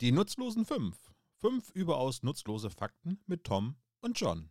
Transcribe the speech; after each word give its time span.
Die 0.00 0.12
nutzlosen 0.12 0.64
fünf. 0.64 0.96
Fünf 1.40 1.70
überaus 1.70 2.22
nutzlose 2.22 2.70
Fakten 2.70 3.18
mit 3.26 3.42
Tom 3.42 3.74
und 4.00 4.16
John. 4.20 4.48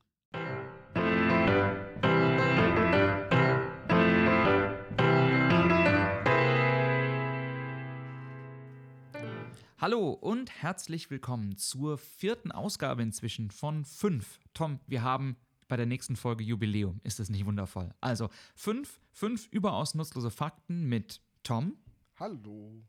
Hallo 9.78 10.10
und 10.10 10.52
herzlich 10.52 11.10
willkommen 11.10 11.56
zur 11.56 11.98
vierten 11.98 12.52
Ausgabe 12.52 13.02
inzwischen 13.02 13.50
von 13.50 13.86
fünf. 13.86 14.42
Tom, 14.54 14.82
wir 14.86 15.02
haben 15.02 15.38
bei 15.70 15.78
der 15.78 15.86
nächsten 15.86 16.18
Folge 16.18 16.44
Jubiläum. 16.44 17.00
Ist 17.06 17.20
das 17.20 17.30
nicht 17.30 17.46
wundervoll? 17.46 17.94
Also 18.02 18.28
fünf, 18.54 19.00
fünf 19.14 19.48
überaus 19.52 19.96
nutzlose 19.96 20.30
Fakten 20.30 20.90
mit 20.90 21.22
Tom 21.44 21.78
Hallo. 22.20 22.84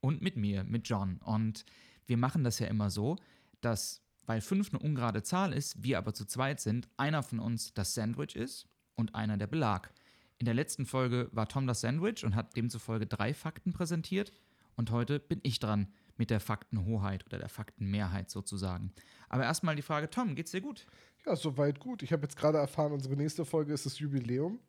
Und 0.00 0.22
mit 0.22 0.36
mir, 0.36 0.64
mit 0.64 0.88
John. 0.88 1.18
Und 1.24 1.64
wir 2.06 2.16
machen 2.16 2.44
das 2.44 2.58
ja 2.58 2.66
immer 2.66 2.90
so, 2.90 3.16
dass, 3.60 4.02
weil 4.26 4.40
fünf 4.40 4.72
eine 4.72 4.78
ungerade 4.78 5.22
Zahl 5.22 5.52
ist, 5.52 5.82
wir 5.82 5.98
aber 5.98 6.14
zu 6.14 6.24
zweit 6.24 6.60
sind, 6.60 6.88
einer 6.96 7.22
von 7.22 7.40
uns 7.40 7.74
das 7.74 7.94
Sandwich 7.94 8.36
ist 8.36 8.68
und 8.94 9.14
einer 9.14 9.36
der 9.36 9.46
Belag. 9.46 9.92
In 10.38 10.44
der 10.44 10.54
letzten 10.54 10.86
Folge 10.86 11.28
war 11.32 11.48
Tom 11.48 11.66
das 11.66 11.80
Sandwich 11.80 12.24
und 12.24 12.34
hat 12.34 12.56
demzufolge 12.56 13.06
drei 13.06 13.32
Fakten 13.32 13.72
präsentiert. 13.72 14.32
Und 14.76 14.90
heute 14.90 15.18
bin 15.18 15.40
ich 15.42 15.58
dran 15.58 15.88
mit 16.18 16.28
der 16.30 16.40
Faktenhoheit 16.40 17.24
oder 17.26 17.38
der 17.38 17.48
Faktenmehrheit 17.48 18.30
sozusagen. 18.30 18.92
Aber 19.28 19.44
erstmal 19.44 19.76
die 19.76 19.82
Frage, 19.82 20.10
Tom, 20.10 20.34
geht's 20.34 20.50
dir 20.50 20.60
gut? 20.60 20.86
Ja, 21.24 21.34
soweit 21.34 21.80
gut. 21.80 22.02
Ich 22.02 22.12
habe 22.12 22.22
jetzt 22.22 22.36
gerade 22.36 22.58
erfahren, 22.58 22.92
unsere 22.92 23.16
nächste 23.16 23.44
Folge 23.44 23.72
ist 23.72 23.86
das 23.86 23.98
Jubiläum. 23.98 24.60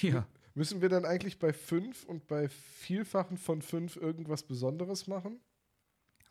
Ja. 0.00 0.26
Müssen 0.56 0.80
wir 0.80 0.88
dann 0.88 1.04
eigentlich 1.04 1.38
bei 1.38 1.52
fünf 1.52 2.04
und 2.04 2.26
bei 2.28 2.48
Vielfachen 2.48 3.36
von 3.36 3.60
fünf 3.60 3.96
irgendwas 3.96 4.42
Besonderes 4.42 5.06
machen? 5.06 5.38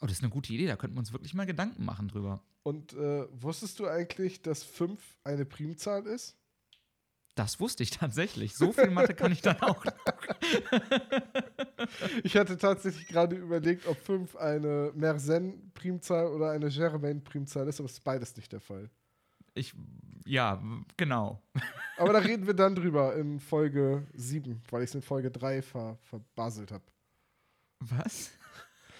Oh, 0.01 0.07
das 0.07 0.13
ist 0.13 0.23
eine 0.23 0.31
gute 0.31 0.51
Idee, 0.51 0.65
da 0.65 0.75
könnten 0.75 0.95
wir 0.95 0.99
uns 0.99 1.13
wirklich 1.13 1.35
mal 1.35 1.45
Gedanken 1.45 1.85
machen 1.85 2.07
drüber. 2.07 2.41
Und 2.63 2.93
äh, 2.93 3.27
wusstest 3.39 3.77
du 3.77 3.85
eigentlich, 3.85 4.41
dass 4.41 4.63
fünf 4.63 4.99
eine 5.23 5.45
Primzahl 5.45 6.07
ist? 6.07 6.35
Das 7.35 7.59
wusste 7.59 7.83
ich 7.83 7.91
tatsächlich. 7.91 8.55
So 8.55 8.73
viel 8.73 8.89
Mathe 8.89 9.13
kann 9.13 9.31
ich 9.31 9.41
dann 9.41 9.61
auch. 9.61 9.85
Ich 12.23 12.35
hatte 12.35 12.57
tatsächlich 12.57 13.07
gerade 13.07 13.35
überlegt, 13.35 13.85
ob 13.85 13.97
fünf 13.97 14.35
eine 14.37 14.91
Mersenne-Primzahl 14.95 16.27
oder 16.27 16.49
eine 16.49 16.69
Germain-Primzahl 16.69 17.67
ist, 17.67 17.79
aber 17.79 17.85
es 17.85 17.93
ist 17.93 18.03
beides 18.03 18.35
nicht 18.35 18.51
der 18.51 18.61
Fall. 18.61 18.89
Ich, 19.53 19.75
ja, 20.25 20.61
genau. 20.97 21.41
Aber 21.97 22.13
da 22.13 22.19
reden 22.19 22.47
wir 22.47 22.53
dann 22.53 22.75
drüber 22.75 23.15
in 23.15 23.39
Folge 23.39 24.05
7, 24.13 24.61
weil 24.69 24.83
ich 24.83 24.89
es 24.89 24.95
in 24.95 25.01
Folge 25.01 25.31
3 25.31 25.61
ver 25.61 25.97
verbaselt 26.03 26.71
habe. 26.71 26.83
Was? 27.79 28.31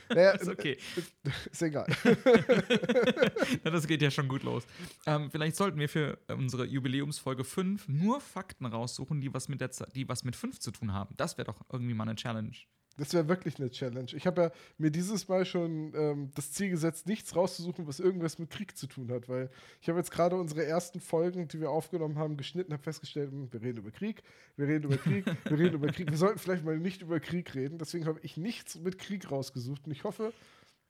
Naja, 0.10 0.32
Ist 0.40 0.48
okay. 0.48 0.78
ist 1.52 1.62
egal. 1.62 1.88
Na, 3.64 3.72
das 3.72 3.88
geht 3.88 4.02
ja 4.02 4.12
schon 4.12 4.28
gut 4.28 4.44
los. 4.44 4.66
Ähm, 5.06 5.32
vielleicht 5.32 5.56
sollten 5.56 5.80
wir 5.80 5.90
für 5.90 6.18
unsere 6.28 6.66
Jubiläumsfolge 6.66 7.44
5 7.44 7.88
nur 7.88 8.22
Fakten 8.22 8.66
raussuchen, 8.66 9.22
die 9.22 9.34
was 9.34 9.48
mit, 9.50 9.62
der, 9.62 9.70
die 9.94 10.08
was 10.08 10.24
mit 10.24 10.36
5 10.36 10.60
zu 10.60 10.72
tun 10.72 10.94
haben. 10.94 11.16
Das 11.18 11.38
wäre 11.38 11.46
doch 11.46 11.62
irgendwie 11.72 11.94
mal 11.94 12.04
eine 12.04 12.16
Challenge. 12.16 12.56
Das 12.98 13.14
wäre 13.14 13.28
wirklich 13.28 13.60
eine 13.60 13.70
Challenge. 13.70 14.12
Ich 14.14 14.26
habe 14.26 14.42
ja 14.42 14.52
mir 14.78 14.90
dieses 14.90 15.28
Mal 15.28 15.46
schon 15.46 15.94
ähm, 15.96 16.32
das 16.36 16.52
Ziel 16.54 16.70
gesetzt, 16.70 17.08
nichts 17.08 17.36
rauszusuchen, 17.36 17.88
was 17.88 18.00
irgendwas 18.00 18.40
mit 18.40 18.50
Krieg 18.50 18.78
zu 18.78 18.88
tun 18.88 19.12
hat, 19.12 19.28
weil 19.28 19.50
ich 19.82 19.90
habe 19.90 20.00
jetzt 20.00 20.12
gerade 20.12 20.38
unsere 20.38 20.66
ersten 20.66 21.02
Folgen, 21.02 21.48
die 21.48 21.60
wir 21.60 21.72
aufgenommen 21.72 22.18
haben, 22.18 22.38
geschnitten, 22.38 22.72
habe 22.72 22.84
festgestellt, 22.84 23.32
hm, 23.32 23.52
wir 23.52 23.62
reden 23.62 23.80
über 23.80 23.92
Krieg, 23.92 24.24
wir 24.56 24.68
reden 24.68 24.86
über 24.86 24.98
Krieg, 24.98 25.26
wir 25.46 25.60
reden 25.60 25.76
über 25.76 25.88
Krieg. 25.88 26.10
Wir 26.10 26.18
sollten 26.18 26.40
vielleicht 26.40 26.64
mal 26.64 26.80
nicht 26.80 27.02
über 27.02 27.20
Krieg 27.20 27.54
reden. 27.54 27.78
Deswegen 27.78 28.06
habe 28.06 28.20
ich 28.22 28.38
nichts 28.38 28.80
mit 28.80 28.98
Krieg 28.98 29.30
rausgesucht 29.30 29.86
und 29.86 29.92
ich 29.92 30.04
hoffe, 30.06 30.32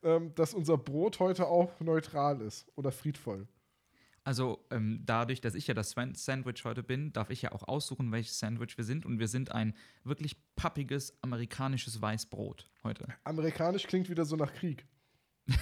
ähm, 0.03 0.33
dass 0.35 0.53
unser 0.53 0.77
Brot 0.77 1.19
heute 1.19 1.47
auch 1.47 1.79
neutral 1.79 2.41
ist 2.41 2.67
oder 2.75 2.91
friedvoll. 2.91 3.47
Also 4.25 4.65
ähm, 4.71 5.01
dadurch, 5.05 5.39
dass 5.39 5.55
ich 5.55 5.67
ja 5.67 5.73
das 5.73 5.91
Sandwich 5.91 6.65
heute 6.65 6.83
bin, 6.83 7.13
darf 7.13 7.29
ich 7.29 7.43
ja 7.43 7.53
auch 7.53 7.63
aussuchen, 7.67 8.11
welches 8.11 8.37
Sandwich 8.39 8.77
wir 8.77 8.83
sind. 8.83 9.05
Und 9.05 9.19
wir 9.19 9.29
sind 9.29 9.53
ein 9.53 9.73
wirklich 10.03 10.35
pappiges 10.57 11.17
amerikanisches 11.21 12.01
Weißbrot 12.01 12.69
heute. 12.83 13.07
Amerikanisch 13.23 13.87
klingt 13.87 14.09
wieder 14.09 14.25
so 14.25 14.35
nach 14.35 14.53
Krieg. 14.53 14.85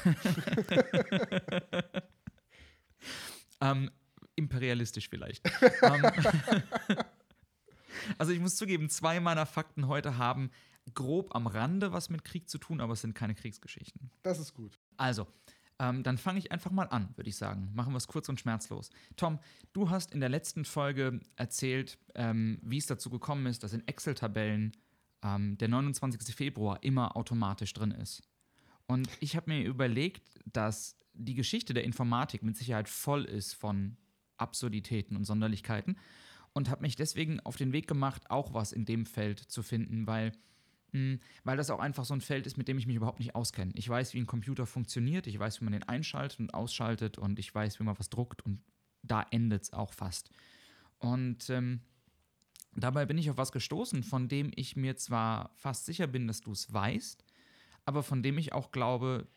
Ähm, 3.64 3.90
imperialistisch 4.36 5.10
vielleicht. 5.10 5.50
ähm, 5.82 6.06
also 8.18 8.34
ich 8.34 8.40
muss 8.40 8.58
zugeben, 8.58 8.90
zwei 8.90 9.20
meiner 9.22 9.46
Fakten 9.46 9.88
heute 9.88 10.18
haben 10.18 10.52
grob 10.94 11.34
am 11.34 11.48
Rande 11.48 11.94
was 11.94 12.10
mit 12.10 12.26
Krieg 12.26 12.50
zu 12.50 12.58
tun, 12.58 12.82
aber 12.82 12.94
es 12.94 13.02
sind 13.02 13.16
keine 13.16 13.36
Kriegsgeschichten. 13.36 14.12
Das 14.22 14.40
ist 14.40 14.54
gut. 14.54 14.80
Also, 14.98 15.28
ähm, 15.84 16.02
dann 16.02 16.18
fange 16.18 16.40
ich 16.40 16.52
einfach 16.52 16.72
mal 16.72 16.86
an, 16.86 17.10
würde 17.18 17.30
ich 17.30 17.36
sagen. 17.36 17.70
Machen 17.74 17.94
wir 17.94 17.98
es 17.98 18.08
kurz 18.08 18.30
und 18.30 18.40
schmerzlos. 18.40 18.90
Tom, 19.18 19.40
du 19.74 19.90
hast 19.90 20.14
in 20.14 20.22
der 20.22 20.30
letzten 20.30 20.64
Folge 20.64 21.20
erzählt, 21.36 21.98
ähm, 22.16 22.60
wie 22.62 22.78
es 22.78 22.86
dazu 22.86 23.10
gekommen 23.10 23.46
ist, 23.48 23.64
dass 23.64 23.74
in 23.74 23.86
Excel-Tabellen 23.86 24.72
ähm, 25.24 25.58
der 25.58 25.68
29. 25.68 26.34
Februar 26.34 26.82
immer 26.84 27.18
automatisch 27.18 27.74
drin 27.74 27.92
ist. 27.92 28.24
Und 28.88 29.10
ich 29.20 29.36
habe 29.36 29.52
mir 29.52 29.66
überlegt, 29.66 30.40
dass 30.46 30.98
die 31.14 31.34
Geschichte 31.34 31.74
der 31.74 31.84
Informatik 31.84 32.44
mit 32.44 32.56
Sicherheit 32.56 32.88
voll 32.88 33.26
ist 33.26 33.54
von 33.54 33.98
Absurditäten 34.38 35.18
und 35.18 35.26
Sonderlichkeiten 35.26 35.98
und 36.54 36.70
habe 36.70 36.82
mich 36.82 36.96
deswegen 36.96 37.42
auf 37.42 37.58
den 37.58 37.74
Weg 37.74 37.88
gemacht, 37.88 38.30
auch 38.30 38.54
was 38.54 38.72
in 38.72 38.86
dem 38.86 39.06
Feld 39.06 39.40
zu 39.40 39.62
finden, 39.64 40.08
weil 40.08 40.32
weil 41.44 41.58
das 41.58 41.70
auch 41.70 41.80
einfach 41.80 42.06
so 42.06 42.14
ein 42.14 42.22
Feld 42.22 42.46
ist, 42.46 42.58
mit 42.58 42.68
dem 42.68 42.78
ich 42.78 42.88
mich 42.88 42.96
überhaupt 42.96 43.20
nicht 43.20 43.36
auskenne. 43.36 43.72
Ich 43.76 43.88
weiß, 43.90 44.14
wie 44.14 44.20
ein 44.20 44.28
Computer 44.28 44.66
funktioniert, 44.66 45.28
ich 45.28 45.40
weiß, 45.40 45.60
wie 45.60 45.66
man 45.66 45.74
den 45.74 45.84
einschaltet 45.84 46.40
und 46.40 46.54
ausschaltet 46.54 47.18
und 47.18 47.40
ich 47.40 47.54
weiß, 47.54 47.80
wie 47.80 47.84
man 47.84 47.98
was 47.98 48.10
druckt 48.10 48.46
und 48.46 48.62
da 49.02 49.26
endet 49.32 49.64
es 49.64 49.74
auch 49.74 49.94
fast. 49.94 50.30
Und 51.00 51.50
ähm, 51.50 51.82
dabei 52.76 53.06
bin 53.06 53.18
ich 53.18 53.30
auf 53.30 53.38
was 53.38 53.52
gestoßen, 53.52 54.04
von 54.04 54.28
dem 54.28 54.52
ich 54.56 54.76
mir 54.76 54.96
zwar 54.96 55.52
fast 55.56 55.86
sicher 55.86 56.08
bin, 56.08 56.28
dass 56.28 56.42
du 56.42 56.52
es 56.52 56.72
weißt, 56.72 57.24
aber 57.86 58.04
von 58.04 58.24
dem 58.24 58.38
ich 58.38 58.54
auch 58.54 58.72
glaube, 58.72 59.28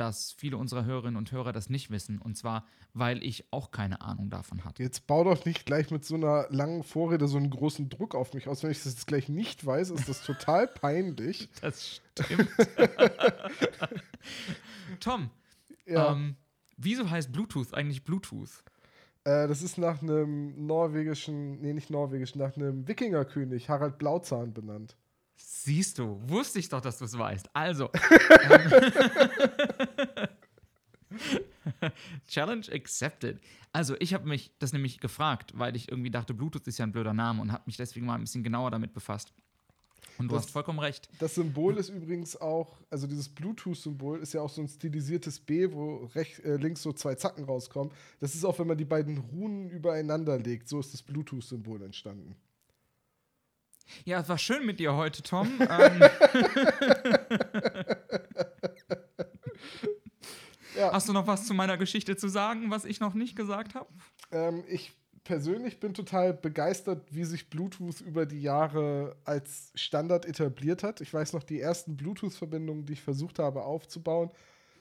dass 0.00 0.32
viele 0.32 0.56
unserer 0.56 0.84
Hörerinnen 0.84 1.16
und 1.16 1.32
Hörer 1.32 1.52
das 1.52 1.70
nicht 1.70 1.90
wissen. 1.90 2.18
Und 2.18 2.36
zwar, 2.36 2.64
weil 2.94 3.22
ich 3.22 3.52
auch 3.52 3.70
keine 3.70 4.00
Ahnung 4.00 4.30
davon 4.30 4.64
hatte. 4.64 4.82
Jetzt 4.82 5.06
bau 5.06 5.24
doch 5.24 5.44
nicht 5.44 5.66
gleich 5.66 5.90
mit 5.90 6.04
so 6.04 6.14
einer 6.14 6.46
langen 6.50 6.82
Vorrede 6.82 7.28
so 7.28 7.36
einen 7.36 7.50
großen 7.50 7.88
Druck 7.88 8.14
auf 8.14 8.34
mich 8.34 8.48
aus. 8.48 8.62
Wenn 8.62 8.70
ich 8.70 8.82
das 8.82 8.94
jetzt 8.94 9.06
gleich 9.06 9.28
nicht 9.28 9.64
weiß, 9.64 9.90
ist 9.90 10.08
das 10.08 10.22
total 10.22 10.66
peinlich. 10.80 11.48
Das 11.60 12.00
stimmt. 12.14 12.48
Tom, 15.00 15.30
Ja, 15.86 16.12
ähm, 16.12 16.36
wieso 16.76 17.08
heißt 17.10 17.32
Bluetooth 17.32 17.74
eigentlich 17.74 18.04
Bluetooth? 18.04 18.62
äh, 19.24 19.46
das 19.48 19.62
ist 19.62 19.78
nach 19.78 20.02
einem 20.02 20.66
norwegischen, 20.66 21.60
nee, 21.60 21.72
nicht 21.72 21.90
norwegischen, 21.90 22.40
nach 22.40 22.56
einem 22.56 22.86
Wikingerkönig, 22.88 23.68
Harald 23.68 23.98
Blauzahn 23.98 24.52
benannt. 24.54 24.96
Siehst 25.40 25.98
du, 25.98 26.20
wusste 26.28 26.58
ich 26.58 26.68
doch, 26.68 26.80
dass 26.80 26.98
du 26.98 27.04
es 27.04 27.16
weißt. 27.16 27.48
Also. 27.54 27.90
ähm, 28.50 28.72
Challenge 32.28 32.66
accepted. 32.72 33.38
Also, 33.72 33.94
ich 34.00 34.14
habe 34.14 34.28
mich 34.28 34.50
das 34.58 34.72
nämlich 34.72 35.00
gefragt, 35.00 35.52
weil 35.56 35.76
ich 35.76 35.90
irgendwie 35.90 36.10
dachte, 36.10 36.34
Bluetooth 36.34 36.66
ist 36.66 36.78
ja 36.78 36.86
ein 36.86 36.92
blöder 36.92 37.14
Name 37.14 37.40
und 37.42 37.52
habe 37.52 37.62
mich 37.66 37.76
deswegen 37.76 38.06
mal 38.06 38.14
ein 38.14 38.22
bisschen 38.22 38.42
genauer 38.42 38.70
damit 38.70 38.92
befasst. 38.94 39.32
Und 40.18 40.28
du 40.28 40.34
Das- 40.34 40.44
hast 40.46 40.50
vollkommen 40.52 40.78
recht. 40.80 41.08
Das 41.20 41.34
Symbol 41.36 41.76
ist 41.76 41.90
übrigens 41.90 42.36
auch, 42.40 42.76
also 42.90 43.06
dieses 43.06 43.28
Bluetooth-Symbol 43.28 44.18
ist 44.20 44.32
ja 44.32 44.40
auch 44.40 44.50
so 44.50 44.62
ein 44.62 44.68
stilisiertes 44.68 45.38
B, 45.38 45.70
wo 45.70 46.06
rech, 46.14 46.40
äh, 46.44 46.56
links 46.56 46.82
so 46.82 46.92
zwei 46.92 47.14
Zacken 47.14 47.44
rauskommen. 47.44 47.92
Das 48.20 48.34
ist 48.34 48.44
auch, 48.44 48.58
wenn 48.58 48.66
man 48.66 48.78
die 48.78 48.84
beiden 48.84 49.18
Runen 49.18 49.70
übereinander 49.70 50.38
legt. 50.38 50.68
So 50.68 50.80
ist 50.80 50.92
das 50.92 51.02
Bluetooth-Symbol 51.02 51.82
entstanden. 51.82 52.34
Ja, 54.04 54.20
es 54.20 54.28
war 54.28 54.38
schön 54.38 54.66
mit 54.66 54.80
dir 54.80 54.94
heute, 54.94 55.22
Tom. 55.22 55.48
ähm, 55.60 56.02
Ja. 60.78 60.92
Hast 60.92 61.08
du 61.08 61.12
noch 61.12 61.26
was 61.26 61.44
zu 61.46 61.54
meiner 61.54 61.76
Geschichte 61.76 62.16
zu 62.16 62.28
sagen, 62.28 62.70
was 62.70 62.84
ich 62.84 63.00
noch 63.00 63.14
nicht 63.14 63.34
gesagt 63.34 63.74
habe? 63.74 63.88
Ähm, 64.30 64.62
ich 64.68 64.92
persönlich 65.24 65.80
bin 65.80 65.92
total 65.92 66.32
begeistert, 66.32 67.04
wie 67.10 67.24
sich 67.24 67.50
Bluetooth 67.50 68.00
über 68.00 68.26
die 68.26 68.40
Jahre 68.40 69.16
als 69.24 69.72
Standard 69.74 70.24
etabliert 70.24 70.82
hat. 70.82 71.00
Ich 71.00 71.12
weiß 71.12 71.32
noch, 71.32 71.42
die 71.42 71.60
ersten 71.60 71.96
Bluetooth-Verbindungen, 71.96 72.86
die 72.86 72.92
ich 72.94 73.02
versucht 73.02 73.38
habe 73.38 73.64
aufzubauen, 73.64 74.30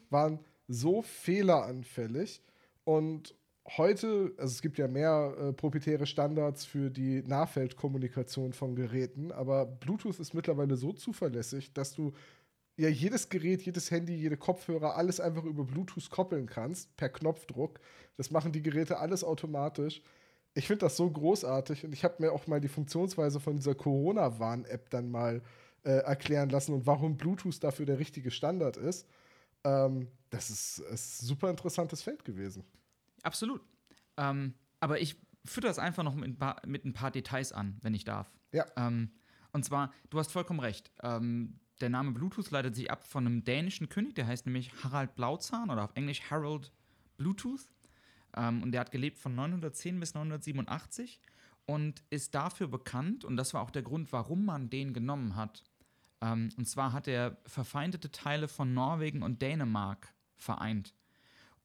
waren 0.10 0.40
so 0.68 1.02
fehleranfällig. 1.02 2.42
Und 2.84 3.36
heute, 3.76 4.34
also 4.38 4.52
es 4.52 4.62
gibt 4.62 4.78
ja 4.78 4.88
mehr 4.88 5.36
äh, 5.40 5.54
proprietäre 5.54 6.06
Standards 6.06 6.64
für 6.64 6.90
die 6.90 7.22
Nahfeldkommunikation 7.24 8.54
von 8.54 8.76
Geräten, 8.76 9.32
aber 9.32 9.66
Bluetooth 9.66 10.20
ist 10.20 10.34
mittlerweile 10.34 10.78
so 10.78 10.94
zuverlässig, 10.94 11.74
dass 11.74 11.94
du 11.94 12.14
ja 12.78 12.88
jedes 12.88 13.30
Gerät, 13.30 13.64
jedes 13.64 13.92
Handy, 13.92 14.16
jede 14.16 14.38
Kopfhörer, 14.38 14.96
alles 14.96 15.20
einfach 15.20 15.44
über 15.44 15.66
Bluetooth 15.66 16.10
koppeln 16.10 16.46
kannst, 16.46 16.96
per 16.96 17.10
Knopfdruck. 17.10 17.80
Das 18.16 18.32
machen 18.32 18.52
die 18.52 18.62
Geräte 18.62 19.00
alles 19.00 19.24
automatisch. 19.24 20.02
Ich 20.54 20.68
finde 20.68 20.86
das 20.86 20.96
so 20.96 21.10
großartig 21.10 21.86
und 21.86 21.94
ich 21.94 22.04
habe 22.04 22.16
mir 22.20 22.32
auch 22.32 22.48
mal 22.48 22.62
die 22.62 22.68
Funktionsweise 22.68 23.40
von 23.40 23.58
dieser 23.58 23.76
Corona-Warn-App 23.76 24.90
dann 24.90 25.10
mal 25.10 25.42
äh, 25.84 25.92
erklären 25.92 26.50
lassen 26.50 26.74
und 26.74 26.86
warum 26.86 27.18
Bluetooth 27.18 27.64
dafür 27.64 27.86
der 27.86 28.00
richtige 28.00 28.32
Standard 28.32 28.78
ist. 28.78 29.08
Ähm, 29.64 30.08
das 30.30 30.50
ist, 30.50 30.80
ist 30.80 31.22
ein 31.22 31.26
super 31.26 31.50
interessantes 31.50 32.02
Feld 32.02 32.24
gewesen. 32.24 32.64
Absolut. 33.28 33.62
Ähm, 34.16 34.54
aber 34.80 35.02
ich 35.02 35.18
führe 35.44 35.68
das 35.68 35.80
einfach 35.80 36.04
noch 36.04 36.16
mit 36.16 36.30
ein, 36.30 36.38
paar, 36.38 36.62
mit 36.66 36.86
ein, 36.86 36.94
paar, 36.94 37.12
Details 37.12 37.52
an, 37.52 37.78
wenn 37.82 37.94
ich 37.94 38.06
darf. 38.06 38.32
Ja. 38.54 38.66
Ähm, 38.78 39.12
und 39.52 39.66
zwar, 39.66 39.92
du 40.10 40.18
hast 40.18 40.32
vollkommen 40.32 40.62
recht. 40.62 40.92
Ähm, 41.04 41.60
der 41.82 41.90
Name 41.90 42.12
Bluetooth 42.12 42.50
leitet 42.52 42.76
sich 42.76 42.90
ab 42.90 43.04
von 43.04 43.26
einem 43.26 43.44
dänischen 43.44 43.90
König, 43.90 44.16
der 44.16 44.28
heißt 44.28 44.46
nämlich 44.46 44.72
Harald 44.82 45.16
Blauzahn 45.16 45.70
oder 45.70 45.84
auf 45.84 45.92
Englisch 45.96 46.22
Harold 46.32 46.72
Bluetooth. 47.18 47.68
Ähm, 48.36 48.64
und 48.64 48.72
der 48.72 48.82
hat 48.82 48.92
gelebt 48.92 49.20
von 49.20 49.36
910 49.36 50.00
bis 50.00 50.14
987 50.14 51.20
und 51.66 52.02
ist 52.10 52.34
dafür 52.34 52.70
bekannt, 52.70 53.26
und 53.26 53.36
das 53.36 53.54
war 53.54 53.62
auch 53.62 53.72
der 53.72 53.84
Grund, 53.84 54.14
warum 54.14 54.46
man 54.46 54.70
den 54.70 54.94
genommen 54.94 55.36
hat. 55.36 55.66
Ähm, 56.22 56.50
und 56.58 56.66
zwar 56.66 56.94
hat 56.94 57.10
er 57.10 57.38
verfeindete 57.46 58.10
Teile 58.10 58.48
von 58.48 58.74
Norwegen 58.74 59.22
und 59.22 59.42
Dänemark 59.42 60.14
vereint. 60.38 60.94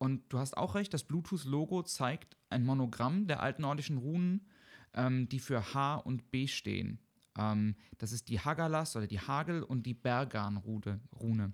Und 0.03 0.33
du 0.33 0.41
hast 0.41 0.57
auch 0.57 0.75
recht, 0.75 0.93
das 0.93 1.05
Bluetooth-Logo 1.05 1.85
zeigt 1.85 2.37
ein 2.51 2.65
Monogramm 2.65 3.29
der 3.29 3.41
altnordischen 3.41 3.99
Runen, 3.99 4.49
ähm, 4.95 5.29
die 5.29 5.39
für 5.39 5.75
H 5.75 5.95
und 5.95 6.33
B 6.33 6.49
stehen. 6.49 6.99
Ähm, 7.39 7.77
das 7.99 8.11
ist 8.11 8.29
die 8.29 8.41
Hagalas 8.41 8.97
oder 8.97 9.07
die 9.07 9.21
Hagel 9.21 9.63
und 9.63 9.87
die 9.87 9.95
Bergan-Rune. 9.95 11.53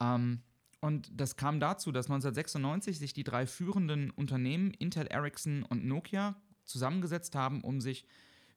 Ähm, 0.00 0.42
und 0.80 1.10
das 1.12 1.34
kam 1.34 1.58
dazu, 1.58 1.90
dass 1.90 2.06
1996 2.06 3.00
sich 3.00 3.14
die 3.14 3.24
drei 3.24 3.48
führenden 3.48 4.12
Unternehmen, 4.12 4.70
Intel, 4.70 5.08
Ericsson 5.08 5.64
und 5.64 5.84
Nokia, 5.84 6.36
zusammengesetzt 6.62 7.34
haben, 7.34 7.62
um 7.62 7.80
sich 7.80 8.06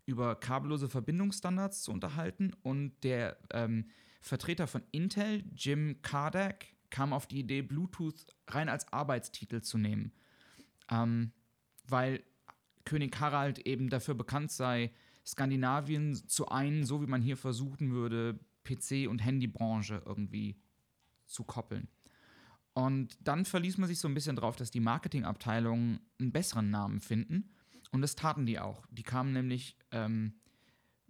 über 0.06 0.36
kabellose 0.36 0.88
Verbindungsstandards 0.88 1.81
zu 1.81 1.92
unterhalten. 1.92 2.51
Und 2.62 2.94
der 3.04 3.38
ähm, 3.51 3.89
Vertreter 4.22 4.68
von 4.68 4.83
Intel, 4.92 5.44
Jim 5.56 6.04
Kardak, 6.04 6.75
kam 6.95 7.12
auf 7.12 7.27
die 7.27 7.39
Idee, 7.39 7.62
Bluetooth 7.62 8.25
rein 8.47 8.69
als 8.69 8.94
Arbeitstitel 8.94 9.59
zu 9.59 9.77
nehmen. 9.77 10.13
Ähm, 10.89 11.33
weil 11.89 12.24
König 12.86 13.19
Harald 13.19 13.59
eben 13.68 13.89
dafür 13.89 14.13
bekannt 14.15 14.50
sei, 14.50 14.94
Skandinavien 15.25 16.15
zu 16.15 16.47
einen, 16.47 16.86
so 16.86 17.01
wie 17.01 17.07
man 17.07 17.21
hier 17.21 17.36
versuchen 17.36 17.92
würde, 17.92 18.39
PC- 18.65 19.09
und 19.09 19.19
Handybranche 19.19 20.03
irgendwie 20.06 20.56
zu 21.25 21.44
koppeln. 21.44 21.89
Und 22.74 23.18
dann 23.19 23.44
verließ 23.44 23.77
man 23.77 23.89
sich 23.89 24.00
so 24.00 24.07
ein 24.07 24.13
bisschen 24.13 24.38
drauf, 24.38 24.56
dass 24.56 24.71
die 24.71 24.80
Marketingabteilungen 24.80 26.00
einen 26.18 26.31
besseren 26.31 26.69
Namen 26.69 27.01
finden. 27.01 27.50
Und 27.91 28.03
das 28.03 28.15
taten 28.15 28.45
die 28.45 28.57
auch. 28.57 28.86
Die 28.89 29.03
kamen 29.03 29.33
nämlich 29.33 29.75
ähm, 29.91 30.36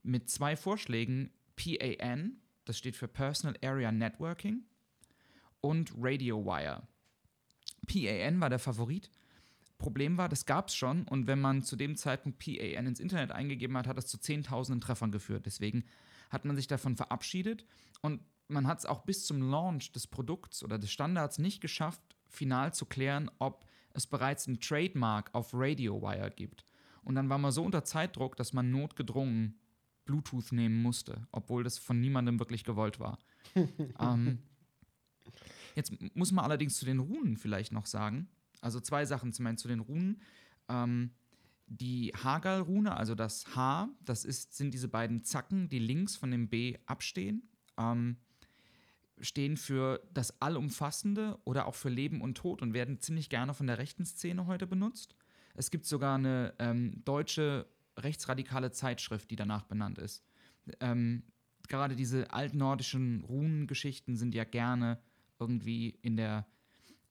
mit 0.02 0.32
zwei 0.32 0.56
Vorschlägen: 0.56 1.30
PAN, 1.56 2.38
das 2.64 2.80
steht 2.80 2.96
für 2.96 3.08
Personal 3.08 3.56
Area 3.64 3.92
Networking, 3.92 4.64
und 5.66 5.94
Radio 5.98 6.46
Wire. 6.46 6.84
PAN 7.88 8.40
war 8.40 8.50
der 8.50 8.60
Favorit. 8.60 9.10
Problem 9.78 10.18
war, 10.18 10.30
das 10.30 10.46
gab 10.46 10.70
es 10.70 10.76
schon 10.76 11.04
und 11.08 11.28
wenn 11.28 11.42
man 11.42 11.64
zu 11.64 11.76
dem 11.76 11.98
Zeitpunkt 11.98 12.40
PAN 12.40 12.86
ins 12.88 13.00
Internet 13.00 13.32
eingegeben 13.32 13.76
hat, 13.76 13.88
hat 13.88 13.98
das 13.98 14.08
zu 14.08 14.18
zehntausenden 14.18 14.80
Treffern 14.80 15.12
geführt. 15.12 15.46
Deswegen 15.46 15.84
hat 16.30 16.46
man 16.46 16.56
sich 16.56 16.68
davon 16.68 16.96
verabschiedet 16.96 17.66
und 18.02 18.22
man 18.48 18.68
hat 18.68 18.80
es 18.80 18.86
auch 18.86 19.02
bis 19.02 19.26
zum 19.26 19.42
Launch 19.42 19.92
des 19.92 20.08
Produkts 20.08 20.64
oder 20.64 20.78
des 20.78 20.92
Standards 20.92 21.40
nicht 21.40 21.62
geschafft, 21.62 22.02
final 22.28 22.74
zu 22.74 22.86
klären, 22.86 23.30
ob 23.40 23.66
es 23.94 24.06
bereits 24.06 24.48
ein 24.48 24.60
Trademark 24.60 25.34
auf 25.34 25.54
RadioWire 25.54 26.32
gibt. 26.32 26.64
Und 27.04 27.16
dann 27.16 27.30
war 27.30 27.40
man 27.40 27.52
so 27.52 27.64
unter 27.64 27.84
Zeitdruck, 27.84 28.36
dass 28.36 28.54
man 28.54 28.72
notgedrungen 28.72 29.60
Bluetooth 30.06 30.52
nehmen 30.52 30.82
musste, 30.82 31.28
obwohl 31.32 31.64
das 31.64 31.80
von 31.80 32.00
niemandem 32.00 32.40
wirklich 32.40 32.64
gewollt 32.64 33.00
war. 33.00 33.18
ähm, 34.00 34.40
jetzt 35.76 35.94
muss 36.16 36.32
man 36.32 36.44
allerdings 36.44 36.78
zu 36.78 36.86
den 36.86 37.00
Runen 37.00 37.38
vielleicht 37.38 37.72
noch 37.72 37.86
sagen. 37.86 38.28
Also 38.62 38.80
zwei 38.80 39.06
Sachen 39.06 39.34
zum 39.34 39.46
einen 39.46 39.58
zu 39.58 39.68
den 39.68 39.80
Runen. 39.80 40.22
Ähm, 40.70 41.12
die 41.68 42.12
Hagal-Rune, 42.16 42.96
also 42.96 43.16
das 43.16 43.56
H, 43.56 43.90
das 44.04 44.26
ist, 44.26 44.56
sind 44.56 44.74
diese 44.74 44.88
beiden 44.88 45.24
Zacken, 45.24 45.70
die 45.70 45.80
links 45.80 46.16
von 46.16 46.32
dem 46.32 46.48
B 46.48 46.78
abstehen. 46.86 47.50
Ähm, 47.78 48.18
stehen 49.20 49.58
für 49.58 50.02
das 50.14 50.42
Allumfassende 50.42 51.40
oder 51.46 51.68
auch 51.68 51.76
für 51.76 51.90
Leben 51.90 52.22
und 52.22 52.36
Tod 52.36 52.62
und 52.62 52.74
werden 52.74 53.00
ziemlich 53.00 53.30
gerne 53.30 53.54
von 53.54 53.68
der 53.68 53.78
rechten 53.78 54.06
Szene 54.06 54.46
heute 54.46 54.68
benutzt. 54.68 55.16
Es 55.56 55.72
gibt 55.72 55.86
sogar 55.86 56.16
eine 56.16 56.54
ähm, 56.60 57.02
deutsche 57.06 57.66
rechtsradikale 57.98 58.72
Zeitschrift, 58.72 59.32
die 59.32 59.38
danach 59.38 59.64
benannt 59.64 59.98
ist. 60.00 60.24
Ähm, 60.82 61.24
gerade 61.68 61.96
diese 61.96 62.32
altnordischen 62.32 63.24
Runengeschichten 63.24 64.18
sind 64.18 64.36
ja 64.36 64.44
gerne 64.44 65.00
irgendwie 65.40 65.90
in 66.02 66.18
der, 66.18 66.48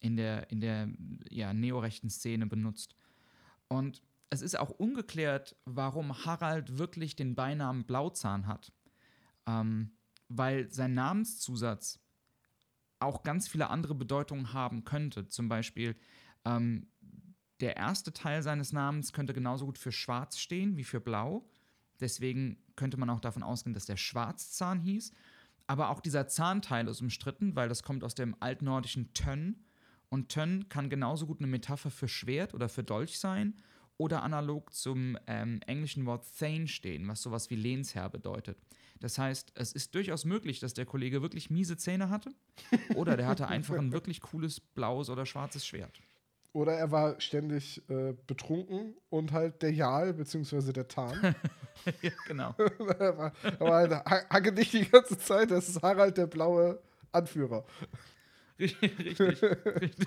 in 0.00 0.16
der, 0.16 0.50
in 0.50 0.60
der 0.60 0.88
ja, 1.30 1.52
neorechten 1.52 2.10
Szene 2.10 2.46
benutzt. 2.46 2.96
Und 3.68 4.02
es 4.30 4.42
ist 4.42 4.58
auch 4.58 4.70
ungeklärt, 4.70 5.56
warum 5.64 6.24
Harald 6.24 6.78
wirklich 6.78 7.16
den 7.16 7.34
Beinamen 7.34 7.84
Blauzahn 7.84 8.46
hat. 8.46 8.72
Ähm, 9.46 9.92
weil 10.28 10.70
sein 10.70 10.94
Namenszusatz 10.94 12.00
auch 12.98 13.22
ganz 13.22 13.48
viele 13.48 13.70
andere 13.70 13.94
Bedeutungen 13.94 14.52
haben 14.52 14.84
könnte. 14.84 15.28
Zum 15.28 15.48
Beispiel 15.48 15.96
ähm, 16.44 16.88
der 17.60 17.76
erste 17.76 18.12
Teil 18.12 18.42
seines 18.42 18.72
Namens 18.72 19.12
könnte 19.12 19.34
genauso 19.34 19.66
gut 19.66 19.78
für 19.78 19.92
schwarz 19.92 20.38
stehen 20.38 20.76
wie 20.76 20.84
für 20.84 21.00
blau. 21.00 21.46
Deswegen 22.00 22.58
könnte 22.76 22.96
man 22.96 23.10
auch 23.10 23.20
davon 23.20 23.42
ausgehen, 23.42 23.74
dass 23.74 23.86
der 23.86 23.96
Schwarzzahn 23.96 24.80
hieß. 24.80 25.12
Aber 25.66 25.90
auch 25.90 26.00
dieser 26.00 26.28
Zahnteil 26.28 26.88
ist 26.88 27.00
umstritten, 27.00 27.56
weil 27.56 27.68
das 27.68 27.82
kommt 27.82 28.04
aus 28.04 28.14
dem 28.14 28.36
altnordischen 28.40 29.12
Tönn. 29.14 29.64
Und 30.08 30.28
Tönn 30.28 30.68
kann 30.68 30.90
genauso 30.90 31.26
gut 31.26 31.40
eine 31.40 31.46
Metapher 31.46 31.90
für 31.90 32.08
Schwert 32.08 32.54
oder 32.54 32.68
für 32.68 32.84
Dolch 32.84 33.18
sein 33.18 33.54
oder 33.96 34.22
analog 34.22 34.74
zum 34.74 35.16
ähm, 35.26 35.60
englischen 35.66 36.04
Wort 36.06 36.26
Thane 36.38 36.68
stehen, 36.68 37.06
was 37.08 37.22
sowas 37.22 37.50
wie 37.50 37.56
Lehnsherr 37.56 38.10
bedeutet. 38.10 38.58
Das 39.00 39.18
heißt, 39.18 39.52
es 39.54 39.72
ist 39.72 39.94
durchaus 39.94 40.24
möglich, 40.24 40.60
dass 40.60 40.74
der 40.74 40.86
Kollege 40.86 41.22
wirklich 41.22 41.50
miese 41.50 41.76
Zähne 41.76 42.10
hatte 42.10 42.30
oder 42.94 43.16
der 43.16 43.26
hatte 43.26 43.48
einfach 43.48 43.76
ein 43.76 43.92
wirklich 43.92 44.20
cooles 44.20 44.60
blaues 44.60 45.10
oder 45.10 45.26
schwarzes 45.26 45.66
Schwert. 45.66 46.00
Oder 46.54 46.74
er 46.74 46.92
war 46.92 47.20
ständig 47.20 47.82
äh, 47.90 48.14
betrunken 48.28 48.94
und 49.10 49.32
halt 49.32 49.60
der 49.60 49.72
Jal 49.72 50.14
bzw. 50.14 50.72
der 50.72 50.86
Tarn. 50.86 51.34
ja, 52.00 52.12
genau. 52.28 52.54
er 52.98 53.18
war, 53.18 53.32
er 53.42 53.60
war 53.60 53.74
halt 53.74 53.92
hacke 54.30 54.52
nicht 54.52 54.72
die 54.72 54.88
ganze 54.88 55.18
Zeit, 55.18 55.50
das 55.50 55.68
ist 55.68 55.82
Harald 55.82 56.16
der 56.16 56.28
blaue 56.28 56.80
Anführer. 57.10 57.64
Richtig, 58.58 59.18
richtig. 59.20 60.06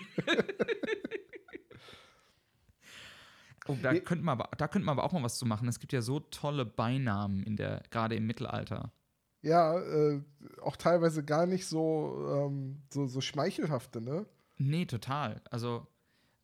Oh, 3.67 3.75
da 3.81 3.93
könnte 3.99 4.23
man 4.23 4.39
aber, 4.39 4.49
da 4.55 4.69
könnte 4.69 4.85
man 4.85 4.97
aber 4.97 5.03
auch 5.03 5.11
mal 5.11 5.23
was 5.23 5.37
zu 5.37 5.45
machen. 5.45 5.67
Es 5.67 5.81
gibt 5.81 5.91
ja 5.91 6.01
so 6.01 6.21
tolle 6.21 6.65
Beinamen 6.65 7.43
in 7.43 7.57
der, 7.57 7.83
gerade 7.91 8.15
im 8.15 8.25
Mittelalter. 8.25 8.93
Ja, 9.41 9.77
äh, 9.77 10.21
auch 10.61 10.77
teilweise 10.77 11.25
gar 11.25 11.45
nicht 11.45 11.67
so, 11.67 12.25
ähm, 12.29 12.83
so, 12.89 13.05
so 13.05 13.19
schmeichelhafte, 13.19 13.99
ne? 13.99 14.25
Nee, 14.57 14.85
total. 14.85 15.41
Also. 15.51 15.85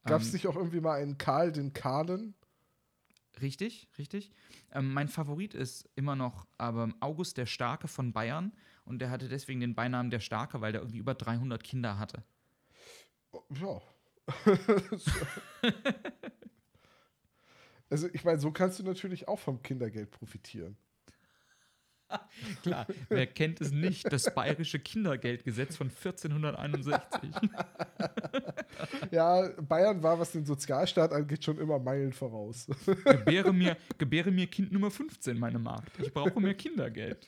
Gab 0.06 0.22
es 0.22 0.28
ähm, 0.28 0.34
nicht 0.34 0.48
auch 0.48 0.56
irgendwie 0.56 0.82
mal 0.82 1.02
einen 1.02 1.18
Karl 1.18 1.52
den 1.52 1.74
Kahlen? 1.74 2.34
Richtig, 3.42 3.88
richtig. 3.98 4.32
Ähm, 4.72 4.94
mein 4.94 5.08
Favorit 5.08 5.54
ist 5.54 5.90
immer 5.96 6.16
noch 6.16 6.46
aber 6.58 6.90
August 7.00 7.38
der 7.38 7.46
Starke 7.46 7.88
von 7.88 8.14
Bayern 8.14 8.52
und 8.86 9.00
der 9.00 9.10
hatte 9.10 9.28
deswegen 9.28 9.60
den 9.60 9.76
Beinamen 9.76 10.12
der 10.12 10.20
Starke, 10.20 10.62
weil 10.62 10.72
der 10.72 10.82
irgendwie 10.82 11.00
über 11.00 11.16
300 11.16 11.64
Kinder 11.64 11.98
hatte. 11.98 12.24
Ja. 13.50 13.82
Also 17.94 18.10
ich 18.12 18.24
meine, 18.24 18.40
so 18.40 18.50
kannst 18.50 18.80
du 18.80 18.84
natürlich 18.84 19.28
auch 19.28 19.38
vom 19.38 19.62
Kindergeld 19.62 20.10
profitieren. 20.10 20.76
Klar, 22.64 22.88
wer 23.10 23.28
kennt 23.28 23.62
es 23.62 23.72
nicht? 23.72 24.12
Das 24.12 24.34
bayerische 24.34 24.80
Kindergeldgesetz 24.80 25.76
von 25.76 25.90
1461. 25.90 27.02
ja, 29.12 29.50
Bayern 29.62 30.02
war, 30.04 30.20
was 30.20 30.32
den 30.32 30.46
Sozialstaat 30.46 31.12
angeht, 31.12 31.44
schon 31.44 31.58
immer 31.58 31.80
Meilen 31.80 32.14
voraus. 32.14 32.68
gebäre, 33.06 33.54
mir, 33.54 33.78
gebäre 33.98 34.32
mir 34.32 34.48
Kind 34.48 34.72
Nummer 34.72 34.92
15, 34.92 35.38
meine 35.38 35.60
Magd. 35.60 36.00
Ich 36.00 36.14
brauche 36.14 36.40
mehr 36.40 36.56
Kindergeld. 36.56 37.28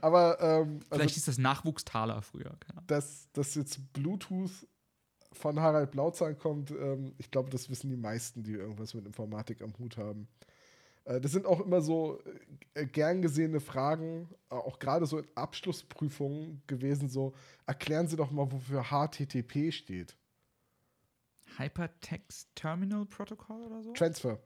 Aber 0.00 0.40
ähm, 0.40 0.80
vielleicht 0.88 1.02
also, 1.02 1.16
ist 1.16 1.28
das 1.28 1.38
Nachwuchstaler 1.38 2.22
früher. 2.22 2.56
Dass, 2.86 3.28
dass 3.32 3.54
jetzt 3.54 3.92
Bluetooth 3.92 4.66
von 5.32 5.60
Harald 5.60 5.90
Blauzahn 5.92 6.38
kommt, 6.38 6.70
ähm, 6.70 7.14
ich 7.18 7.30
glaube, 7.30 7.50
das 7.50 7.70
wissen 7.70 7.88
die 7.88 7.96
meisten, 7.96 8.42
die 8.42 8.52
irgendwas 8.52 8.94
mit 8.94 9.06
Informatik 9.06 9.62
am 9.62 9.76
Hut 9.78 9.96
haben. 9.96 10.28
Äh, 11.04 11.20
das 11.20 11.32
sind 11.32 11.46
auch 11.46 11.60
immer 11.60 11.80
so 11.80 12.20
äh, 12.74 12.86
gern 12.86 13.22
gesehene 13.22 13.60
Fragen, 13.60 14.28
äh, 14.50 14.54
auch 14.54 14.78
gerade 14.78 15.06
so 15.06 15.18
in 15.18 15.26
Abschlussprüfungen 15.34 16.62
gewesen, 16.66 17.08
so, 17.08 17.34
erklären 17.66 18.08
Sie 18.08 18.16
doch 18.16 18.30
mal, 18.30 18.50
wofür 18.50 18.84
HTTP 18.84 19.72
steht. 19.72 20.16
Hypertext 21.56 22.48
Terminal 22.54 23.06
Protocol 23.06 23.62
oder 23.62 23.82
so? 23.82 23.92
Transfer. 23.92 24.38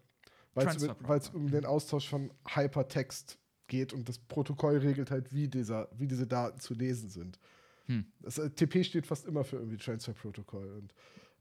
Weil 0.55 1.19
es 1.19 1.31
um 1.31 1.51
den 1.51 1.67
Austausch 1.67 2.09
von 2.09 2.33
Hypertext 2.49 3.39
geht 3.67 3.93
und 3.93 4.09
das 4.09 4.19
Protokoll 4.19 4.79
regelt 4.79 5.11
halt, 5.11 5.33
wie, 5.33 5.49
dieser, 5.49 5.89
wie 5.97 6.07
diese 6.07 6.27
Daten 6.27 6.61
zu 6.61 6.75
lesen 6.75 7.11
sind. 7.11 7.39
Hm. 7.87 8.07
Das, 8.21 8.37
TP 8.37 8.85
steht 8.85 9.07
fast 9.07 9.27
immer 9.27 9.45
für 9.45 9.57
irgendwie 9.57 9.77
Transfer 9.77 10.13
Protocol. 10.13 10.71
Und, 10.71 10.95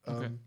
ähm, 0.06 0.16
Okay. 0.16 0.40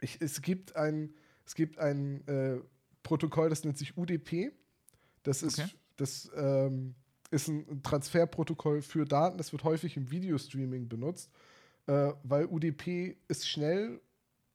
ich, 0.00 0.20
es 0.20 0.40
gibt 0.42 0.74
ein, 0.74 1.14
es 1.44 1.54
gibt 1.54 1.78
ein 1.78 2.26
äh, 2.26 2.60
Protokoll, 3.06 3.48
das 3.48 3.62
nennt 3.64 3.78
sich 3.78 3.96
UDP. 3.96 4.50
Das 5.22 5.42
ist, 5.42 5.60
Okay. 5.60 5.70
das, 5.96 6.28
ähm, 6.36 6.94
ist 7.30 7.48
ein 7.48 7.82
Transferprotokoll 7.82 8.82
für 8.82 9.04
Daten. 9.04 9.38
Das 9.38 9.52
wird 9.52 9.62
häufig 9.64 9.96
im 9.96 10.10
Videostreaming 10.10 10.88
benutzt, 10.88 11.30
äh, 11.86 12.12
weil 12.24 12.46
UDP 12.46 13.16
ist 13.28 13.48
schnell 13.48 14.00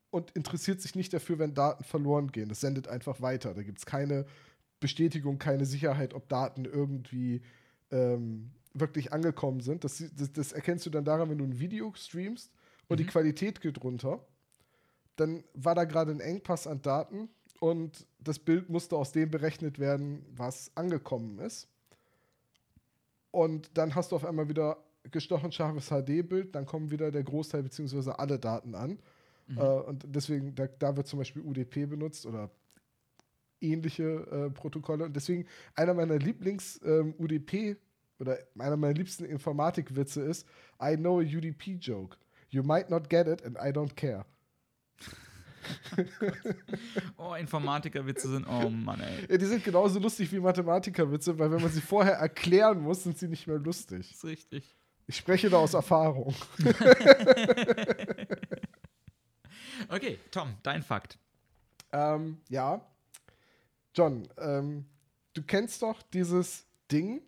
und 0.10 0.32
interessiert 0.32 0.82
sich 0.82 0.96
nicht 0.96 1.14
dafür, 1.14 1.40
wenn 1.40 1.54
Daten 1.54 1.84
verloren 1.86 2.32
gehen. 2.32 2.50
Das 2.50 2.60
sendet 2.62 2.88
einfach 2.90 3.22
weiter. 3.22 3.54
Da 3.54 3.64
gibt 3.64 3.78
es 3.80 3.86
keine 3.86 4.26
Bestätigung, 4.82 5.38
keine 5.40 5.66
Sicherheit, 5.66 6.14
ob 6.14 6.28
Daten 6.28 6.66
irgendwie 6.66 7.42
ähm, 7.92 8.52
wirklich 8.74 9.14
angekommen 9.14 9.62
sind. 9.62 9.84
Das, 9.86 10.04
das, 10.18 10.32
das 10.34 10.52
erkennst 10.52 10.86
du 10.86 10.90
dann 10.90 11.06
daran, 11.06 11.30
wenn 11.30 11.38
du 11.38 11.46
ein 11.46 11.60
Video 11.60 11.94
streamst 11.96 12.52
und 12.90 13.00
die 13.00 13.04
Mhm. 13.06 13.10
Qualität 13.10 13.62
geht 13.62 13.82
runter. 13.84 14.26
Dann 15.18 15.44
war 15.54 15.76
da 15.76 15.84
gerade 15.86 16.12
ein 16.12 16.20
Engpass 16.22 16.68
an 16.68 16.82
Daten 16.82 17.30
und 17.62 18.08
das 18.18 18.40
Bild 18.40 18.70
musste 18.70 18.98
aus 18.98 19.12
dem 19.12 19.30
berechnet 19.30 19.78
werden, 19.78 20.26
was 20.36 20.72
angekommen 20.74 21.38
ist. 21.38 21.68
Und 23.30 23.78
dann 23.78 23.94
hast 23.94 24.12
du 24.12 24.16
auf 24.16 24.26
einmal 24.26 24.50
wieder 24.50 24.84
gestochen 25.12 25.52
scharfes 25.52 25.90
HD-Bild, 25.90 26.56
dann 26.56 26.66
kommen 26.66 26.90
wieder 26.90 27.12
der 27.12 27.24
Großteil 27.24 27.62
bzw. 27.62 28.14
alle 28.18 28.40
Daten 28.40 28.74
an. 28.74 28.98
Mhm. 29.46 29.58
Äh, 29.60 29.62
und 29.62 30.06
deswegen, 30.08 30.56
da, 30.56 30.66
da 30.66 30.98
wird 30.98 31.06
zum 31.06 31.20
Beispiel 31.20 31.44
UDP 31.44 31.86
benutzt 31.86 32.26
oder 32.26 32.50
ähnliche 33.62 34.26
äh, 34.32 34.50
Protokolle. 34.50 35.06
Und 35.06 35.16
deswegen 35.16 35.46
einer 35.76 35.94
meiner 35.94 36.18
Lieblings-UDP 36.18 37.78
oder 38.18 38.40
einer 38.58 38.76
meiner 38.76 38.96
liebsten 38.96 39.24
Informatikwitze 39.24 40.24
ist: 40.24 40.48
I 40.82 40.98
know 40.98 41.20
a 41.20 41.24
UDP-Joke. 41.24 42.18
You 42.50 42.64
might 42.64 42.90
not 42.90 43.08
get 43.08 43.28
it 43.28 43.46
and 43.46 43.56
I 43.58 43.70
don't 43.70 43.96
care. 43.96 44.26
Oh, 47.18 47.36
Informatikerwitze 47.36 48.30
sind. 48.30 48.48
Oh 48.48 48.70
Mann, 48.70 49.00
ey. 49.00 49.28
Ja, 49.30 49.38
die 49.38 49.46
sind 49.46 49.64
genauso 49.64 50.00
lustig 50.00 50.32
wie 50.32 50.40
Mathematikerwitze, 50.40 51.38
weil 51.38 51.52
wenn 51.52 51.62
man 51.62 51.72
sie 51.72 51.82
vorher 51.82 52.16
erklären 52.16 52.82
muss, 52.82 53.04
sind 53.04 53.18
sie 53.18 53.28
nicht 53.28 53.48
mehr 53.48 53.60
lustig. 53.60 54.08
Das 54.10 54.18
ist 54.18 54.26
richtig. 54.26 54.76
Ich 55.08 55.18
spreche 55.18 55.50
da 55.50 55.58
aus 55.58 55.74
Erfahrung. 55.74 56.34
Okay, 59.90 60.20
Tom, 60.32 60.56
dein 60.64 60.84
Fakt. 60.84 61.18
Ähm, 61.92 62.38
ja. 62.50 62.86
John, 63.94 64.28
ähm, 64.38 64.86
du 65.34 65.44
kennst 65.44 65.82
doch 65.82 66.02
dieses 66.02 66.66
Ding, 66.92 67.22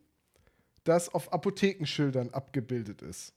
das 0.83 1.09
auf 1.09 1.33
Apothekenschildern 1.33 2.29
abgebildet 2.29 3.01
ist. 3.01 3.33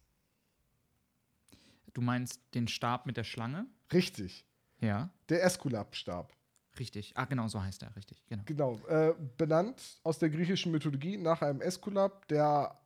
Du 1.93 2.01
meinst 2.03 2.41
den 2.55 2.69
Stab 2.69 3.07
mit 3.07 3.17
der 3.17 3.25
Schlange? 3.25 3.67
Richtig. 3.93 4.45
Ja, 4.81 5.11
Der 5.29 5.43
Esculap-Stab. 5.43 6.33
richtig. 6.79 7.13
Ah, 7.17 7.25
genau, 7.25 7.49
so 7.49 7.63
heißt 7.63 7.83
er, 7.83 7.95
richtig. 7.97 8.23
Genau. 8.29 8.43
Genau. 8.47 8.79
Äh, 8.89 9.15
benannt 9.37 9.99
aus 10.03 10.19
der 10.19 10.29
griechischen 10.31 10.73
Mythologie 10.73 11.17
nach 11.17 11.41
einem 11.43 11.61
Esculap, 11.61 12.29
der 12.29 12.79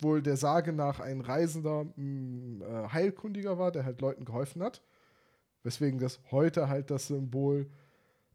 wohl 0.00 0.20
der 0.22 0.36
Sage 0.36 0.72
nach 0.72 1.00
ein 1.00 1.20
reisender 1.20 1.84
mh, 1.96 2.64
äh, 2.66 2.88
Heilkundiger 2.92 3.58
war, 3.58 3.72
der 3.72 3.84
halt 3.84 4.00
Leuten 4.00 4.24
geholfen 4.24 4.62
hat. 4.62 4.82
Weswegen 5.62 5.98
das 5.98 6.20
heute 6.30 6.68
halt 6.68 6.90
das 6.90 7.06
Symbol 7.06 7.70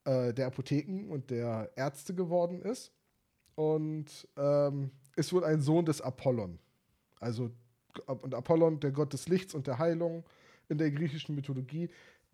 äh, 0.06 0.34
der 0.34 0.48
Apotheken 0.48 1.10
und 1.12 1.30
der 1.30 1.72
Ärzte 1.76 2.16
geworden 2.16 2.62
ist. 2.62 2.92
Und 3.56 4.28
ähm, 4.38 4.90
ist 5.16 5.34
wohl 5.34 5.44
ein 5.44 5.62
Sohn 5.62 5.86
des 5.86 6.02
Apollon. 6.02 6.58
Also, 7.20 7.52
und 8.08 8.34
Apollon, 8.34 8.80
der 8.80 8.92
Gott 8.92 9.12
des 9.14 9.28
Lichts 9.28 9.54
und 9.54 9.68
der 9.68 9.78
Heilung 9.78 10.24
in 10.70 10.78
der 10.78 10.90
griechischen 10.92 11.36
Mythologie. 11.36 11.90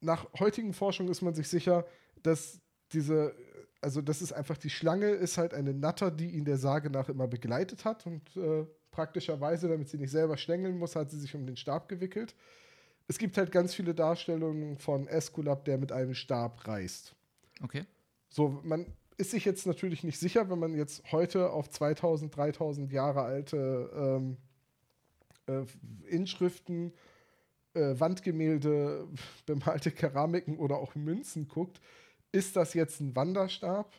Nach 0.06 0.28
heutigen 0.40 0.74
Forschung 0.74 1.10
ist 1.10 1.22
man 1.22 1.34
sich 1.34 1.48
sicher, 1.48 1.86
dass 2.22 2.60
diese, 2.94 3.36
also 3.82 4.02
das 4.02 4.22
ist 4.22 4.32
einfach 4.32 4.58
die 4.58 4.70
Schlange, 4.70 5.08
ist 5.10 5.38
halt 5.38 5.54
eine 5.54 5.74
Natter, 5.74 6.12
die 6.12 6.30
ihn 6.30 6.46
der 6.46 6.58
Sage 6.58 6.90
nach 6.90 7.10
immer 7.10 7.28
begleitet 7.28 7.86
hat 7.86 8.06
und 8.06 8.38
äh, 8.38 8.66
praktischerweise, 8.92 9.68
damit 9.68 9.90
sie 9.90 9.98
nicht 9.98 10.12
selber 10.12 10.38
stängeln 10.38 10.78
muss, 10.78 10.96
hat 10.96 11.10
sie 11.10 11.20
sich 11.20 11.34
um 11.36 11.46
den 11.46 11.58
Stab 11.58 11.90
gewickelt. 11.90 12.36
Es 13.08 13.18
gibt 13.18 13.38
halt 13.38 13.52
ganz 13.52 13.74
viele 13.74 13.94
Darstellungen 13.94 14.78
von 14.78 15.08
Esculap, 15.08 15.66
der 15.66 15.78
mit 15.78 15.92
einem 15.92 16.14
Stab 16.14 16.68
reist. 16.68 17.16
Okay. 17.64 17.86
So, 18.30 18.60
man 18.64 18.86
ist 19.18 19.32
sich 19.32 19.46
jetzt 19.46 19.66
natürlich 19.66 20.04
nicht 20.04 20.20
sicher, 20.20 20.50
wenn 20.50 20.60
man 20.60 20.76
jetzt 20.76 21.12
heute 21.12 21.50
auf 21.50 21.70
2000, 21.70 22.36
3000 22.36 22.92
Jahre 22.92 23.22
alte 23.22 23.90
ähm, 23.96 24.38
äh, 25.48 25.66
Inschriften, 26.08 26.94
äh, 27.76 28.00
Wandgemälde, 28.00 29.08
bemalte 29.46 29.92
Keramiken 29.92 30.58
oder 30.58 30.78
auch 30.78 30.96
Münzen 30.96 31.48
guckt. 31.48 31.80
Ist 32.32 32.56
das 32.56 32.74
jetzt 32.74 33.00
ein 33.00 33.16
Wanderstab? 33.16 33.94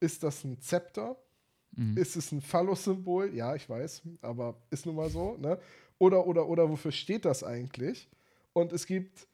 Ist 0.00 0.22
das 0.22 0.44
ein 0.44 0.60
Zepter? 0.60 1.16
Mhm. 1.72 1.96
Ist 1.96 2.16
es 2.16 2.32
ein 2.32 2.40
Phallus-Symbol? 2.40 3.34
Ja, 3.34 3.54
ich 3.54 3.68
weiß, 3.68 4.02
aber 4.22 4.56
ist 4.70 4.86
nun 4.86 4.96
mal 4.96 5.10
so. 5.10 5.36
Ne? 5.36 5.58
Oder, 5.98 6.26
oder, 6.26 6.48
oder, 6.48 6.68
wofür 6.70 6.92
steht 6.92 7.24
das 7.24 7.44
eigentlich? 7.44 8.08
Und 8.52 8.72
es 8.72 8.86
gibt 8.86 9.28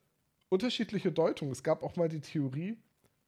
unterschiedliche 0.48 1.12
Deutungen. 1.12 1.52
Es 1.52 1.62
gab 1.62 1.82
auch 1.82 1.96
mal 1.96 2.08
die 2.08 2.20
Theorie 2.20 2.76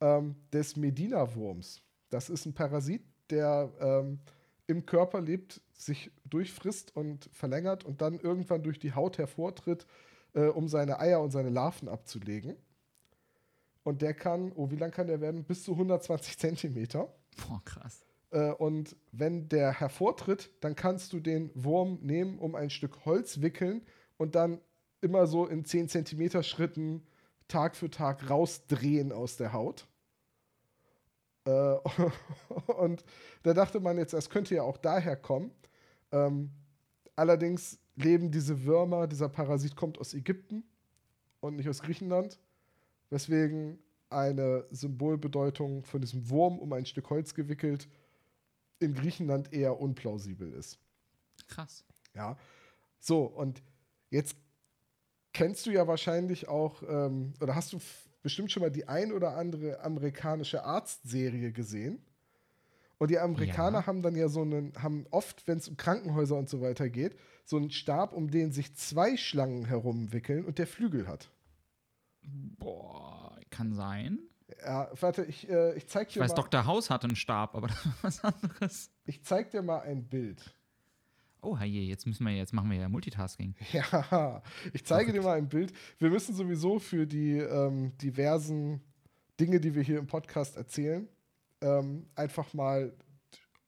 ähm, 0.00 0.35
des 0.52 0.76
Medina-Wurms. 0.76 1.80
Das 2.11 2.30
ist 2.30 2.47
ein 2.47 2.54
Parasit, 2.54 3.02
der 3.30 3.71
ähm, 3.80 4.18
im 4.66 4.85
Körper 4.87 5.21
lebt, 5.21 5.61
sich 5.75 6.11
durchfrisst 6.25 6.95
und 6.97 7.28
verlängert 7.33 7.85
und 7.85 8.00
dann 8.02 8.18
irgendwann 8.18 8.62
durch 8.62 8.78
die 8.78 8.92
Haut 8.92 9.18
hervortritt, 9.18 9.87
äh, 10.35 10.47
um 10.47 10.68
seine 10.68 10.99
Eier 11.00 11.20
und 11.20 11.30
seine 11.30 11.50
Larven 11.50 11.88
abzulegen. 11.88 12.56
Und 13.82 14.02
der 14.02 14.14
kann, 14.14 14.52
oh, 14.54 14.70
wie 14.70 14.76
lang 14.76 14.90
kann 14.90 15.06
der 15.06 15.20
werden? 15.20 15.44
Bis 15.44 15.64
zu 15.64 15.73
120 15.73 16.38
Zentimeter. 16.38 17.12
Boah, 17.47 17.62
krass. 17.64 18.04
Äh, 18.30 18.52
und 18.52 18.97
wenn 19.12 19.49
der 19.49 19.73
hervortritt, 19.73 20.50
dann 20.61 20.76
kannst 20.76 21.12
du 21.12 21.20
den 21.20 21.50
Wurm 21.54 21.99
nehmen, 22.02 22.38
um 22.38 22.54
ein 22.54 22.70
Stück 22.70 23.04
Holz 23.04 23.40
wickeln 23.40 23.82
und 24.16 24.35
dann 24.35 24.61
immer 25.00 25.26
so 25.26 25.47
in 25.47 25.64
10 25.64 25.88
Zentimeter 25.88 26.42
Schritten 26.42 27.06
Tag 27.47 27.76
für 27.76 27.90
Tag 27.90 28.28
rausdrehen 28.28 29.12
aus 29.12 29.37
der 29.37 29.52
Haut. 29.52 29.87
Äh, 31.44 31.50
und 32.78 33.04
da 33.42 33.54
dachte 33.54 33.80
man 33.80 33.97
jetzt, 33.97 34.12
das 34.12 34.28
könnte 34.28 34.54
ja 34.54 34.62
auch 34.62 34.76
daher 34.76 35.16
kommen. 35.16 35.50
Ähm, 36.12 36.50
allerdings 37.16 37.78
leben 38.02 38.31
diese 38.31 38.64
Würmer, 38.64 39.07
dieser 39.07 39.28
Parasit 39.28 39.76
kommt 39.76 39.99
aus 39.99 40.14
Ägypten 40.14 40.64
und 41.40 41.57
nicht 41.57 41.69
aus 41.69 41.83
Griechenland, 41.83 42.38
weswegen 43.11 43.78
eine 44.11 44.64
Symbolbedeutung 44.71 45.85
von 45.85 46.00
diesem 46.00 46.28
Wurm 46.31 46.59
um 46.59 46.73
ein 46.73 46.87
Stück 46.87 47.11
Holz 47.11 47.35
gewickelt 47.35 47.88
in 48.78 48.95
Griechenland 48.95 49.52
eher 49.52 49.78
unplausibel 49.81 50.52
ist. 50.52 50.78
Krass. 51.49 51.85
Ja. 52.14 52.37
So, 53.00 53.25
und 53.25 53.62
jetzt 54.11 54.37
kennst 55.33 55.67
du 55.67 55.71
ja 55.71 55.87
wahrscheinlich 55.87 56.49
auch, 56.49 56.83
ähm, 56.88 57.35
oder 57.40 57.55
hast 57.55 57.73
du 57.73 57.78
bestimmt 58.23 58.50
schon 58.50 58.62
mal 58.62 58.71
die 58.71 58.88
ein 58.88 59.12
oder 59.12 59.37
andere 59.37 59.81
amerikanische 59.81 60.64
Arztserie 60.64 61.52
gesehen. 61.52 62.02
Und 62.99 63.11
die 63.11 63.19
Amerikaner 63.19 63.81
Ja. 63.81 63.87
haben 63.87 64.02
dann 64.02 64.17
ja 64.17 64.28
so 64.28 64.43
einen, 64.43 64.73
haben 64.83 65.07
oft, 65.11 65.47
wenn 65.47 65.59
es 65.59 65.69
um 65.69 65.76
Krankenhäuser 65.76 66.37
und 66.37 66.49
so 66.49 66.61
weiter 66.61 66.88
geht, 66.88 67.17
so 67.49 67.57
einen 67.57 67.71
Stab, 67.71 68.12
um 68.12 68.31
den 68.31 68.52
sich 68.52 68.75
zwei 68.75 69.17
Schlangen 69.17 69.64
herumwickeln 69.64 70.45
und 70.45 70.59
der 70.59 70.67
Flügel 70.67 71.09
hat. 71.09 71.31
Boah, 72.23 73.38
kann 73.49 73.73
sein. 73.73 74.19
Ja, 74.62 74.90
warte, 75.00 75.25
ich, 75.25 75.49
äh, 75.49 75.75
ich 75.75 75.87
zeig 75.87 76.09
Ich 76.09 76.14
dir 76.14 76.21
weiß, 76.21 76.33
mal. 76.33 76.37
Dr. 76.37 76.67
House 76.67 76.90
hatte 76.90 77.07
einen 77.07 77.17
Stab, 77.17 77.55
aber 77.55 77.69
das 77.69 77.85
war 77.87 77.95
was 78.02 78.25
anderes. 78.25 78.90
Ich 79.07 79.25
zeig 79.25 79.50
dir 79.50 79.62
mal 79.62 79.81
ein 79.81 80.05
Bild. 80.05 80.55
Oh, 81.40 81.57
je, 81.57 81.85
jetzt 81.85 82.07
müssen 82.07 82.26
wir, 82.26 82.35
jetzt 82.35 82.52
machen 82.52 82.71
wir 82.71 82.76
ja 82.78 82.88
Multitasking. 82.88 83.55
Ja, 83.73 84.43
ich 84.75 84.85
zeige 84.85 85.12
dir 85.12 85.23
mal 85.23 85.38
ein 85.38 85.49
Bild. 85.49 85.73
Wir 85.99 86.11
müssen 86.11 86.35
sowieso 86.35 86.78
für 86.78 87.07
die 87.07 87.38
ähm, 87.38 87.97
diversen 87.97 88.83
Dinge, 89.40 89.59
die 89.59 89.75
wir 89.75 89.83
hier 89.83 90.00
im 90.00 90.07
Podcast 90.07 90.57
erzählen, 90.57 91.09
ähm, 91.62 92.07
einfach 92.14 92.52
mal 92.52 92.93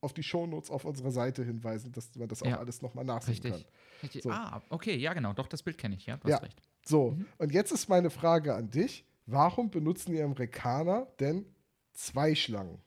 auf 0.00 0.12
die 0.14 0.22
Shownotes 0.22 0.70
auf 0.70 0.84
unserer 0.84 1.10
Seite 1.10 1.44
hinweisen, 1.44 1.92
dass 1.92 2.14
man 2.16 2.28
das 2.28 2.42
auch 2.42 2.46
Ja, 2.46 2.58
alles 2.58 2.82
nochmal 2.82 3.04
nachsehen 3.04 3.34
Richtig. 3.34 3.52
kann. 3.52 3.64
richtig. 4.02 4.22
So. 4.22 4.30
Ah, 4.30 4.62
okay, 4.70 4.96
ja, 4.96 5.12
genau. 5.12 5.32
Doch, 5.32 5.46
das 5.46 5.62
Bild 5.62 5.78
kenne 5.78 5.94
ich, 5.96 6.06
ja. 6.06 6.16
Du 6.16 6.28
Ja. 6.28 6.36
hast 6.36 6.42
recht. 6.44 6.60
So, 6.84 7.16
und 7.38 7.52
jetzt 7.52 7.70
ist 7.72 7.88
meine 7.88 8.10
Frage 8.10 8.54
an 8.54 8.70
dich. 8.70 9.04
Warum 9.26 9.70
benutzen 9.70 10.12
die 10.12 10.22
Amerikaner 10.22 11.06
denn 11.20 11.44
zwei 11.92 12.34
Schlangen? 12.34 12.80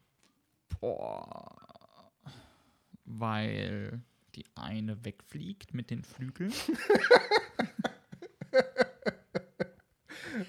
Boah. 0.82 1.56
Weil 3.06 4.02
die 4.36 4.46
eine 4.56 5.06
wegfliegt 5.06 5.74
mit 5.74 5.90
den 5.92 6.04
Flügeln. 6.04 6.52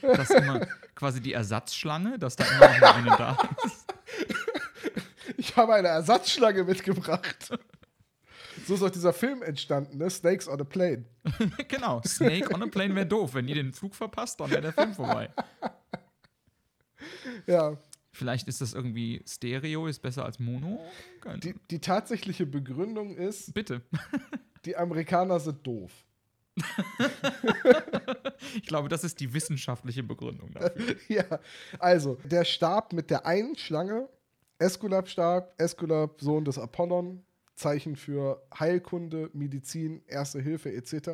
das 0.02 0.30
ist 0.30 0.37
immer 0.37 0.61
quasi 0.94 1.21
die 1.21 1.33
Ersatzschlange, 1.33 2.18
dass 2.18 2.37
da 2.37 2.44
immer 2.44 2.78
noch 2.78 2.94
eine 2.94 3.11
da 3.16 3.37
ist. 3.64 3.84
Ich 5.55 5.59
habe 5.59 5.75
eine 5.75 5.87
Ersatzschlange 5.87 6.65
mitgebracht. 6.65 7.57
So 8.67 8.75
ist 8.75 8.83
auch 8.83 8.91
dieser 8.91 9.13
Film 9.13 9.41
entstanden, 9.41 9.99
ne? 9.99 10.11
Snakes 10.11 10.49
on 10.49 10.61
a 10.61 10.65
Plane. 10.65 11.05
genau, 11.69 12.03
Snake 12.05 12.53
on 12.53 12.65
a 12.65 12.67
Plane 12.67 12.93
wäre 12.97 13.07
doof. 13.07 13.35
Wenn 13.35 13.47
ihr 13.47 13.55
den 13.55 13.73
Flug 13.73 13.95
verpasst, 13.95 14.41
dann 14.41 14.51
wäre 14.51 14.63
der 14.63 14.73
Film 14.73 14.95
vorbei. 14.95 15.31
Ja, 17.47 17.79
Vielleicht 18.11 18.49
ist 18.49 18.61
das 18.61 18.75
irgendwie 18.75 19.23
Stereo, 19.29 19.87
ist 19.87 20.03
besser 20.03 20.25
als 20.25 20.41
Mono? 20.41 20.81
Die, 21.37 21.55
die 21.71 21.79
tatsächliche 21.79 22.47
Begründung 22.47 23.17
ist, 23.17 23.55
Bitte. 23.55 23.83
die 24.65 24.77
Amerikaner 24.77 25.39
sind 25.39 25.65
doof. 25.65 25.93
Ich 28.55 28.67
glaube, 28.67 28.89
das 28.89 29.05
ist 29.05 29.19
die 29.21 29.33
wissenschaftliche 29.33 30.03
Begründung 30.03 30.53
dafür. 30.53 30.97
ja, 31.09 31.41
also 31.79 32.17
der 32.25 32.45
Stab 32.45 32.93
mit 32.93 33.11
der 33.11 33.27
einen 33.27 33.57
Schlange, 33.57 34.09
Esculap-Stab, 34.59 35.55
Esculap, 35.61 36.21
Sohn 36.21 36.45
des 36.45 36.59
Apollon, 36.59 37.25
Zeichen 37.55 37.97
für 37.97 38.43
Heilkunde, 38.59 39.31
Medizin, 39.33 40.03
Erste 40.07 40.41
Hilfe 40.41 40.73
etc. 40.73 41.11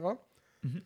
Mhm. 0.63 0.83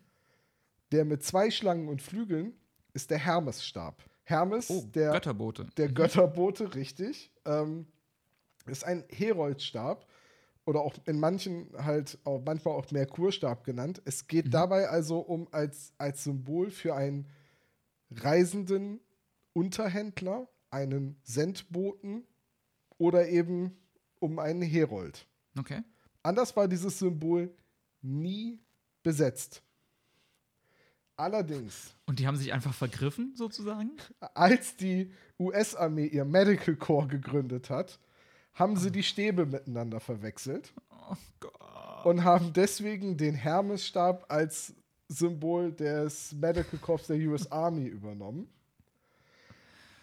Der 0.92 1.04
mit 1.04 1.22
zwei 1.22 1.50
Schlangen 1.50 1.88
und 1.88 2.02
Flügeln 2.02 2.54
ist 2.92 3.10
der 3.10 3.18
Hermes-Stab. 3.18 4.02
Hermes, 4.24 4.70
Oh, 4.70 4.84
der, 4.94 5.12
Götterbote. 5.12 5.66
der 5.76 5.88
Götterbote, 5.88 6.74
richtig, 6.74 7.30
ähm, 7.44 7.86
ist 8.66 8.84
ein 8.84 9.04
Heroldstab 9.10 10.06
oder 10.64 10.80
auch 10.80 10.94
in 11.06 11.20
manchen 11.20 11.68
halt 11.76 12.18
auch 12.24 12.40
manchmal 12.44 12.74
auch 12.74 12.90
Merkurstab 12.90 13.64
genannt. 13.64 14.00
Es 14.06 14.26
geht 14.26 14.54
dabei 14.54 14.88
also 14.88 15.18
um 15.18 15.46
als, 15.52 15.92
als 15.98 16.24
Symbol 16.24 16.70
für 16.70 16.94
einen 16.94 17.26
reisenden 18.10 19.00
Unterhändler, 19.52 20.48
einen 20.70 21.16
Sendboten 21.22 22.24
oder 22.98 23.28
eben 23.28 23.76
um 24.20 24.38
einen 24.38 24.62
Herold. 24.62 25.26
Okay. 25.58 25.82
Anders 26.22 26.56
war 26.56 26.68
dieses 26.68 26.98
Symbol 26.98 27.54
nie 28.02 28.58
besetzt. 29.02 29.62
Allerdings, 31.16 31.94
Und 32.06 32.18
die 32.18 32.26
haben 32.26 32.36
sich 32.36 32.52
einfach 32.52 32.74
vergriffen, 32.74 33.34
sozusagen? 33.36 33.92
als 34.34 34.76
die 34.76 35.12
US-Armee 35.38 36.06
ihr 36.06 36.24
Medical 36.24 36.74
Corps 36.74 37.06
gegründet 37.06 37.70
hat, 37.70 38.00
haben 38.54 38.76
sie 38.76 38.90
die 38.90 39.02
Stäbe 39.04 39.46
miteinander 39.46 40.00
verwechselt 40.00 40.72
Oh 40.90 41.14
Gott. 41.38 42.04
und 42.06 42.24
haben 42.24 42.52
deswegen 42.52 43.16
den 43.16 43.34
Hermesstab 43.36 44.24
als 44.28 44.74
Symbol 45.08 45.70
des 45.72 46.32
Medical 46.32 46.80
Corps 46.80 47.06
der 47.06 47.16
US 47.28 47.50
Army 47.52 47.86
übernommen. 47.86 48.48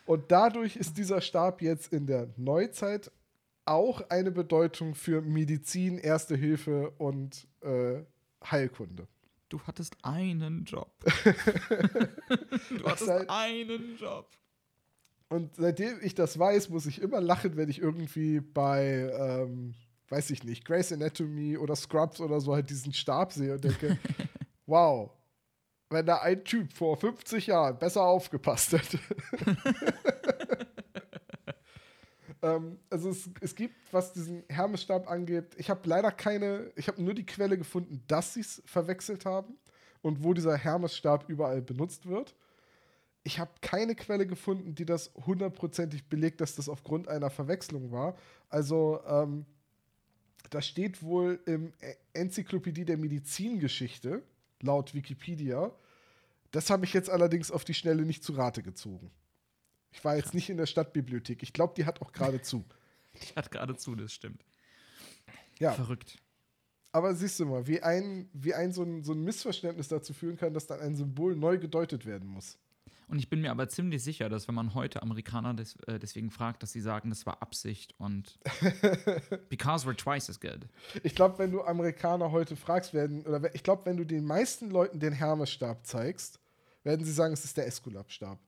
Und 0.05 0.31
dadurch 0.31 0.75
ist 0.75 0.97
dieser 0.97 1.21
Stab 1.21 1.61
jetzt 1.61 1.93
in 1.93 2.05
der 2.07 2.29
Neuzeit 2.37 3.11
auch 3.65 4.01
eine 4.09 4.31
Bedeutung 4.31 4.95
für 4.95 5.21
Medizin, 5.21 5.97
Erste 5.97 6.35
Hilfe 6.35 6.91
und 6.97 7.47
äh, 7.61 8.01
Heilkunde. 8.43 9.07
Du 9.49 9.59
hattest 9.67 9.95
einen 10.03 10.63
Job. 10.63 10.91
du 12.69 12.83
hattest 12.85 13.09
halt- 13.09 13.29
einen 13.29 13.97
Job. 13.97 14.29
Und 15.29 15.55
seitdem 15.55 15.97
ich 16.01 16.13
das 16.15 16.37
weiß, 16.37 16.69
muss 16.69 16.85
ich 16.85 17.01
immer 17.01 17.21
lachen, 17.21 17.55
wenn 17.55 17.69
ich 17.69 17.79
irgendwie 17.79 18.41
bei, 18.41 19.09
ähm, 19.17 19.75
weiß 20.09 20.29
ich 20.31 20.43
nicht, 20.43 20.65
Grey's 20.65 20.91
Anatomy 20.91 21.57
oder 21.57 21.75
Scrubs 21.75 22.19
oder 22.19 22.41
so 22.41 22.53
halt 22.53 22.69
diesen 22.69 22.91
Stab 22.91 23.31
sehe 23.31 23.53
und 23.53 23.63
denke, 23.63 23.97
wow, 24.65 25.09
wenn 25.91 26.05
da 26.05 26.17
ein 26.17 26.43
Typ 26.43 26.73
vor 26.73 26.97
50 26.97 27.47
Jahren 27.47 27.77
besser 27.77 28.03
aufgepasst 28.03 28.73
hätte. 28.73 28.99
ähm, 32.41 32.79
also 32.89 33.09
es, 33.09 33.29
es 33.41 33.55
gibt, 33.55 33.75
was 33.91 34.13
diesen 34.13 34.43
Hermesstab 34.49 35.09
angeht, 35.09 35.55
ich 35.57 35.69
habe 35.69 35.81
leider 35.87 36.11
keine, 36.11 36.71
ich 36.75 36.87
habe 36.87 37.01
nur 37.01 37.13
die 37.13 37.25
Quelle 37.25 37.57
gefunden, 37.57 38.03
dass 38.07 38.33
sie 38.33 38.41
es 38.41 38.61
verwechselt 38.65 39.25
haben 39.25 39.57
und 40.01 40.23
wo 40.23 40.33
dieser 40.33 40.57
Hermesstab 40.57 41.29
überall 41.29 41.61
benutzt 41.61 42.07
wird. 42.07 42.35
Ich 43.23 43.39
habe 43.39 43.51
keine 43.61 43.93
Quelle 43.95 44.25
gefunden, 44.25 44.73
die 44.73 44.85
das 44.85 45.11
hundertprozentig 45.25 46.05
belegt, 46.05 46.41
dass 46.41 46.55
das 46.55 46.69
aufgrund 46.69 47.07
einer 47.07 47.29
Verwechslung 47.29 47.91
war. 47.91 48.15
Also, 48.49 48.99
ähm, 49.05 49.45
das 50.49 50.65
steht 50.65 51.01
wohl 51.03 51.39
im 51.45 51.71
Enzyklopädie 52.13 52.83
der 52.83 52.97
Medizingeschichte, 52.97 54.23
laut 54.61 54.93
Wikipedia. 54.93 55.71
Das 56.51 56.69
habe 56.69 56.85
ich 56.85 56.93
jetzt 56.93 57.09
allerdings 57.09 57.51
auf 57.51 57.63
die 57.63 57.73
Schnelle 57.73 58.03
nicht 58.03 58.23
zu 58.23 58.33
Rate 58.33 58.61
gezogen. 58.61 59.11
Ich 59.91 60.03
war 60.03 60.15
jetzt 60.15 60.33
nicht 60.33 60.49
in 60.49 60.57
der 60.57 60.65
Stadtbibliothek. 60.65 61.43
Ich 61.43 61.53
glaube, 61.53 61.73
die 61.75 61.85
hat 61.85 62.01
auch 62.01 62.11
gerade 62.11 62.41
zu. 62.41 62.65
Ich 63.13 63.35
hatte 63.35 63.49
gerade 63.49 63.75
zu, 63.75 63.93
das 63.93 64.13
stimmt. 64.13 64.45
Ja, 65.59 65.73
Verrückt. 65.73 66.17
aber 66.93 67.13
siehst 67.13 67.41
du 67.41 67.45
mal, 67.45 67.67
wie 67.67 67.83
ein, 67.83 68.29
wie 68.31 68.53
ein, 68.53 68.71
so, 68.71 68.83
ein 68.83 69.03
so 69.03 69.11
ein 69.11 69.21
Missverständnis 69.25 69.89
dazu 69.89 70.13
führen 70.13 70.37
kann, 70.37 70.53
dass 70.53 70.65
dann 70.65 70.79
ein 70.79 70.95
Symbol 70.95 71.35
neu 71.35 71.57
gedeutet 71.57 72.05
werden 72.05 72.29
muss. 72.29 72.57
Und 73.09 73.19
ich 73.19 73.29
bin 73.29 73.41
mir 73.41 73.51
aber 73.51 73.67
ziemlich 73.67 74.01
sicher, 74.01 74.29
dass 74.29 74.47
wenn 74.47 74.55
man 74.55 74.73
heute 74.73 75.01
Amerikaner 75.01 75.53
des, 75.53 75.75
äh, 75.87 75.99
deswegen 75.99 76.31
fragt, 76.31 76.63
dass 76.63 76.71
sie 76.71 76.79
sagen, 76.79 77.09
das 77.09 77.25
war 77.25 77.41
Absicht 77.41 77.93
und 77.97 78.39
because 79.49 79.85
we're 79.85 79.97
twice 79.97 80.29
as 80.29 80.39
good. 80.39 80.69
Ich 81.03 81.13
glaube, 81.13 81.37
wenn 81.37 81.51
du 81.51 81.61
Amerikaner 81.63 82.31
heute 82.31 82.55
fragst, 82.55 82.93
werden, 82.93 83.25
oder 83.25 83.53
ich 83.53 83.63
glaube, 83.63 83.85
wenn 83.85 83.97
du 83.97 84.05
den 84.05 84.23
meisten 84.23 84.71
Leuten 84.71 85.01
den 85.01 85.11
Hermesstab 85.11 85.85
zeigst, 85.85 86.39
werden 86.83 87.05
sie 87.05 87.11
sagen, 87.11 87.33
es 87.33 87.45
ist 87.45 87.57
der 87.57 87.67
Esculap-Stab. 87.67 88.39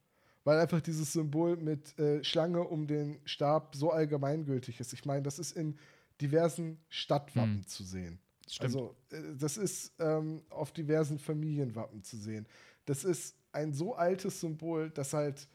Weil 0.44 0.60
einfach 0.60 0.82
dieses 0.82 1.14
Symbol 1.14 1.56
mit 1.56 1.98
äh, 1.98 2.24
Schlange 2.24 2.62
um 2.62 2.86
den 2.86 3.20
Stab 3.24 3.76
so 3.76 3.92
allgemeingültig 3.92 4.80
ist. 4.80 4.92
Ich 4.92 5.06
meine, 5.06 5.24
das 5.24 5.40
ist 5.40 5.54
in 5.54 5.78
diversen 6.20 6.80
Stadtwappen 6.90 7.66
zu 7.66 7.84
sehen. 7.84 8.20
Stimmt. 8.50 8.66
Also, 8.66 8.96
äh, 9.12 9.36
das 9.38 9.58
ist 9.58 9.94
ähm, 10.00 10.44
auf 10.50 10.72
diversen 10.72 11.18
Familienwappen 11.18 12.04
zu 12.04 12.18
sehen. 12.18 12.46
Das 12.86 13.06
ist 13.06 13.38
ein 13.54 13.74
so 13.74 13.96
altes 13.96 14.42
Symbol, 14.42 14.90
dass 14.90 15.14
halt 15.14 15.48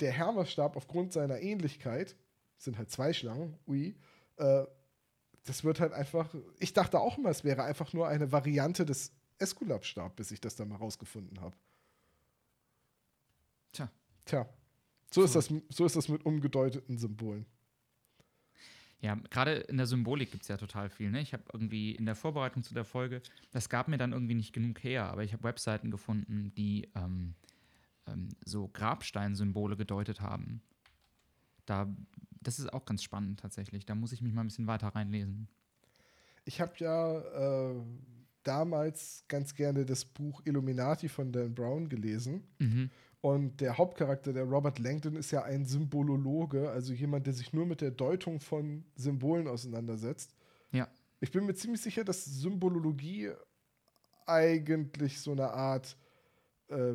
der 0.00 0.12
Hermesstab 0.12 0.76
aufgrund 0.76 1.12
seiner 1.12 1.40
Ähnlichkeit, 1.40 2.14
es 2.56 2.64
sind 2.64 2.78
halt 2.78 2.90
zwei 2.90 3.12
Schlangen, 3.12 3.58
ui, 3.66 3.96
äh, 4.36 4.64
das 5.44 5.64
wird 5.64 5.80
halt 5.80 5.92
einfach, 5.92 6.34
ich 6.58 6.72
dachte 6.72 7.00
auch 7.00 7.18
immer, 7.18 7.30
es 7.30 7.42
wäre 7.42 7.64
einfach 7.64 7.92
nur 7.92 8.06
eine 8.06 8.30
Variante 8.30 8.84
des 8.84 9.12
Esculap-Stab, 9.38 10.14
bis 10.16 10.30
ich 10.30 10.40
das 10.40 10.56
dann 10.56 10.68
mal 10.68 10.76
rausgefunden 10.76 11.40
habe. 11.40 11.56
Tja. 13.72 13.90
Tja, 14.24 14.48
so 15.10 15.22
ist, 15.22 15.34
das, 15.34 15.52
so 15.70 15.86
ist 15.86 15.96
das 15.96 16.08
mit 16.08 16.24
umgedeuteten 16.26 16.98
Symbolen. 16.98 17.46
Ja, 19.00 19.14
gerade 19.30 19.52
in 19.52 19.76
der 19.76 19.86
Symbolik 19.86 20.32
gibt 20.32 20.42
es 20.42 20.48
ja 20.48 20.56
total 20.56 20.90
viel. 20.90 21.10
Ne? 21.10 21.20
Ich 21.20 21.32
habe 21.32 21.44
irgendwie 21.52 21.92
in 21.92 22.04
der 22.04 22.16
Vorbereitung 22.16 22.62
zu 22.62 22.74
der 22.74 22.84
Folge, 22.84 23.22
das 23.52 23.68
gab 23.68 23.88
mir 23.88 23.96
dann 23.96 24.12
irgendwie 24.12 24.34
nicht 24.34 24.52
genug 24.52 24.82
her, 24.82 25.04
aber 25.04 25.22
ich 25.22 25.32
habe 25.32 25.44
Webseiten 25.44 25.90
gefunden, 25.90 26.52
die 26.56 26.88
ähm, 26.96 27.34
ähm, 28.08 28.28
so 28.44 28.68
Grabsteinsymbole 28.68 29.76
gedeutet 29.76 30.20
haben. 30.20 30.62
Da, 31.64 31.88
das 32.40 32.58
ist 32.58 32.72
auch 32.72 32.86
ganz 32.86 33.02
spannend 33.02 33.40
tatsächlich. 33.40 33.86
Da 33.86 33.94
muss 33.94 34.12
ich 34.12 34.20
mich 34.20 34.32
mal 34.32 34.42
ein 34.42 34.48
bisschen 34.48 34.66
weiter 34.66 34.88
reinlesen. 34.88 35.48
Ich 36.44 36.60
habe 36.60 36.72
ja 36.78 37.70
äh, 37.70 37.80
damals 38.42 39.24
ganz 39.28 39.54
gerne 39.54 39.84
das 39.84 40.04
Buch 40.04 40.42
Illuminati 40.44 41.08
von 41.08 41.30
Dan 41.30 41.54
Brown 41.54 41.88
gelesen. 41.88 42.42
Mhm. 42.58 42.90
Und 43.20 43.60
der 43.60 43.76
Hauptcharakter, 43.78 44.32
der 44.32 44.44
Robert 44.44 44.78
Langdon, 44.78 45.16
ist 45.16 45.32
ja 45.32 45.42
ein 45.42 45.64
Symbolologe, 45.64 46.70
also 46.70 46.92
jemand, 46.92 47.26
der 47.26 47.34
sich 47.34 47.52
nur 47.52 47.66
mit 47.66 47.80
der 47.80 47.90
Deutung 47.90 48.40
von 48.40 48.84
Symbolen 48.94 49.48
auseinandersetzt. 49.48 50.36
Ja. 50.70 50.88
Ich 51.20 51.32
bin 51.32 51.44
mir 51.44 51.54
ziemlich 51.54 51.80
sicher, 51.80 52.04
dass 52.04 52.24
Symbolologie 52.24 53.30
eigentlich 54.26 55.20
so 55.20 55.32
eine 55.32 55.50
Art 55.50 55.96
äh, 56.68 56.94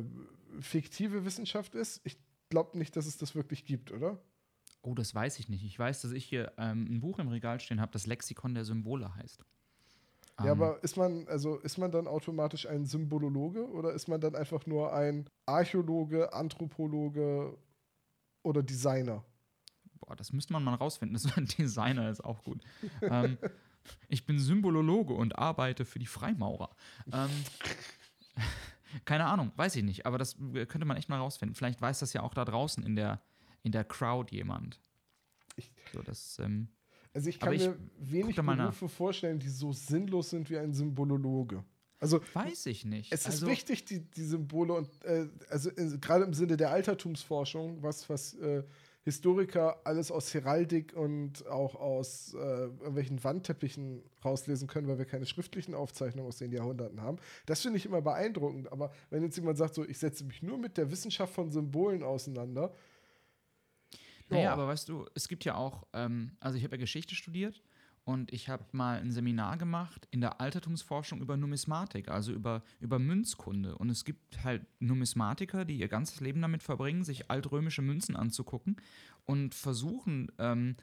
fiktive 0.60 1.24
Wissenschaft 1.24 1.74
ist. 1.74 2.00
Ich 2.04 2.16
glaube 2.48 2.78
nicht, 2.78 2.96
dass 2.96 3.06
es 3.06 3.18
das 3.18 3.34
wirklich 3.34 3.66
gibt, 3.66 3.92
oder? 3.92 4.18
Oh, 4.80 4.94
das 4.94 5.14
weiß 5.14 5.38
ich 5.38 5.48
nicht. 5.48 5.64
Ich 5.64 5.78
weiß, 5.78 6.02
dass 6.02 6.12
ich 6.12 6.24
hier 6.24 6.52
ähm, 6.56 6.86
ein 6.88 7.00
Buch 7.00 7.18
im 7.18 7.28
Regal 7.28 7.60
stehen 7.60 7.80
habe, 7.80 7.92
das 7.92 8.06
Lexikon 8.06 8.54
der 8.54 8.64
Symbole 8.64 9.14
heißt. 9.14 9.44
Ja, 10.40 10.46
Ähm, 10.46 10.50
aber 10.62 10.82
ist 10.82 10.96
man, 10.96 11.26
also 11.28 11.58
ist 11.58 11.78
man 11.78 11.92
dann 11.92 12.06
automatisch 12.08 12.66
ein 12.66 12.84
Symbolologe 12.86 13.68
oder 13.70 13.92
ist 13.92 14.08
man 14.08 14.20
dann 14.20 14.34
einfach 14.34 14.66
nur 14.66 14.92
ein 14.92 15.28
Archäologe, 15.46 16.32
Anthropologe 16.32 17.56
oder 18.42 18.62
Designer? 18.62 19.24
Boah, 20.00 20.16
das 20.16 20.32
müsste 20.32 20.52
man 20.52 20.64
mal 20.64 20.74
rausfinden. 20.74 21.14
Das 21.22 21.36
ein 21.36 21.46
Designer 21.46 22.10
ist 22.10 22.22
auch 22.24 22.42
gut. 22.42 22.62
ähm, 23.02 23.38
ich 24.08 24.26
bin 24.26 24.38
Symbolologe 24.38 25.12
und 25.14 25.38
arbeite 25.38 25.84
für 25.84 25.98
die 25.98 26.06
Freimaurer. 26.06 26.74
Ähm, 27.12 27.30
keine 29.04 29.26
Ahnung, 29.26 29.52
weiß 29.56 29.76
ich 29.76 29.82
nicht, 29.84 30.06
aber 30.06 30.18
das 30.18 30.36
könnte 30.36 30.84
man 30.84 30.96
echt 30.96 31.08
mal 31.08 31.18
rausfinden. 31.18 31.54
Vielleicht 31.54 31.80
weiß 31.80 32.00
das 32.00 32.12
ja 32.12 32.22
auch 32.22 32.34
da 32.34 32.44
draußen 32.44 32.82
in 32.84 32.96
der, 32.96 33.20
in 33.62 33.72
der 33.72 33.84
Crowd 33.84 34.34
jemand. 34.34 34.80
Ich- 35.56 35.70
So, 35.92 36.02
das, 36.02 36.38
ähm, 36.40 36.68
Also 37.14 37.30
ich 37.30 37.38
kann 37.38 37.52
ich 37.52 37.66
mir 37.66 37.78
wenig 37.98 38.36
nach. 38.36 38.56
Berufe 38.56 38.88
vorstellen, 38.88 39.38
die 39.38 39.48
so 39.48 39.72
sinnlos 39.72 40.30
sind 40.30 40.50
wie 40.50 40.58
ein 40.58 40.74
Symbolologe. 40.74 41.64
Also 42.00 42.20
weiß 42.34 42.66
ich 42.66 42.84
nicht. 42.84 43.12
es 43.12 43.24
also, 43.24 43.46
ist 43.46 43.50
wichtig, 43.50 43.84
die, 43.86 44.00
die 44.00 44.24
Symbole 44.24 44.74
und 44.74 44.88
äh, 45.04 45.26
also 45.48 45.70
äh, 45.70 45.96
gerade 45.98 46.24
im 46.24 46.34
Sinne 46.34 46.58
der 46.58 46.70
Altertumsforschung, 46.70 47.82
was, 47.82 48.10
was 48.10 48.34
äh, 48.34 48.62
Historiker 49.04 49.80
alles 49.84 50.10
aus 50.10 50.32
Heraldik 50.32 50.94
und 50.96 51.46
auch 51.46 51.74
aus 51.74 52.34
äh, 52.34 52.38
irgendwelchen 52.38 53.22
Wandteppichen 53.22 54.02
rauslesen 54.24 54.66
können, 54.66 54.88
weil 54.88 54.98
wir 54.98 55.04
keine 55.04 55.26
schriftlichen 55.26 55.74
Aufzeichnungen 55.74 56.28
aus 56.28 56.38
den 56.38 56.52
Jahrhunderten 56.52 57.00
haben. 57.02 57.18
Das 57.44 57.60
finde 57.60 57.78
ich 57.78 57.86
immer 57.86 58.00
beeindruckend. 58.00 58.72
Aber 58.72 58.92
wenn 59.10 59.22
jetzt 59.22 59.36
jemand 59.36 59.58
sagt, 59.58 59.74
so, 59.74 59.84
ich 59.84 59.98
setze 59.98 60.24
mich 60.24 60.42
nur 60.42 60.56
mit 60.56 60.78
der 60.78 60.90
Wissenschaft 60.90 61.34
von 61.34 61.50
Symbolen 61.50 62.02
auseinander. 62.02 62.74
Naja, 64.28 64.52
aber 64.52 64.66
weißt 64.66 64.88
du, 64.88 65.06
es 65.14 65.28
gibt 65.28 65.44
ja 65.44 65.54
auch, 65.54 65.86
ähm, 65.92 66.32
also 66.40 66.56
ich 66.56 66.64
habe 66.64 66.76
ja 66.76 66.80
Geschichte 66.80 67.14
studiert 67.14 67.62
und 68.04 68.32
ich 68.32 68.48
habe 68.48 68.64
mal 68.72 69.00
ein 69.00 69.10
Seminar 69.10 69.56
gemacht 69.56 70.06
in 70.10 70.20
der 70.20 70.40
Altertumsforschung 70.40 71.20
über 71.20 71.36
Numismatik, 71.36 72.08
also 72.08 72.32
über, 72.32 72.62
über 72.80 72.98
Münzkunde. 72.98 73.76
Und 73.76 73.88
es 73.88 74.04
gibt 74.04 74.44
halt 74.44 74.66
Numismatiker, 74.78 75.64
die 75.64 75.78
ihr 75.78 75.88
ganzes 75.88 76.20
Leben 76.20 76.42
damit 76.42 76.62
verbringen, 76.62 77.04
sich 77.04 77.30
altrömische 77.30 77.82
Münzen 77.82 78.14
anzugucken 78.14 78.76
und 79.24 79.54
versuchen, 79.54 80.30
ähm, 80.38 80.76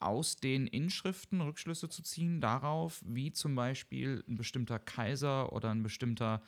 aus 0.00 0.36
den 0.36 0.66
Inschriften 0.66 1.40
Rückschlüsse 1.40 1.88
zu 1.88 2.02
ziehen 2.02 2.40
darauf, 2.40 3.02
wie 3.04 3.32
zum 3.32 3.54
Beispiel 3.54 4.24
ein 4.28 4.36
bestimmter 4.36 4.78
Kaiser 4.78 5.52
oder 5.52 5.70
ein 5.70 5.82
bestimmter, 5.82 6.42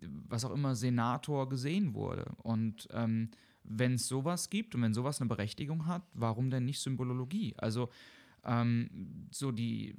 was 0.00 0.44
auch 0.44 0.52
immer, 0.52 0.74
Senator 0.74 1.48
gesehen 1.48 1.94
wurde. 1.94 2.32
Und 2.42 2.88
ähm, 2.92 3.30
wenn 3.68 3.94
es 3.94 4.08
sowas 4.08 4.50
gibt 4.50 4.74
und 4.74 4.82
wenn 4.82 4.94
sowas 4.94 5.20
eine 5.20 5.28
Berechtigung 5.28 5.86
hat, 5.86 6.02
warum 6.14 6.50
denn 6.50 6.64
nicht 6.64 6.80
Symbolologie? 6.80 7.54
Also 7.58 7.90
ähm, 8.44 9.28
so 9.30 9.52
die, 9.52 9.94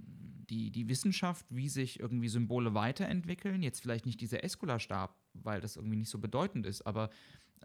die, 0.50 0.72
die 0.72 0.88
Wissenschaft, 0.88 1.46
wie 1.50 1.70
sich 1.70 2.00
irgendwie 2.00 2.28
Symbole 2.28 2.74
weiterentwickeln. 2.74 3.62
Jetzt 3.62 3.82
vielleicht 3.82 4.06
nicht 4.06 4.22
dieser 4.22 4.44
Eskulastab, 4.44 5.16
weil 5.34 5.62
das 5.62 5.76
irgendwie 5.76 5.98
nicht 5.98 6.10
so 6.10 6.20
bedeutend 6.20 6.66
ist, 6.66 6.82
aber 6.82 7.10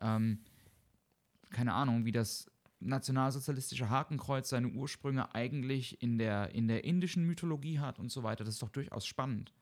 ähm, 0.00 0.40
keine 1.50 1.72
Ahnung, 1.72 2.04
wie 2.04 2.12
das 2.12 2.50
nationalsozialistische 2.80 3.88
Hakenkreuz 3.88 4.50
seine 4.50 4.68
Ursprünge 4.68 5.34
eigentlich 5.34 6.02
in 6.02 6.18
der, 6.18 6.54
in 6.54 6.68
der 6.68 6.84
indischen 6.84 7.24
Mythologie 7.26 7.78
hat 7.78 7.98
und 7.98 8.10
so 8.10 8.22
weiter. 8.22 8.44
Das 8.44 8.54
ist 8.54 8.62
doch 8.62 8.68
durchaus 8.68 9.06
spannend. 9.06 9.52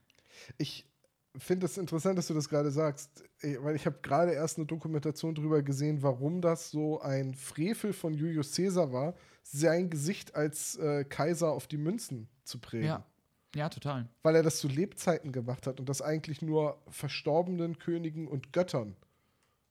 Ich 0.58 0.86
finde 1.36 1.66
es 1.66 1.78
interessant, 1.78 2.18
dass 2.18 2.26
du 2.26 2.34
das 2.34 2.48
gerade 2.48 2.70
sagst, 2.70 3.24
weil 3.60 3.74
ich 3.76 3.86
habe 3.86 3.98
gerade 4.02 4.32
erst 4.32 4.58
eine 4.58 4.66
Dokumentation 4.66 5.34
darüber 5.34 5.62
gesehen, 5.62 6.02
warum 6.02 6.40
das 6.40 6.70
so 6.70 7.00
ein 7.00 7.34
Frevel 7.34 7.92
von 7.92 8.14
Julius 8.14 8.54
Caesar 8.54 8.92
war, 8.92 9.14
sein 9.42 9.90
Gesicht 9.90 10.34
als 10.34 10.76
äh, 10.76 11.04
Kaiser 11.04 11.52
auf 11.52 11.66
die 11.66 11.78
Münzen 11.78 12.28
zu 12.44 12.58
prägen. 12.58 12.86
Ja. 12.86 13.06
Ja, 13.54 13.68
total. 13.68 14.08
Weil 14.22 14.36
er 14.36 14.42
das 14.42 14.58
zu 14.58 14.68
Lebzeiten 14.68 15.30
gemacht 15.30 15.66
hat 15.66 15.78
und 15.78 15.88
das 15.88 16.00
eigentlich 16.00 16.40
nur 16.40 16.80
verstorbenen 16.88 17.78
Königen 17.78 18.26
und 18.26 18.52
Göttern 18.52 18.96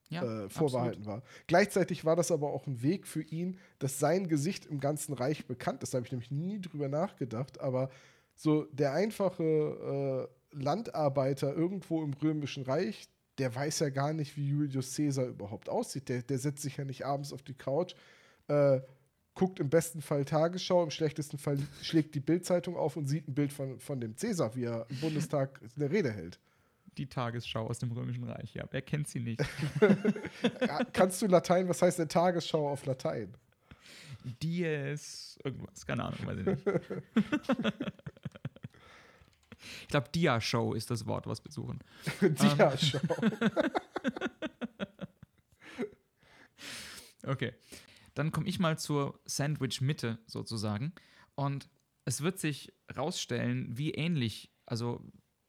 ja, 0.10 0.44
äh, 0.44 0.50
vorbehalten 0.50 1.06
war. 1.06 1.24
Gleichzeitig 1.48 2.06
war 2.06 2.16
das 2.16 2.32
aber 2.32 2.52
auch 2.52 2.68
ein 2.68 2.84
Weg 2.84 3.08
für 3.08 3.24
ihn, 3.24 3.58
dass 3.80 3.98
sein 3.98 4.28
Gesicht 4.28 4.68
im 4.68 4.80
ganzen 4.80 5.14
Reich 5.14 5.48
bekannt 5.48 5.82
ist. 5.82 5.94
Da 5.94 5.98
habe 5.98 6.06
ich 6.06 6.12
nämlich 6.12 6.32
nie 6.32 6.62
drüber 6.62 6.90
nachgedacht. 6.90 7.60
Aber 7.60 7.90
so 8.36 8.66
der 8.66 8.94
einfache 8.94 10.30
äh, 10.30 10.41
Landarbeiter 10.52 11.54
irgendwo 11.54 12.04
im 12.04 12.14
Römischen 12.14 12.64
Reich, 12.64 13.08
der 13.38 13.54
weiß 13.54 13.80
ja 13.80 13.90
gar 13.90 14.14
nicht, 14.14 14.38
wie 14.38 14.48
Julius 14.48 14.96
Caesar 14.96 15.26
überhaupt 15.26 15.70
aussieht. 15.70 16.10
Der, 16.10 16.22
der 16.22 16.38
setzt 16.38 16.62
sich 16.62 16.78
ja 16.78 16.86
nicht 16.86 17.06
abends 17.06 17.34
auf 17.34 17.42
die 17.42 17.54
Couch, 17.54 17.96
äh, 18.48 18.82
guckt 19.34 19.60
im 19.60 19.70
besten 19.70 20.02
Fall 20.02 20.26
Tagesschau, 20.26 20.84
im 20.84 20.92
schlechtesten 20.92 21.38
Fall 21.38 21.58
schlägt 21.82 22.16
die 22.16 22.20
Bildzeitung 22.20 22.76
auf 22.76 22.98
und 22.98 23.08
sieht 23.08 23.28
ein 23.28 23.34
Bild 23.34 23.54
von, 23.54 23.80
von 23.80 24.00
dem 24.02 24.18
Cäsar, 24.18 24.56
wie 24.56 24.66
er 24.66 24.86
im 24.90 25.00
Bundestag 25.00 25.62
eine 25.76 25.90
Rede 25.90 26.12
hält. 26.12 26.40
Die 26.98 27.08
Tagesschau 27.08 27.68
aus 27.68 27.80
dem 27.80 27.94
Römischen 27.94 28.26
Reich, 28.26 28.54
ja. 28.54 28.66
Wer 28.70 28.82
kennt 28.82 29.08
sie 29.08 29.22
nicht? 29.22 29.42
ja, 30.60 30.84
kannst 30.94 31.22
du 31.22 31.28
Latein? 31.28 31.70
Was 31.70 31.82
heißt 31.82 32.00
eine 32.00 32.10
Tagesschau 32.10 32.70
auf 32.70 32.86
Latein? 32.86 33.34
Dies, 34.42 35.40
irgendwas, 35.44 35.86
keine 35.86 36.04
Ahnung, 36.04 36.20
weiß 36.26 36.40
ich 36.40 36.46
nicht. 36.46 36.64
ich 39.82 39.88
glaube, 39.88 40.10
Dia-Show 40.14 40.74
ist 40.74 40.92
das 40.92 41.06
Wort, 41.06 41.28
was 41.28 41.44
wir 41.44 41.52
suchen. 41.52 41.80
Dia-Show. 42.22 43.00
okay. 47.28 47.54
Dann 48.14 48.32
komme 48.32 48.48
ich 48.48 48.60
mal 48.60 48.78
zur 48.78 49.20
Sandwich-Mitte 49.26 50.20
sozusagen. 50.28 50.94
Und 51.36 51.70
es 52.06 52.22
wird 52.22 52.40
sich 52.40 52.74
rausstellen, 52.96 53.78
wie 53.78 53.92
ähnlich, 53.92 54.52
also 54.66 55.02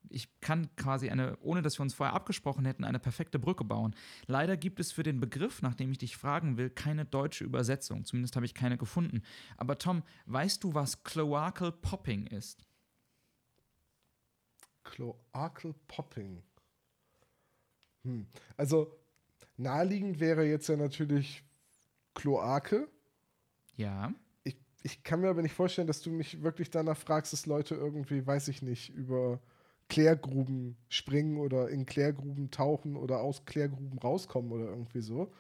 ich 0.09 0.41
kann 0.41 0.75
quasi 0.77 1.11
eine, 1.11 1.39
ohne 1.39 1.63
dass 1.63 1.79
wir 1.79 1.83
uns 1.83 1.95
vorher 1.95 2.15
abgesprochen 2.15 2.65
hätten, 2.65 2.85
eine 2.85 2.99
perfekte 2.99 3.39
Brücke 3.39 3.65
bauen. 3.65 3.95
Leider 4.27 4.57
gibt 4.57 4.81
es 4.81 4.93
für 4.93 5.03
den 5.03 5.21
Begriff, 5.21 5.63
nach 5.63 5.75
dem 5.75 5.91
ich 5.91 5.99
dich 5.99 6.17
fragen 6.17 6.57
will, 6.57 6.71
keine 6.71 7.05
deutsche 7.05 7.45
Übersetzung. 7.45 8.05
Zumindest 8.05 8.37
habe 8.37 8.47
ich 8.47 8.55
keine 8.55 8.77
gefunden. 8.77 9.23
Aber 9.57 9.79
Tom, 9.79 10.03
weißt 10.27 10.63
du, 10.65 10.75
was 10.75 11.03
Cloacal 11.05 11.73
Popping 11.73 12.27
ist? 12.27 12.67
Cloacal 14.85 15.75
Popping. 15.89 16.43
Hm. 18.05 18.27
Also 18.57 18.97
naheliegend 19.57 20.21
wäre 20.21 20.45
jetzt 20.45 20.69
ja 20.69 20.77
natürlich 20.77 21.45
Kloake. 22.15 22.89
Ja. 23.77 24.13
Ich, 24.45 24.57
ich 24.83 25.03
kann 25.03 25.21
mir 25.21 25.29
aber 25.29 25.43
nicht 25.43 25.55
vorstellen, 25.55 25.87
dass 25.87 26.03
du 26.03 26.11
mich 26.11 26.43
wirklich 26.43 26.71
danach 26.71 26.97
fragst, 26.97 27.33
dass 27.33 27.47
Leute 27.47 27.75
irgendwie, 27.75 28.27
weiß 28.27 28.49
ich 28.49 28.63
nicht, 28.63 28.91
über 28.91 29.41
Klärgruben 29.89 30.77
springen 30.89 31.37
oder 31.37 31.69
in 31.69 31.87
Klärgruben 31.87 32.51
tauchen 32.51 32.97
oder 32.97 33.21
aus 33.21 33.45
Klärgruben 33.45 33.99
rauskommen 33.99 34.53
oder 34.53 34.65
irgendwie 34.65 35.03
so. 35.03 35.33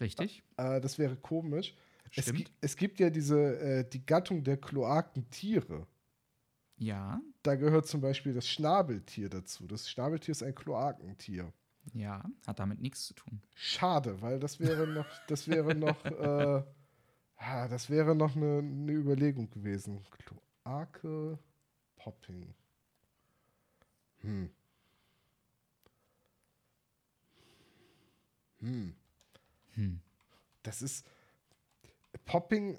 Richtig. 0.00 0.42
Äh, 0.56 0.80
das 0.80 0.98
wäre 0.98 1.16
komisch. 1.16 1.74
Stimmt. 2.10 2.50
Es, 2.60 2.72
es 2.72 2.76
gibt 2.76 2.98
ja 2.98 3.10
diese, 3.10 3.60
äh, 3.60 3.88
die 3.88 4.04
Gattung 4.04 4.42
der 4.42 4.56
Kloakentiere. 4.56 5.86
Ja. 6.80 7.20
Da 7.42 7.56
gehört 7.56 7.86
zum 7.86 8.00
Beispiel 8.00 8.32
das 8.32 8.48
Schnabeltier 8.48 9.28
dazu. 9.28 9.66
Das 9.66 9.88
Schnabeltier 9.88 10.32
ist 10.32 10.42
ein 10.42 10.54
Kloakentier. 10.54 11.52
Ja, 11.92 12.24
hat 12.46 12.58
damit 12.58 12.80
nichts 12.80 13.06
zu 13.06 13.14
tun. 13.14 13.42
Schade, 13.54 14.20
weil 14.22 14.40
das 14.40 14.60
wäre 14.60 14.86
noch, 14.86 15.06
das 15.28 15.46
wäre 15.46 15.74
noch, 15.74 16.04
äh, 16.04 16.62
das 17.68 17.90
wäre 17.90 18.14
noch 18.14 18.34
eine, 18.34 18.58
eine 18.58 18.92
Überlegung 18.92 19.50
gewesen. 19.50 20.02
Kloake 20.64 21.38
Popping. 21.96 22.54
Hm. 24.20 24.50
Hm. 28.60 28.94
Hm. 29.72 30.00
Das 30.62 30.80
ist. 30.80 31.06
Popping, 32.30 32.78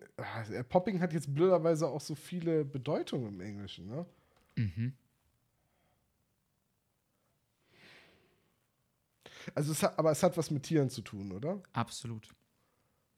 Popping 0.70 1.02
hat 1.02 1.12
jetzt 1.12 1.34
blöderweise 1.36 1.86
auch 1.86 2.00
so 2.00 2.16
viele 2.16 2.64
Bedeutungen 2.64 3.34
im 3.34 3.42
Englischen, 3.42 3.86
ne? 3.86 4.06
Mhm. 4.56 4.94
Also 9.54 9.74
es 9.74 9.84
hat, 9.84 10.00
aber 10.00 10.12
es 10.12 10.24
hat 10.24 10.38
was 10.38 10.52
mit 10.52 10.64
Tieren 10.64 10.90
zu 10.90 11.02
tun, 11.02 11.34
oder? 11.34 11.62
Absolut. 11.74 12.30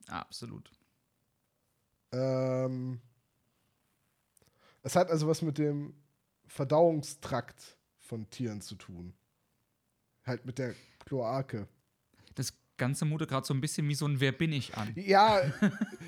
Absolut. 0.08 0.72
Ähm, 2.12 3.00
es 4.82 4.96
hat 4.96 5.12
also 5.12 5.28
was 5.28 5.44
mit 5.44 5.60
dem 5.60 5.94
Verdauungstrakt 6.48 7.78
von 8.00 8.28
Tieren 8.32 8.62
zu 8.62 8.74
tun. 8.74 9.14
Halt 10.26 10.48
mit 10.48 10.58
der 10.58 10.74
Kloake. 11.06 11.68
Ganze 12.78 13.06
mutet 13.06 13.30
gerade 13.30 13.46
so 13.46 13.54
ein 13.54 13.62
bisschen 13.62 13.88
wie 13.88 13.96
so 13.96 14.08
ein 14.08 14.20
Wer 14.20 14.32
bin 14.32 14.52
ich 14.52 14.76
an. 14.78 14.92
Ja, 14.96 15.42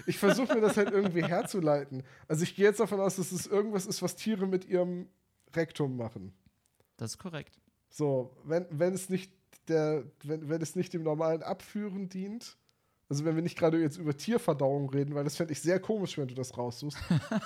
ich 0.05 0.17
versuche 0.17 0.55
mir 0.55 0.61
das 0.61 0.77
halt 0.77 0.91
irgendwie 0.91 1.23
herzuleiten. 1.23 2.03
Also 2.27 2.43
ich 2.43 2.55
gehe 2.55 2.65
jetzt 2.65 2.79
davon 2.79 2.99
aus, 2.99 3.17
dass 3.17 3.31
es 3.31 3.45
irgendwas 3.45 3.85
ist, 3.85 4.01
was 4.01 4.15
Tiere 4.15 4.47
mit 4.47 4.65
ihrem 4.65 5.07
Rektum 5.55 5.95
machen. 5.95 6.33
Das 6.97 7.11
ist 7.11 7.17
korrekt. 7.17 7.59
So, 7.89 8.35
wenn, 8.43 8.65
wenn 8.71 8.93
es 8.93 9.09
nicht 9.09 9.31
der, 9.67 10.03
wenn, 10.23 10.49
wenn 10.49 10.61
es 10.61 10.75
nicht 10.75 10.93
dem 10.93 11.03
normalen 11.03 11.43
Abführen 11.43 12.09
dient, 12.09 12.57
also 13.09 13.23
wenn 13.25 13.35
wir 13.35 13.43
nicht 13.43 13.57
gerade 13.57 13.79
jetzt 13.79 13.97
über 13.97 14.17
Tierverdauung 14.17 14.89
reden, 14.89 15.13
weil 15.13 15.23
das 15.23 15.35
fände 15.35 15.53
ich 15.53 15.61
sehr 15.61 15.79
komisch, 15.79 16.17
wenn 16.17 16.27
du 16.27 16.35
das 16.35 16.57
raussuchst, 16.57 16.97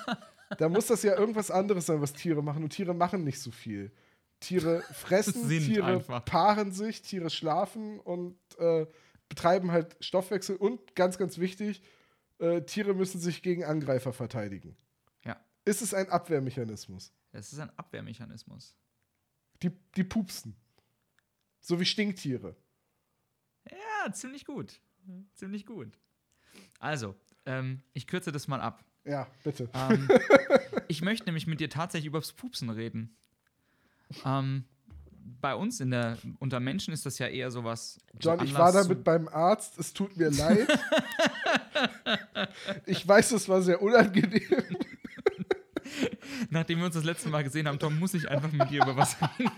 da 0.58 0.68
muss 0.68 0.86
das 0.86 1.02
ja 1.02 1.16
irgendwas 1.18 1.50
anderes 1.50 1.86
sein, 1.86 2.00
was 2.00 2.12
Tiere 2.12 2.42
machen. 2.42 2.62
Und 2.62 2.70
Tiere 2.70 2.94
machen 2.94 3.24
nicht 3.24 3.40
so 3.40 3.50
viel. 3.50 3.92
Tiere 4.40 4.80
fressen, 4.92 5.48
Tiere 5.48 5.84
einfach. 5.84 6.24
paaren 6.24 6.72
sich, 6.72 7.02
Tiere 7.02 7.28
schlafen 7.28 8.00
und 8.00 8.36
äh, 8.58 8.86
betreiben 9.30 9.70
halt 9.70 9.96
Stoffwechsel. 10.00 10.56
Und 10.56 10.94
ganz, 10.94 11.16
ganz 11.16 11.38
wichtig, 11.38 11.80
äh, 12.38 12.60
Tiere 12.62 12.92
müssen 12.92 13.18
sich 13.18 13.42
gegen 13.42 13.64
Angreifer 13.64 14.12
verteidigen. 14.12 14.76
Ja. 15.24 15.42
Ist 15.64 15.80
es 15.80 15.94
ein 15.94 16.10
Abwehrmechanismus? 16.10 17.14
Es 17.32 17.54
ist 17.54 17.60
ein 17.60 17.70
Abwehrmechanismus. 17.78 18.76
Die, 19.62 19.70
die 19.96 20.04
pupsen. 20.04 20.54
So 21.60 21.80
wie 21.80 21.86
Stinktiere. 21.86 22.56
Ja, 23.70 24.12
ziemlich 24.12 24.44
gut. 24.44 24.80
Ziemlich 25.34 25.64
gut. 25.64 25.98
Also, 26.78 27.14
ähm, 27.46 27.82
ich 27.92 28.06
kürze 28.06 28.32
das 28.32 28.48
mal 28.48 28.60
ab. 28.60 28.84
Ja, 29.04 29.26
bitte. 29.44 29.70
Ähm, 29.72 30.08
ich 30.88 31.02
möchte 31.02 31.26
nämlich 31.26 31.46
mit 31.46 31.60
dir 31.60 31.70
tatsächlich 31.70 32.06
übers 32.06 32.32
Pupsen 32.32 32.70
reden. 32.70 33.16
Ähm, 34.24 34.64
bei 35.40 35.54
uns 35.54 35.80
in 35.80 35.90
der, 35.90 36.18
unter 36.38 36.60
Menschen 36.60 36.92
ist 36.92 37.06
das 37.06 37.18
ja 37.18 37.26
eher 37.26 37.50
sowas. 37.50 37.98
John, 38.18 38.38
so 38.38 38.44
ich 38.44 38.54
war 38.54 38.72
damit 38.72 39.04
beim 39.04 39.28
Arzt, 39.28 39.78
es 39.78 39.92
tut 39.92 40.16
mir 40.16 40.30
leid. 40.30 40.68
ich 42.86 43.06
weiß, 43.06 43.32
es 43.32 43.48
war 43.48 43.62
sehr 43.62 43.82
unangenehm. 43.82 44.76
Nachdem 46.50 46.78
wir 46.78 46.86
uns 46.86 46.94
das 46.94 47.04
letzte 47.04 47.28
Mal 47.28 47.44
gesehen 47.44 47.68
haben, 47.68 47.78
Tom, 47.78 47.98
muss 47.98 48.14
ich 48.14 48.28
einfach 48.28 48.52
mit 48.52 48.70
dir 48.70 48.82
über 48.82 48.96
was 48.96 49.16
reden. 49.38 49.50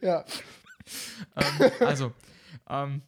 ja. 0.02 0.24
ähm, 1.36 1.70
also, 1.80 2.12
ähm, 2.68 3.02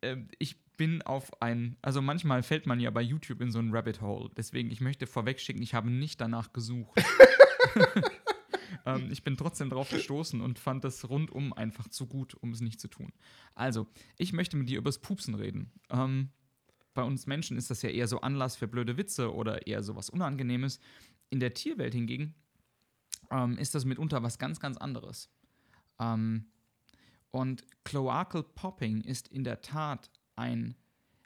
äh, 0.00 0.16
ich 0.38 0.60
bin 0.76 1.02
auf 1.02 1.30
ein, 1.40 1.76
also 1.82 2.02
manchmal 2.02 2.42
fällt 2.42 2.66
man 2.66 2.80
ja 2.80 2.90
bei 2.90 3.02
YouTube 3.02 3.40
in 3.40 3.52
so 3.52 3.58
ein 3.58 3.74
Rabbit 3.74 4.00
Hole. 4.00 4.30
Deswegen, 4.36 4.70
ich 4.70 4.80
möchte 4.80 5.06
vorweg 5.06 5.40
schicken, 5.40 5.62
ich 5.62 5.74
habe 5.74 5.90
nicht 5.90 6.20
danach 6.20 6.52
gesucht. 6.52 7.00
Ähm, 8.86 9.10
ich 9.10 9.22
bin 9.22 9.36
trotzdem 9.36 9.70
drauf 9.70 9.90
gestoßen 9.90 10.40
und 10.40 10.58
fand 10.58 10.84
das 10.84 11.08
rundum 11.08 11.52
einfach 11.52 11.88
zu 11.88 12.06
gut, 12.06 12.34
um 12.34 12.52
es 12.52 12.60
nicht 12.60 12.80
zu 12.80 12.88
tun. 12.88 13.12
Also, 13.54 13.86
ich 14.16 14.32
möchte 14.32 14.56
mit 14.56 14.68
dir 14.68 14.78
übers 14.78 14.98
Pupsen 14.98 15.34
reden. 15.34 15.72
Ähm, 15.90 16.30
bei 16.94 17.02
uns 17.02 17.26
Menschen 17.26 17.56
ist 17.56 17.70
das 17.70 17.82
ja 17.82 17.90
eher 17.90 18.08
so 18.08 18.20
Anlass 18.20 18.56
für 18.56 18.68
blöde 18.68 18.96
Witze 18.96 19.32
oder 19.32 19.66
eher 19.66 19.82
so 19.82 19.96
was 19.96 20.10
Unangenehmes. 20.10 20.78
In 21.30 21.40
der 21.40 21.54
Tierwelt 21.54 21.94
hingegen 21.94 22.34
ähm, 23.30 23.56
ist 23.58 23.74
das 23.74 23.84
mitunter 23.84 24.22
was 24.22 24.38
ganz, 24.38 24.60
ganz 24.60 24.76
anderes. 24.76 25.30
Ähm, 25.98 26.46
und 27.30 27.64
Cloacal 27.84 28.42
Popping 28.42 29.00
ist 29.00 29.28
in 29.28 29.44
der 29.44 29.62
Tat 29.62 30.10
ein, 30.36 30.76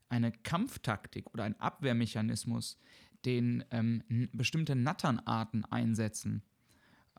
eine 0.09 0.31
Kampftaktik 0.31 1.33
oder 1.33 1.45
ein 1.45 1.59
Abwehrmechanismus, 1.59 2.79
den 3.25 3.65
ähm, 3.73 4.29
bestimmte 4.33 4.77
Natternarten 4.77 5.65
einsetzen. 5.65 6.45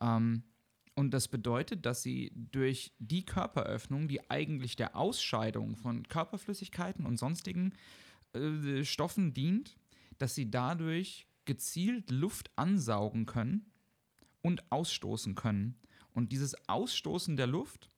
Ähm, 0.00 0.42
und 0.94 1.12
das 1.12 1.28
bedeutet, 1.28 1.86
dass 1.86 2.02
sie 2.02 2.32
durch 2.34 2.92
die 2.98 3.24
Körperöffnung, 3.24 4.08
die 4.08 4.30
eigentlich 4.30 4.74
der 4.74 4.96
Ausscheidung 4.96 5.76
von 5.76 6.02
Körperflüssigkeiten 6.08 7.06
und 7.06 7.18
sonstigen 7.18 7.72
äh, 8.32 8.84
Stoffen 8.84 9.32
dient, 9.32 9.76
dass 10.18 10.34
sie 10.34 10.50
dadurch 10.50 11.28
gezielt 11.44 12.10
Luft 12.10 12.50
ansaugen 12.56 13.26
können 13.26 13.70
und 14.42 14.70
ausstoßen 14.72 15.34
können. 15.34 15.76
Und 16.12 16.32
dieses 16.32 16.56
Ausstoßen 16.68 17.36
der 17.36 17.46
Luft 17.46 17.90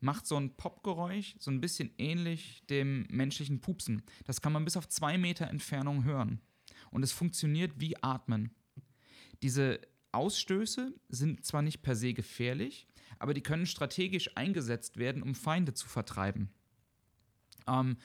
macht 0.00 0.26
so 0.26 0.36
ein 0.36 0.56
Popgeräusch 0.56 1.34
so 1.38 1.50
ein 1.50 1.60
bisschen 1.60 1.90
ähnlich 1.98 2.62
dem 2.70 3.04
menschlichen 3.10 3.60
Pupsen. 3.60 4.02
Das 4.26 4.40
kann 4.40 4.52
man 4.52 4.64
bis 4.64 4.76
auf 4.76 4.88
zwei 4.88 5.18
Meter 5.18 5.48
Entfernung 5.48 6.04
hören. 6.04 6.40
Und 6.90 7.02
es 7.02 7.12
funktioniert 7.12 7.80
wie 7.80 8.00
Atmen. 8.02 8.52
Diese 9.42 9.80
Ausstöße 10.18 10.92
sind 11.08 11.44
zwar 11.44 11.62
nicht 11.62 11.80
per 11.82 11.96
se 11.96 12.12
gefährlich, 12.12 12.86
aber 13.18 13.34
die 13.34 13.42
können 13.42 13.66
strategisch 13.66 14.36
eingesetzt 14.36 14.96
werden, 14.96 15.22
um 15.22 15.34
Feinde 15.34 15.74
zu 15.74 15.88
vertreiben. 15.88 16.50
Ähm, 17.66 17.96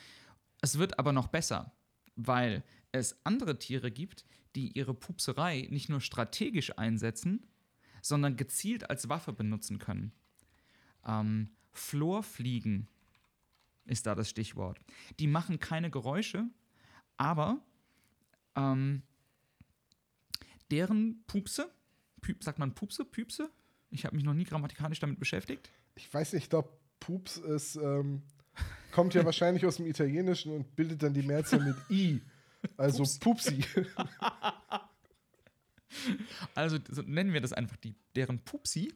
es 0.62 0.78
wird 0.78 1.00
aber 1.00 1.12
noch 1.12 1.28
besser, 1.28 1.74
weil 2.16 2.64
es 2.92 3.18
andere 3.26 3.60
Tiere 3.60 3.92
gibt, 3.92 4.26
die 4.56 4.78
ihre 4.78 4.94
Pupserei 4.94 5.68
nicht 5.72 5.90
nur 5.90 6.00
strategisch 6.00 6.78
einsetzen, 6.78 7.48
sondern 8.02 8.38
gezielt 8.38 8.90
als 8.90 9.10
Waffe 9.10 9.34
benutzen 9.34 9.80
können. 9.80 10.14
Ähm, 11.06 11.50
Florfliegen 11.72 12.88
ist 13.86 14.06
da 14.06 14.16
das 14.16 14.30
Stichwort. 14.30 14.80
Die 15.20 15.28
machen 15.28 15.60
keine 15.60 15.90
Geräusche, 15.90 16.46
aber 17.18 17.62
ähm, 18.56 19.02
deren 20.72 21.24
Pupse, 21.28 21.72
sagt 22.40 22.60
man 22.60 22.74
Pupse, 22.74 23.06
Püpse? 23.06 23.50
Ich 23.90 24.06
habe 24.06 24.16
mich 24.16 24.26
noch 24.26 24.34
nie 24.34 24.44
grammatikalisch 24.44 25.00
damit 25.00 25.20
beschäftigt. 25.20 25.70
Ich 25.96 26.12
weiß 26.12 26.34
nicht, 26.34 26.44
ich 26.44 26.50
glaube, 26.50 26.70
Pups 27.00 27.38
ist, 27.38 27.76
ähm, 27.76 28.24
kommt 28.92 29.14
ja 29.14 29.24
wahrscheinlich 29.26 29.66
aus 29.66 29.78
dem 29.78 29.86
Italienischen 29.86 30.52
und 30.52 30.76
bildet 30.76 31.04
dann 31.04 31.14
die 31.14 31.22
Mehrzahl 31.22 31.60
mit 31.60 31.76
I. 31.90 32.22
Also 32.78 33.04
Pups. 33.04 33.20
Pupsi. 33.20 33.66
also 36.56 36.78
so 36.90 37.02
nennen 37.02 37.34
wir 37.34 37.42
das 37.42 37.54
einfach 37.54 37.78
die, 37.78 37.94
deren 38.16 38.40
Pupsi. 38.40 38.94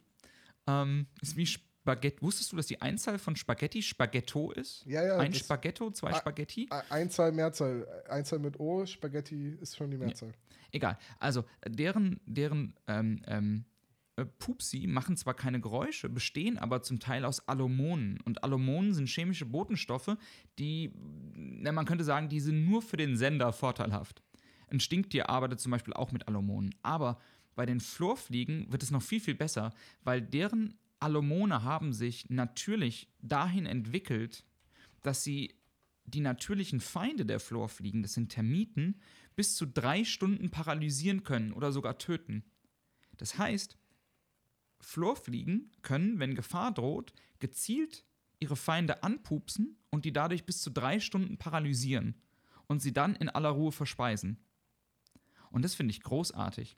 Ähm, 0.65 1.07
ist 1.21 1.35
wie 1.35 1.45
Spaghetti. 1.45 2.21
Wusstest 2.21 2.51
du, 2.51 2.55
dass 2.55 2.67
die 2.67 2.81
Einzahl 2.81 3.19
von 3.19 3.35
Spaghetti 3.35 3.81
Spaghetto 3.81 4.51
ist? 4.51 4.83
Ja, 4.85 5.03
ja. 5.05 5.17
Ein 5.17 5.33
Spaghetto, 5.33 5.91
zwei 5.91 6.13
Spaghetti? 6.13 6.69
Einzahl, 6.89 7.31
Mehrzahl. 7.31 7.87
Einzahl 8.09 8.39
mit 8.39 8.59
O, 8.59 8.85
Spaghetti 8.85 9.57
ist 9.61 9.77
schon 9.77 9.91
die 9.91 9.97
Mehrzahl. 9.97 10.33
Egal. 10.71 10.97
Also, 11.19 11.45
deren, 11.65 12.19
deren 12.25 12.73
ähm, 12.87 13.21
ähm, 13.27 13.65
äh, 14.17 14.25
Pupsi 14.25 14.87
machen 14.87 15.15
zwar 15.15 15.33
keine 15.33 15.61
Geräusche, 15.61 16.09
bestehen 16.09 16.57
aber 16.57 16.81
zum 16.81 16.99
Teil 16.99 17.23
aus 17.25 17.47
Alomonen. 17.47 18.19
Und 18.21 18.43
Alomonen 18.43 18.93
sind 18.93 19.09
chemische 19.09 19.45
Botenstoffe, 19.45 20.17
die, 20.59 20.91
na, 21.35 21.71
man 21.71 21.85
könnte 21.85 22.03
sagen, 22.03 22.29
die 22.29 22.39
sind 22.39 22.65
nur 22.65 22.81
für 22.81 22.97
den 22.97 23.15
Sender 23.15 23.53
vorteilhaft. 23.53 24.23
Ein 24.69 24.79
Stinktier 24.79 25.29
arbeitet 25.29 25.59
zum 25.59 25.71
Beispiel 25.71 25.93
auch 25.93 26.11
mit 26.11 26.27
Alomonen. 26.27 26.75
Aber 26.81 27.19
bei 27.55 27.65
den 27.65 27.79
Florfliegen 27.79 28.71
wird 28.71 28.83
es 28.83 28.91
noch 28.91 29.01
viel, 29.01 29.19
viel 29.19 29.35
besser, 29.35 29.73
weil 30.03 30.21
deren 30.21 30.77
Alomone 30.99 31.63
haben 31.63 31.93
sich 31.93 32.29
natürlich 32.29 33.07
dahin 33.21 33.65
entwickelt, 33.65 34.45
dass 35.03 35.23
sie 35.23 35.55
die 36.05 36.21
natürlichen 36.21 36.79
Feinde 36.79 37.25
der 37.25 37.39
Florfliegen, 37.39 38.01
das 38.01 38.13
sind 38.13 38.29
Termiten, 38.29 38.99
bis 39.37 39.55
zu 39.55 39.67
drei 39.67 40.03
Stunden 40.03 40.49
paralysieren 40.49 41.23
können 41.23 41.53
oder 41.53 41.71
sogar 41.71 41.99
töten. 41.99 42.43
Das 43.17 43.37
heißt, 43.37 43.77
Florfliegen 44.81 45.71
können, 45.83 46.19
wenn 46.19 46.35
Gefahr 46.35 46.73
droht, 46.73 47.13
gezielt 47.39 48.03
ihre 48.39 48.55
Feinde 48.55 49.03
anpupsen 49.03 49.77
und 49.91 50.05
die 50.05 50.11
dadurch 50.11 50.45
bis 50.45 50.61
zu 50.61 50.71
drei 50.71 50.99
Stunden 50.99 51.37
paralysieren 51.37 52.19
und 52.65 52.81
sie 52.81 52.93
dann 52.93 53.15
in 53.15 53.29
aller 53.29 53.49
Ruhe 53.49 53.71
verspeisen. 53.71 54.43
Und 55.51 55.63
das 55.63 55.75
finde 55.75 55.91
ich 55.91 56.01
großartig. 56.01 56.75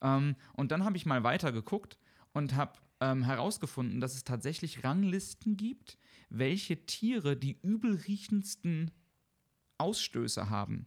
Ähm, 0.00 0.36
und 0.54 0.72
dann 0.72 0.84
habe 0.84 0.96
ich 0.96 1.04
mal 1.04 1.22
weiter 1.22 1.52
geguckt 1.52 1.98
und 2.32 2.54
habe 2.54 2.78
ähm, 3.00 3.22
herausgefunden, 3.22 4.00
dass 4.00 4.14
es 4.14 4.24
tatsächlich 4.24 4.84
Ranglisten 4.84 5.58
gibt, 5.58 5.98
welche 6.30 6.86
Tiere 6.86 7.36
die 7.36 7.58
übelriechendsten 7.60 8.90
Ausstöße 9.76 10.48
haben. 10.48 10.86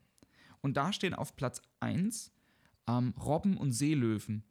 Und 0.68 0.76
da 0.76 0.92
stehen 0.92 1.14
auf 1.14 1.38
Platz 1.38 1.62
1 1.80 2.30
ähm, 2.90 3.14
Robben 3.18 3.56
und 3.56 3.72
Seelöwen. 3.72 4.44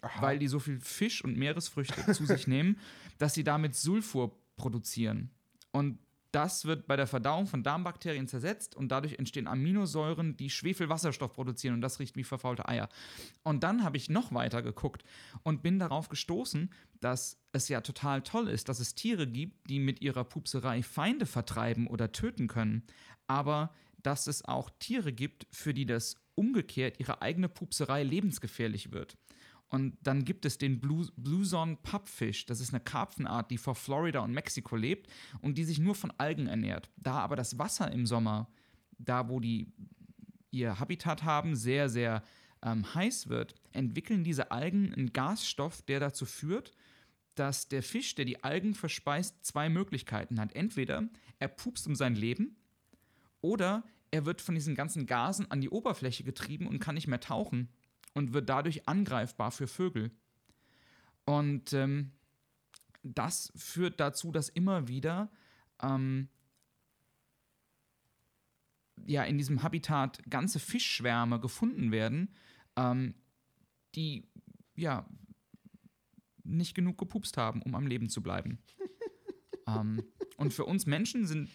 Aha. 0.00 0.22
Weil 0.22 0.38
die 0.38 0.48
so 0.48 0.58
viel 0.58 0.80
Fisch 0.80 1.22
und 1.22 1.36
Meeresfrüchte 1.36 2.10
zu 2.14 2.24
sich 2.24 2.46
nehmen, 2.46 2.78
dass 3.18 3.34
sie 3.34 3.44
damit 3.44 3.74
Sulfur 3.74 4.34
produzieren. 4.56 5.30
Und 5.70 5.98
das 6.30 6.64
wird 6.64 6.86
bei 6.86 6.96
der 6.96 7.06
Verdauung 7.06 7.46
von 7.46 7.62
Darmbakterien 7.62 8.28
zersetzt 8.28 8.74
und 8.74 8.88
dadurch 8.88 9.18
entstehen 9.18 9.46
Aminosäuren, 9.46 10.38
die 10.38 10.48
Schwefelwasserstoff 10.48 11.34
produzieren 11.34 11.74
und 11.74 11.82
das 11.82 12.00
riecht 12.00 12.16
wie 12.16 12.24
verfaulte 12.24 12.66
Eier. 12.66 12.88
Und 13.42 13.62
dann 13.62 13.84
habe 13.84 13.98
ich 13.98 14.08
noch 14.08 14.32
weiter 14.32 14.62
geguckt 14.62 15.04
und 15.42 15.62
bin 15.62 15.78
darauf 15.78 16.08
gestoßen, 16.08 16.70
dass 17.00 17.38
es 17.52 17.68
ja 17.68 17.82
total 17.82 18.22
toll 18.22 18.48
ist, 18.48 18.70
dass 18.70 18.80
es 18.80 18.94
Tiere 18.94 19.26
gibt, 19.26 19.68
die 19.68 19.78
mit 19.78 20.00
ihrer 20.00 20.24
Pupserei 20.24 20.82
Feinde 20.82 21.26
vertreiben 21.26 21.86
oder 21.86 22.10
töten 22.10 22.48
können, 22.48 22.84
aber 23.26 23.74
dass 24.02 24.26
es 24.26 24.44
auch 24.44 24.70
Tiere 24.78 25.12
gibt, 25.12 25.46
für 25.50 25.74
die 25.74 25.86
das 25.86 26.16
umgekehrt 26.34 26.98
ihre 26.98 27.22
eigene 27.22 27.48
Pupserei 27.48 28.02
lebensgefährlich 28.02 28.92
wird. 28.92 29.16
Und 29.68 29.96
dann 30.02 30.26
gibt 30.26 30.44
es 30.44 30.58
den 30.58 30.80
Blue, 30.80 31.08
Blueson 31.16 31.78
Pupfish. 31.78 32.44
Das 32.44 32.60
ist 32.60 32.74
eine 32.74 32.80
Karpfenart, 32.80 33.50
die 33.50 33.56
vor 33.56 33.74
Florida 33.74 34.20
und 34.20 34.32
Mexiko 34.32 34.76
lebt 34.76 35.10
und 35.40 35.56
die 35.56 35.64
sich 35.64 35.78
nur 35.78 35.94
von 35.94 36.12
Algen 36.18 36.46
ernährt. 36.46 36.90
Da 36.96 37.14
aber 37.14 37.36
das 37.36 37.58
Wasser 37.58 37.90
im 37.90 38.06
Sommer, 38.06 38.50
da 38.98 39.30
wo 39.30 39.40
die 39.40 39.72
ihr 40.50 40.78
Habitat 40.78 41.22
haben, 41.22 41.56
sehr, 41.56 41.88
sehr 41.88 42.22
ähm, 42.62 42.94
heiß 42.94 43.28
wird, 43.28 43.54
entwickeln 43.72 44.24
diese 44.24 44.50
Algen 44.50 44.92
einen 44.92 45.14
Gasstoff, 45.14 45.80
der 45.80 46.00
dazu 46.00 46.26
führt, 46.26 46.72
dass 47.34 47.68
der 47.68 47.82
Fisch, 47.82 48.14
der 48.14 48.26
die 48.26 48.44
Algen 48.44 48.74
verspeist, 48.74 49.42
zwei 49.44 49.70
Möglichkeiten 49.70 50.38
hat. 50.38 50.54
Entweder 50.54 51.08
er 51.38 51.48
pupst 51.48 51.86
um 51.86 51.94
sein 51.94 52.14
Leben 52.14 52.56
oder 53.40 53.84
er 54.12 54.26
wird 54.26 54.40
von 54.40 54.54
diesen 54.54 54.74
ganzen 54.74 55.06
Gasen 55.06 55.50
an 55.50 55.60
die 55.60 55.70
Oberfläche 55.70 56.22
getrieben 56.22 56.68
und 56.68 56.78
kann 56.78 56.94
nicht 56.94 57.08
mehr 57.08 57.20
tauchen 57.20 57.70
und 58.14 58.32
wird 58.34 58.48
dadurch 58.48 58.86
angreifbar 58.86 59.50
für 59.50 59.66
Vögel. 59.66 60.12
Und 61.24 61.72
ähm, 61.72 62.12
das 63.02 63.52
führt 63.56 63.98
dazu, 64.00 64.30
dass 64.30 64.50
immer 64.50 64.86
wieder 64.86 65.30
ähm, 65.82 66.28
ja, 69.06 69.24
in 69.24 69.38
diesem 69.38 69.62
Habitat 69.62 70.22
ganze 70.28 70.60
Fischschwärme 70.60 71.40
gefunden 71.40 71.90
werden, 71.90 72.34
ähm, 72.76 73.14
die 73.94 74.28
ja 74.76 75.08
nicht 76.44 76.74
genug 76.74 76.98
gepupst 76.98 77.38
haben, 77.38 77.62
um 77.62 77.74
am 77.74 77.86
Leben 77.86 78.10
zu 78.10 78.22
bleiben. 78.22 78.58
ähm, 79.66 80.02
und 80.36 80.52
für 80.52 80.66
uns 80.66 80.84
Menschen 80.84 81.26
sind 81.26 81.48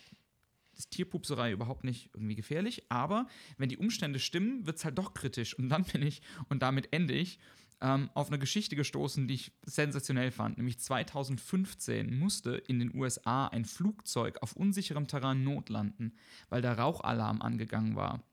ist 0.78 0.92
Tierpupserei 0.92 1.52
überhaupt 1.52 1.84
nicht 1.84 2.10
irgendwie 2.14 2.36
gefährlich, 2.36 2.84
aber 2.90 3.28
wenn 3.58 3.70
die 3.70 3.78
Umstände 3.78 4.20
stimmen, 4.20 4.66
wird 4.66 4.78
es 4.78 4.86
halt 4.86 4.98
doch 4.98 5.14
kritisch 5.14 5.58
und 5.58 5.70
dann 5.70 5.84
bin 5.84 6.02
ich, 6.02 6.22
und 6.50 6.62
damit 6.62 6.94
ende 6.94 7.14
ich, 7.14 7.40
ähm, 7.82 8.10
auf 8.14 8.28
eine 8.28 8.40
Geschichte 8.40 8.76
gestoßen, 8.76 9.28
die 9.28 9.36
ich 9.36 9.52
sensationell 9.64 10.32
fand. 10.32 10.58
Nämlich 10.58 10.80
2015 10.80 12.18
musste 12.18 12.56
in 12.56 12.80
den 12.80 12.96
USA 12.96 13.48
ein 13.48 13.66
Flugzeug 13.66 14.42
auf 14.42 14.56
unsicherem 14.56 15.08
Terrain 15.08 15.44
notlanden, 15.44 16.16
weil 16.50 16.62
der 16.62 16.78
Rauchalarm 16.78 17.42
angegangen 17.42 17.96
war. 17.96 18.24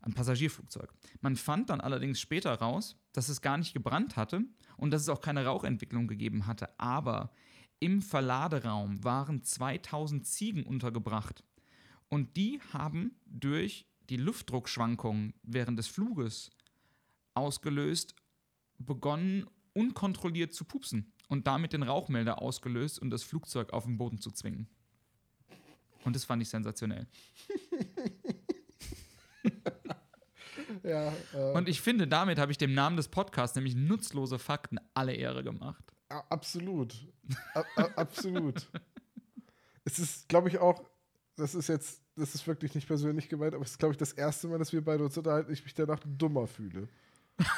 Ein 0.00 0.14
Passagierflugzeug. 0.14 0.92
Man 1.20 1.34
fand 1.34 1.70
dann 1.70 1.80
allerdings 1.80 2.20
später 2.20 2.54
raus, 2.54 2.96
dass 3.12 3.28
es 3.28 3.40
gar 3.40 3.58
nicht 3.58 3.74
gebrannt 3.74 4.16
hatte 4.16 4.44
und 4.76 4.92
dass 4.92 5.02
es 5.02 5.08
auch 5.08 5.20
keine 5.20 5.44
Rauchentwicklung 5.44 6.06
gegeben 6.06 6.46
hatte. 6.46 6.78
Aber 6.78 7.32
im 7.80 8.00
Verladeraum 8.00 9.02
waren 9.02 9.42
2000 9.42 10.24
Ziegen 10.24 10.62
untergebracht. 10.64 11.42
Und 12.08 12.36
die 12.36 12.60
haben 12.72 13.16
durch 13.26 13.86
die 14.08 14.16
Luftdruckschwankungen 14.16 15.34
während 15.42 15.78
des 15.78 15.86
Fluges 15.88 16.50
ausgelöst, 17.34 18.14
begonnen 18.78 19.46
unkontrolliert 19.74 20.54
zu 20.54 20.64
pupsen 20.64 21.12
und 21.28 21.46
damit 21.46 21.72
den 21.72 21.82
Rauchmelder 21.82 22.40
ausgelöst 22.40 22.98
und 22.98 23.10
das 23.10 23.22
Flugzeug 23.22 23.72
auf 23.72 23.84
den 23.84 23.98
Boden 23.98 24.18
zu 24.18 24.30
zwingen. 24.30 24.68
Und 26.04 26.16
das 26.16 26.24
fand 26.24 26.42
ich 26.42 26.48
sensationell. 26.48 27.06
Ja, 30.82 31.12
äh, 31.34 31.52
Und 31.54 31.68
ich 31.68 31.80
finde, 31.80 32.06
damit 32.06 32.38
habe 32.38 32.52
ich 32.52 32.58
dem 32.58 32.74
Namen 32.74 32.96
des 32.96 33.08
Podcasts, 33.08 33.56
nämlich 33.56 33.74
nutzlose 33.74 34.38
Fakten, 34.38 34.78
alle 34.94 35.14
Ehre 35.14 35.42
gemacht. 35.42 35.92
absolut. 36.30 36.94
A 37.54 37.62
absolut. 37.96 38.70
es 39.84 39.98
ist, 39.98 40.28
glaube 40.28 40.48
ich, 40.48 40.58
auch, 40.58 40.82
das 41.38 41.54
ist 41.54 41.68
jetzt, 41.68 42.02
das 42.16 42.34
ist 42.34 42.46
wirklich 42.46 42.74
nicht 42.74 42.86
persönlich 42.86 43.28
gemeint, 43.28 43.54
aber 43.54 43.64
es 43.64 43.72
ist, 43.72 43.78
glaube 43.78 43.92
ich, 43.92 43.98
das 43.98 44.12
erste 44.12 44.48
Mal, 44.48 44.58
dass 44.58 44.72
wir 44.72 44.84
beide 44.84 45.04
uns 45.04 45.16
unterhalten, 45.16 45.52
ich 45.52 45.62
mich 45.64 45.74
danach 45.74 46.00
dummer 46.04 46.46
fühle. 46.46 46.88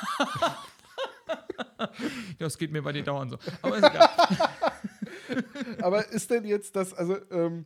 Das 2.38 2.58
geht 2.58 2.72
mir 2.72 2.82
bei 2.82 2.92
dir 2.92 3.02
dauernd 3.02 3.30
so. 3.32 3.38
Aber 3.62 3.76
ist 3.78 3.84
egal. 3.84 4.08
Aber 5.82 6.08
ist 6.08 6.30
denn 6.30 6.44
jetzt 6.44 6.74
das, 6.76 6.92
also, 6.92 7.16
ähm, 7.30 7.64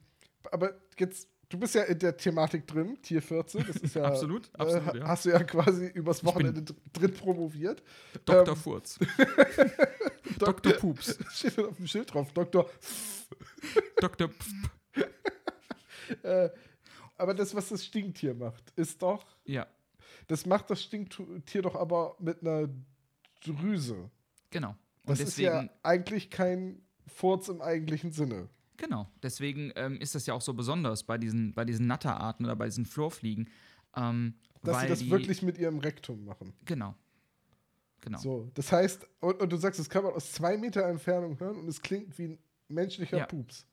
aber 0.51 0.75
jetzt, 0.99 1.29
du 1.49 1.59
bist 1.59 1.75
ja 1.75 1.83
in 1.85 1.99
der 1.99 2.17
Thematik 2.17 2.67
drin, 2.67 2.99
Tier 3.03 3.23
14, 3.23 3.65
das 3.67 3.77
ist 3.77 3.95
ja. 3.95 4.05
Absolut, 4.05 4.51
absolut, 4.59 4.95
äh, 4.95 4.99
ja. 4.99 5.09
Hast 5.09 5.25
du 5.25 5.31
ja 5.31 5.43
quasi 5.43 5.87
übers 5.87 6.23
Wochenende 6.25 6.63
dr- 6.63 6.77
drin 6.93 7.15
promoviert. 7.15 7.83
Dr. 8.25 8.49
Ähm, 8.49 8.57
Furz. 8.57 8.99
Dok- 10.39 10.63
Dr. 10.63 10.73
Pups. 10.75 11.19
Steht 11.33 11.59
auf 11.59 11.77
dem 11.77 11.87
Schild 11.87 12.13
drauf, 12.13 12.31
Doktor. 12.33 12.69
Dr. 14.01 14.29
Pf. 14.29 15.07
Äh, 16.23 16.51
aber 17.17 17.35
das, 17.35 17.55
was 17.55 17.69
das 17.69 17.85
Stinktier 17.85 18.35
macht, 18.35 18.71
ist 18.77 19.01
doch, 19.03 19.25
Ja, 19.45 19.67
das 20.27 20.47
macht 20.47 20.71
das 20.71 20.83
Stinktier 20.83 21.63
doch 21.63 21.75
aber 21.77 22.17
mit 22.19 22.41
einer 22.43 22.69
Drüse. 23.45 24.11
genau. 24.51 24.71
Und 24.71 25.11
Das 25.11 25.19
deswegen, 25.19 25.49
ist 25.49 25.55
ja 25.65 25.69
eigentlich 25.83 26.31
kein 26.31 26.81
Furz 27.07 27.49
im 27.49 27.61
eigentlichen 27.61 28.11
Sinne. 28.13 28.49
genau. 28.79 29.09
Deswegen 29.23 29.71
ähm, 29.77 30.01
ist 30.01 30.15
das 30.15 30.25
ja 30.27 30.33
auch 30.35 30.41
so 30.41 30.55
besonders 30.55 31.05
bei 31.05 31.19
diesen, 31.19 31.53
bei 31.53 31.65
diesen 31.67 31.87
Natterarten 31.87 32.47
oder 32.47 32.57
bei 32.57 32.65
diesen 32.67 32.87
Florfliegen. 32.87 33.51
Ähm, 33.97 34.35
Dass 34.63 34.77
weil 34.77 34.83
sie 34.83 34.89
das 34.89 34.99
die, 35.01 35.11
wirklich 35.11 35.43
mit 35.43 35.59
ihrem 35.59 35.79
Rektum 35.79 36.25
machen. 36.25 36.55
Genau. 36.65 36.95
Genau. 38.01 38.19
So, 38.19 38.51
das 38.55 38.73
heißt, 38.73 39.07
und, 39.21 39.41
und 39.41 39.51
du 39.53 39.57
sagst, 39.57 39.79
das 39.81 39.89
kann 39.89 40.05
man 40.05 40.13
aus 40.15 40.33
zwei 40.33 40.57
Meter 40.57 40.85
Entfernung 40.87 41.39
hören 41.39 41.57
und 41.59 41.69
es 41.69 41.81
klingt 41.81 42.19
wie 42.19 42.25
ein 42.29 42.39
menschlicher 42.69 43.19
Ja. 43.19 43.27
Pups. 43.27 43.67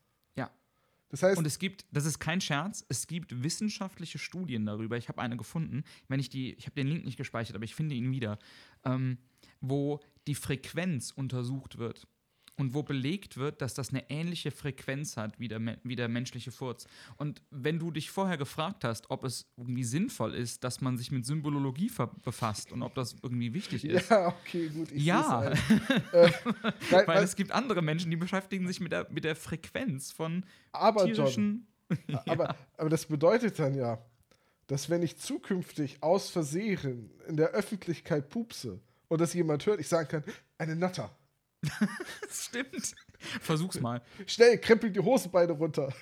Das 1.12 1.24
heißt, 1.24 1.38
Und 1.38 1.46
es 1.46 1.60
gibt, 1.60 1.86
das 1.92 2.06
ist 2.06 2.20
kein 2.20 2.40
Scherz, 2.40 2.86
es 2.88 3.06
gibt 3.06 3.44
wissenschaftliche 3.44 4.18
Studien 4.18 4.66
darüber. 4.66 4.98
Ich 4.98 5.10
habe 5.10 5.22
eine 5.22 5.36
gefunden, 5.36 5.84
wenn 6.08 6.22
ich 6.22 6.30
die, 6.30 6.54
ich 6.54 6.66
habe 6.66 6.76
den 6.76 6.88
Link 6.88 7.04
nicht 7.04 7.18
gespeichert, 7.18 7.56
aber 7.56 7.66
ich 7.66 7.76
finde 7.76 7.96
ihn 7.96 8.12
wieder, 8.12 8.40
ähm, 8.86 9.18
wo 9.60 10.00
die 10.26 10.36
Frequenz 10.36 11.12
untersucht 11.12 11.78
wird 11.78 12.08
und 12.62 12.76
wo 12.76 12.84
belegt 12.84 13.38
wird, 13.38 13.60
dass 13.62 13.74
das 13.74 13.90
eine 13.90 14.08
ähnliche 14.10 14.52
Frequenz 14.52 15.18
hat 15.18 15.40
wie 15.40 15.48
der, 15.48 15.60
wie 15.84 15.96
der 15.96 16.08
menschliche 16.08 16.52
Furz. 16.52 16.86
Und 17.18 17.42
wenn 17.50 17.80
du 17.80 17.90
dich 17.90 18.12
vorher 18.12 18.38
gefragt 18.38 18.84
hast, 18.84 19.10
ob 19.10 19.24
es 19.24 19.48
irgendwie 19.58 19.84
sinnvoll 19.84 20.36
ist, 20.36 20.64
dass 20.64 20.80
man 20.80 20.96
sich 20.96 21.12
mit 21.12 21.26
Symbolologie 21.26 21.92
befasst 22.24 22.72
und 22.72 22.84
ob 22.84 22.94
das 22.94 23.16
irgendwie 23.24 23.54
wichtig 23.56 23.84
ist. 23.84 24.12
ja, 24.12 24.28
okay, 24.28 24.70
gut. 24.70 24.92
Ich 24.92 25.04
Ja. 25.04 25.40
ein. 25.40 25.54
äh, 26.14 26.32
weil, 26.92 27.08
Weil 27.08 27.24
es 27.24 27.36
gibt 27.36 27.52
andere 27.52 27.82
Menschen, 27.82 28.12
die 28.12 28.18
beschäftigen 28.18 28.68
sich 28.68 28.80
mit 28.80 28.92
der, 28.92 29.08
mit 29.10 29.24
der 29.24 29.36
Frequenz 29.36 30.12
von 30.12 30.46
aber 30.72 31.08
John, 31.08 31.16
tierischen. 31.16 31.68
aber, 32.28 32.56
aber 32.78 32.90
das 32.90 33.08
bedeutet 33.08 33.58
dann 33.58 33.74
ja, 33.74 33.98
dass 34.68 34.88
wenn 34.92 35.02
ich 35.02 35.18
zukünftig 35.18 36.04
aus 36.04 36.30
Versehen 36.30 37.10
in 37.28 37.38
der 37.38 37.50
Öffentlichkeit 37.50 38.30
pupse 38.30 38.80
und 39.08 39.20
das 39.20 39.34
jemand 39.34 39.66
hört, 39.66 39.80
ich 39.80 39.88
sagen 39.88 40.08
kann, 40.08 40.24
eine 40.60 40.76
Natter. 40.76 41.10
Das 42.22 42.46
stimmt. 42.46 42.96
Versuch's 43.42 43.80
mal. 43.80 44.02
Schnell, 44.26 44.58
krempel 44.58 44.90
die 44.90 45.00
Hosenbeine 45.00 45.54
runter. 45.54 45.94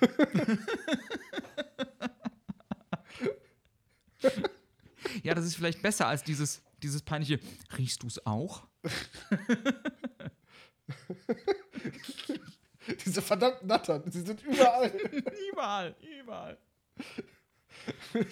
Ja, 5.22 5.34
das 5.34 5.44
ist 5.44 5.56
vielleicht 5.56 5.82
besser 5.82 6.06
als 6.06 6.22
dieses, 6.22 6.62
dieses 6.82 7.02
peinliche. 7.02 7.40
Riechst 7.76 8.02
du's 8.02 8.24
auch? 8.26 8.66
Diese 13.04 13.22
verdammten 13.22 13.68
Nattern, 13.68 14.10
sie 14.10 14.22
sind 14.22 14.42
überall. 14.42 14.90
Überall, 15.52 15.94
überall. 16.20 16.58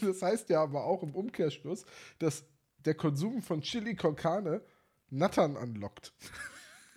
Das 0.01 0.23
heißt 0.23 0.49
ja 0.49 0.63
aber 0.63 0.85
auch 0.85 1.03
im 1.03 1.15
Umkehrschluss, 1.15 1.85
dass 2.19 2.45
der 2.85 2.95
Konsum 2.95 3.43
von 3.43 3.61
Chili 3.61 3.95
con 3.95 4.17
Carne 4.17 4.63
Nattern 5.11 5.57
anlockt. 5.57 6.13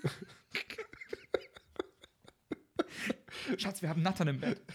Schatz, 3.58 3.82
wir 3.82 3.90
haben 3.90 4.02
Nattern 4.02 4.30
im 4.30 4.40
Bett. 4.40 4.62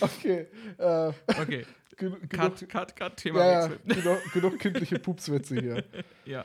Okay, 0.00 0.46
äh, 0.78 1.12
Okay. 1.26 1.66
genug, 1.96 2.30
Cut, 2.30 2.68
cut, 2.68 2.96
cut, 2.96 3.16
Thema 3.16 3.44
ja, 3.44 3.66
genug, 3.66 4.32
genug 4.32 4.58
kindliche 4.58 4.98
Pupswitze 4.98 5.60
hier. 5.60 5.84
Ja. 6.24 6.44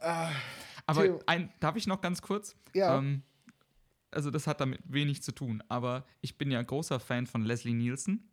Ah, 0.00 0.30
Aber 0.86 1.20
ein, 1.26 1.52
darf 1.60 1.76
ich 1.76 1.86
noch 1.86 2.00
ganz 2.00 2.22
kurz? 2.22 2.56
Ja. 2.74 2.98
Ähm, 2.98 3.22
also, 4.10 4.30
das 4.30 4.46
hat 4.46 4.60
damit 4.60 4.80
wenig 4.84 5.22
zu 5.22 5.32
tun, 5.32 5.62
aber 5.68 6.06
ich 6.20 6.38
bin 6.38 6.50
ja 6.50 6.62
großer 6.62 6.98
Fan 6.98 7.26
von 7.26 7.44
Leslie 7.44 7.74
Nielsen. 7.74 8.27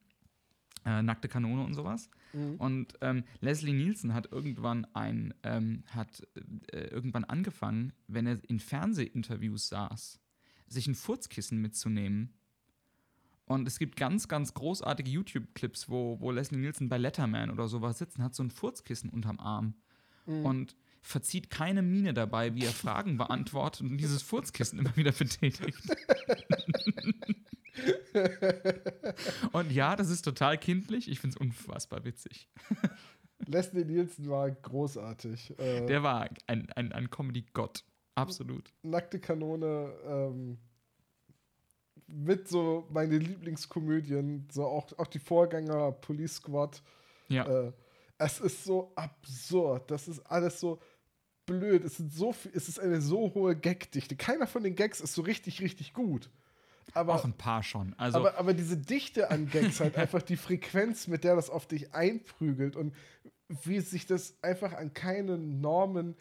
Äh, 0.85 1.01
Nackte 1.01 1.27
Kanone 1.27 1.63
und 1.63 1.73
sowas. 1.73 2.09
Mhm. 2.33 2.55
Und 2.57 2.93
ähm, 3.01 3.23
Leslie 3.41 3.73
Nielsen 3.73 4.13
hat 4.13 4.31
irgendwann 4.31 4.85
ein, 4.93 5.33
ähm, 5.41 5.83
hat 5.89 6.21
äh, 6.71 6.87
irgendwann 6.87 7.23
angefangen, 7.23 7.91
wenn 8.07 8.27
er 8.27 8.37
in 8.47 8.59
Fernsehinterviews 8.59 9.67
saß, 9.69 10.19
sich 10.67 10.87
ein 10.87 10.93
Furzkissen 10.93 11.59
mitzunehmen. 11.59 12.33
Und 13.45 13.67
es 13.67 13.79
gibt 13.79 13.95
ganz, 13.95 14.27
ganz 14.27 14.53
großartige 14.53 15.09
YouTube-Clips, 15.09 15.89
wo, 15.89 16.19
wo 16.19 16.31
Leslie 16.31 16.59
Nielsen 16.59 16.87
bei 16.87 16.97
Letterman 16.97 17.49
oder 17.49 17.67
sowas 17.67 17.97
sitzt 17.97 18.17
und 18.17 18.23
hat 18.23 18.35
so 18.35 18.43
ein 18.43 18.51
Furzkissen 18.51 19.09
unterm 19.09 19.39
Arm. 19.39 19.73
Mhm. 20.27 20.45
Und 20.45 20.75
verzieht 21.01 21.49
keine 21.49 21.81
Miene 21.81 22.13
dabei, 22.13 22.53
wie 22.55 22.65
er 22.65 22.71
Fragen 22.71 23.17
beantwortet 23.19 23.81
und 23.81 23.97
dieses 23.97 24.21
Furzkissen 24.21 24.79
immer 24.79 24.95
wieder 24.95 25.11
betätigt. 25.11 25.79
und 29.51 29.71
ja, 29.71 29.95
das 29.95 30.09
ist 30.09 30.23
total 30.23 30.57
kindlich. 30.57 31.09
Ich 31.09 31.19
finde 31.19 31.35
es 31.35 31.41
unfassbar 31.41 32.03
witzig. 32.05 32.49
Leslie 33.47 33.85
Nielsen 33.85 34.29
war 34.29 34.49
großartig. 34.49 35.57
Äh, 35.59 35.85
Der 35.85 36.03
war 36.03 36.29
ein, 36.47 36.69
ein, 36.71 36.91
ein 36.91 37.09
Comedy-Gott. 37.09 37.83
Absolut. 38.15 38.73
Nackte 38.81 39.19
Kanone 39.19 39.93
ähm, 40.05 40.57
mit 42.07 42.47
so 42.47 42.87
meine 42.91 43.17
Lieblingskomödien, 43.17 44.47
so 44.51 44.65
auch, 44.65 44.87
auch 44.97 45.07
die 45.07 45.19
Vorgänger 45.19 45.91
Police 45.91 46.35
Squad. 46.35 46.81
Ja. 47.27 47.67
Äh, 47.67 47.73
es 48.17 48.39
ist 48.39 48.63
so 48.63 48.93
absurd. 48.95 49.91
Das 49.91 50.07
ist 50.07 50.19
alles 50.21 50.59
so 50.59 50.79
blöd. 51.45 51.83
Es, 51.83 51.97
sind 51.97 52.13
so 52.13 52.31
viel, 52.31 52.51
es 52.53 52.69
ist 52.69 52.79
eine 52.79 53.01
so 53.01 53.33
hohe 53.33 53.55
Gagdichte. 53.55 54.15
Keiner 54.15 54.47
von 54.47 54.63
den 54.63 54.75
Gags 54.75 55.01
ist 55.01 55.13
so 55.13 55.21
richtig, 55.21 55.61
richtig 55.61 55.93
gut. 55.93 56.29
Aber, 56.93 57.15
Auch 57.15 57.25
ein 57.25 57.33
paar 57.33 57.63
schon. 57.63 57.93
Also, 57.97 58.19
aber, 58.19 58.37
aber 58.37 58.53
diese 58.53 58.77
Dichte 58.77 59.29
an 59.31 59.49
Gags, 59.49 59.79
halt 59.79 59.97
einfach 59.97 60.21
die 60.21 60.37
Frequenz, 60.37 61.07
mit 61.07 61.23
der 61.23 61.35
das 61.35 61.49
auf 61.49 61.67
dich 61.67 61.93
einprügelt 61.93 62.75
und 62.75 62.95
wie 63.63 63.79
sich 63.79 64.05
das 64.05 64.37
einfach 64.41 64.73
an 64.73 64.93
keine 64.93 65.37
Normen 65.37 66.15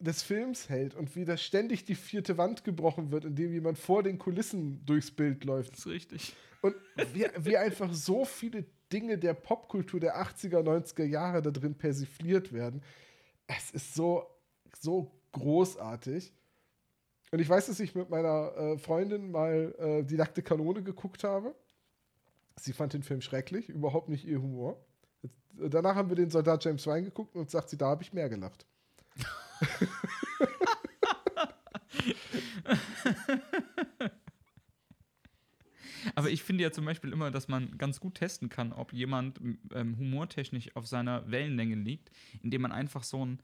des 0.00 0.22
Films 0.22 0.68
hält 0.68 0.94
und 0.94 1.14
wie 1.16 1.24
da 1.24 1.36
ständig 1.36 1.84
die 1.84 1.94
vierte 1.94 2.36
Wand 2.36 2.64
gebrochen 2.64 3.10
wird, 3.10 3.24
indem 3.24 3.52
jemand 3.52 3.78
vor 3.78 4.02
den 4.02 4.18
Kulissen 4.18 4.84
durchs 4.84 5.10
Bild 5.10 5.44
läuft. 5.44 5.72
das 5.72 5.80
ist 5.80 5.86
richtig. 5.86 6.34
Und 6.60 6.74
wie, 7.12 7.26
wie 7.38 7.56
einfach 7.56 7.92
so 7.92 8.24
viele 8.24 8.64
Dinge 8.92 9.18
der 9.18 9.34
Popkultur 9.34 10.00
der 10.00 10.16
80er, 10.22 10.62
90er 10.62 11.04
Jahre 11.04 11.42
da 11.42 11.50
drin 11.50 11.74
persifliert 11.74 12.52
werden. 12.52 12.82
Es 13.46 13.70
ist 13.70 13.94
so, 13.94 14.26
so 14.78 15.10
großartig. 15.32 16.32
Und 17.34 17.40
ich 17.40 17.48
weiß, 17.48 17.66
dass 17.66 17.80
ich 17.80 17.96
mit 17.96 18.10
meiner 18.10 18.56
äh, 18.56 18.78
Freundin 18.78 19.32
mal 19.32 19.74
äh, 19.80 20.04
die 20.04 20.14
nackte 20.14 20.40
Kanone 20.40 20.84
geguckt 20.84 21.24
habe. 21.24 21.52
Sie 22.54 22.72
fand 22.72 22.92
den 22.92 23.02
Film 23.02 23.22
schrecklich, 23.22 23.68
überhaupt 23.68 24.08
nicht 24.08 24.24
ihr 24.24 24.40
Humor. 24.40 24.80
danach 25.54 25.96
haben 25.96 26.10
wir 26.10 26.14
den 26.14 26.30
Soldat 26.30 26.64
James 26.64 26.86
Ryan 26.86 27.06
geguckt 27.06 27.34
und 27.34 27.50
sagt 27.50 27.70
sie, 27.70 27.76
da 27.76 27.86
habe 27.86 28.04
ich 28.04 28.12
mehr 28.12 28.28
gelacht. 28.28 28.64
Aber 36.14 36.30
ich 36.30 36.44
finde 36.44 36.62
ja 36.62 36.70
zum 36.70 36.84
Beispiel 36.84 37.12
immer, 37.12 37.32
dass 37.32 37.48
man 37.48 37.76
ganz 37.78 37.98
gut 37.98 38.14
testen 38.14 38.48
kann, 38.48 38.72
ob 38.72 38.92
jemand 38.92 39.40
ähm, 39.74 39.98
humortechnisch 39.98 40.76
auf 40.76 40.86
seiner 40.86 41.28
Wellenlänge 41.28 41.74
liegt, 41.74 42.12
indem 42.44 42.62
man 42.62 42.70
einfach 42.70 43.02
so 43.02 43.26
ein 43.26 43.42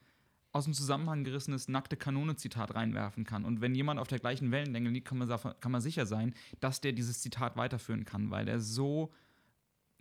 aus 0.53 0.65
dem 0.65 0.75
Zusammenhang 0.75 1.25
gerissenes 1.25 1.69
nackte 1.69 1.97
Kanone-Zitat 1.97 2.75
reinwerfen 2.75 3.25
kann. 3.25 3.45
Und 3.45 3.61
wenn 3.61 3.75
jemand 3.75 4.01
auf 4.01 4.09
der 4.09 4.19
gleichen 4.19 4.51
Wellenlänge 4.51 4.91
liegt, 4.91 5.07
kann 5.07 5.19
man, 5.19 5.29
kann 5.29 5.73
man 5.73 5.81
sicher 5.81 6.07
sein, 6.07 6.35
dass 6.59 6.81
der 6.81 6.93
dieses 6.93 7.21
Zitat 7.21 7.57
weiterführen 7.57 8.05
kann, 8.05 8.31
weil 8.31 8.45
der 8.45 8.61
so, 8.61 9.13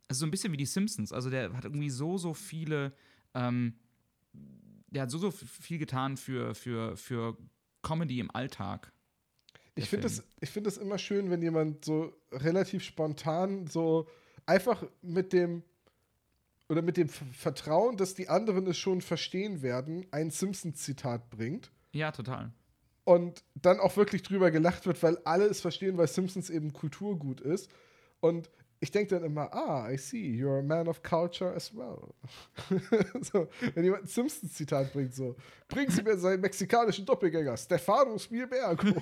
also 0.07 0.21
so 0.21 0.25
ein 0.25 0.31
bisschen 0.31 0.51
wie 0.51 0.57
die 0.57 0.65
Simpsons, 0.65 1.13
also 1.13 1.29
der 1.29 1.53
hat 1.53 1.65
irgendwie 1.65 1.91
so, 1.91 2.17
so 2.17 2.33
viele, 2.33 2.93
ähm, 3.35 3.75
der 4.87 5.03
hat 5.03 5.11
so, 5.11 5.19
so 5.19 5.29
viel 5.29 5.77
getan 5.77 6.17
für, 6.17 6.55
für, 6.55 6.97
für 6.97 7.37
Comedy 7.83 8.19
im 8.19 8.31
Alltag. 8.31 8.91
Ich 9.75 9.87
finde 9.87 10.07
es 10.07 10.23
find 10.43 10.77
immer 10.77 10.97
schön, 10.97 11.29
wenn 11.29 11.41
jemand 11.41 11.85
so 11.85 12.13
relativ 12.31 12.83
spontan 12.83 13.67
so 13.67 14.07
einfach 14.45 14.83
mit 15.01 15.31
dem 15.31 15.63
oder 16.69 16.83
mit 16.83 16.97
dem 16.97 17.09
Vertrauen, 17.09 17.97
dass 17.97 18.13
die 18.13 18.29
anderen 18.29 18.67
es 18.67 18.77
schon 18.77 19.01
verstehen 19.01 19.61
werden, 19.63 20.05
ein 20.11 20.29
Simpsons-Zitat 20.29 21.29
bringt. 21.31 21.71
Ja, 21.91 22.11
total. 22.11 22.51
Und 23.03 23.43
dann 23.55 23.79
auch 23.79 23.97
wirklich 23.97 24.21
drüber 24.21 24.51
gelacht 24.51 24.85
wird, 24.85 25.01
weil 25.01 25.17
alle 25.25 25.45
es 25.45 25.61
verstehen, 25.61 25.97
weil 25.97 26.07
Simpsons 26.07 26.51
eben 26.51 26.71
Kulturgut 26.71 27.41
ist. 27.41 27.71
Und 28.19 28.51
ich 28.79 28.91
denke 28.91 29.15
dann 29.15 29.23
immer, 29.23 29.51
ah, 29.51 29.91
I 29.91 29.97
see, 29.97 30.39
you're 30.39 30.59
a 30.59 30.61
man 30.61 30.87
of 30.87 31.01
culture 31.01 31.51
as 31.53 31.75
well. 31.75 32.13
so, 33.21 33.49
wenn 33.73 33.83
jemand 33.83 34.03
ein 34.03 34.07
Simpsons-Zitat 34.07 34.93
bringt, 34.93 35.15
so, 35.15 35.35
bringen 35.67 35.89
Sie 35.89 36.03
mir 36.03 36.17
seinen 36.17 36.41
mexikanischen 36.41 37.05
Doppelgänger, 37.05 37.57
Stefano 37.57 38.17
Spielbergo. 38.19 39.01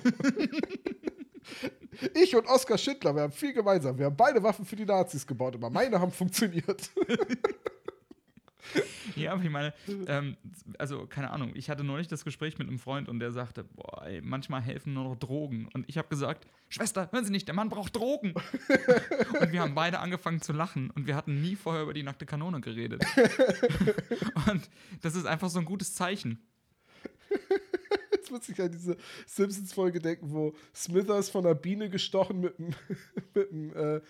ich 2.14 2.34
und 2.36 2.46
Oskar 2.46 2.78
Schindler, 2.78 3.14
wir 3.14 3.22
haben 3.22 3.32
viel 3.32 3.52
gemeinsam. 3.52 3.98
Wir 3.98 4.06
haben 4.06 4.16
beide 4.16 4.42
Waffen 4.42 4.64
für 4.64 4.76
die 4.76 4.84
Nazis 4.84 5.26
gebaut, 5.26 5.54
aber 5.54 5.70
meine 5.70 6.00
haben 6.00 6.12
funktioniert. 6.12 6.90
Ja, 9.16 9.32
aber 9.32 9.42
ich 9.42 9.50
meine, 9.50 9.72
ähm, 10.06 10.36
also 10.78 11.06
keine 11.06 11.30
Ahnung, 11.30 11.52
ich 11.54 11.70
hatte 11.70 11.84
neulich 11.84 12.08
das 12.08 12.24
Gespräch 12.24 12.58
mit 12.58 12.68
einem 12.68 12.78
Freund 12.78 13.08
und 13.08 13.18
der 13.18 13.32
sagte, 13.32 13.64
boah, 13.64 14.04
ey, 14.06 14.20
manchmal 14.22 14.60
helfen 14.60 14.94
nur 14.94 15.04
noch 15.04 15.16
Drogen. 15.16 15.68
Und 15.72 15.88
ich 15.88 15.98
habe 15.98 16.08
gesagt, 16.08 16.46
Schwester, 16.68 17.08
hören 17.12 17.24
Sie 17.24 17.32
nicht, 17.32 17.48
der 17.48 17.54
Mann 17.54 17.68
braucht 17.68 17.96
Drogen. 17.96 18.34
und 19.40 19.52
wir 19.52 19.60
haben 19.60 19.74
beide 19.74 20.00
angefangen 20.00 20.40
zu 20.40 20.52
lachen 20.52 20.90
und 20.90 21.06
wir 21.06 21.16
hatten 21.16 21.40
nie 21.40 21.56
vorher 21.56 21.82
über 21.82 21.94
die 21.94 22.02
nackte 22.02 22.26
Kanone 22.26 22.60
geredet. 22.60 23.04
und 24.50 24.68
das 25.00 25.14
ist 25.14 25.26
einfach 25.26 25.48
so 25.48 25.58
ein 25.58 25.64
gutes 25.64 25.94
Zeichen. 25.94 26.42
Muss 28.30 28.48
ich 28.48 28.60
an 28.60 28.70
diese 28.70 28.96
Simpsons-Folge 29.26 30.00
denken, 30.00 30.32
wo 30.32 30.54
Smithers 30.74 31.30
von 31.30 31.44
einer 31.44 31.54
Biene 31.54 31.90
gestochen 31.90 32.40
mit 32.40 32.58
einem, 32.58 32.74
mit 33.34 33.52
einem 33.52 33.72
äh, 33.74 34.00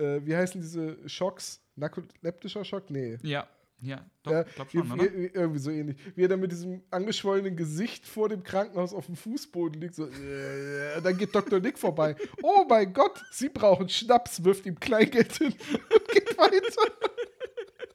äh, 0.00 0.24
wie 0.24 0.36
heißen 0.36 0.60
diese 0.60 1.08
Schocks? 1.08 1.60
Narkoleptischer 1.76 2.64
Schock? 2.64 2.90
Nee. 2.90 3.18
Ja. 3.22 3.48
Ja, 3.82 4.04
doch, 4.22 4.32
ja, 4.32 4.42
glaub 4.42 4.70
schon, 4.70 4.92
oder? 4.92 5.04
Irgendwie 5.10 5.58
so 5.58 5.70
ähnlich. 5.70 5.96
Wie 6.14 6.22
er 6.22 6.28
dann 6.28 6.40
mit 6.40 6.52
diesem 6.52 6.82
angeschwollenen 6.90 7.56
Gesicht 7.56 8.06
vor 8.06 8.28
dem 8.28 8.42
Krankenhaus 8.42 8.92
auf 8.92 9.06
dem 9.06 9.16
Fußboden 9.16 9.80
liegt. 9.80 9.94
So, 9.94 10.06
äh, 10.06 11.00
dann 11.02 11.16
geht 11.16 11.34
Dr. 11.34 11.60
Nick 11.60 11.78
vorbei. 11.78 12.14
Oh 12.42 12.66
mein 12.68 12.92
Gott, 12.92 13.22
Sie 13.30 13.48
brauchen 13.48 13.88
Schnaps, 13.88 14.44
wirft 14.44 14.66
ihm 14.66 14.78
Kleingeld 14.78 15.32
hin 15.32 15.54
und 15.94 16.08
geht 16.08 16.36
weiter. 16.36 16.92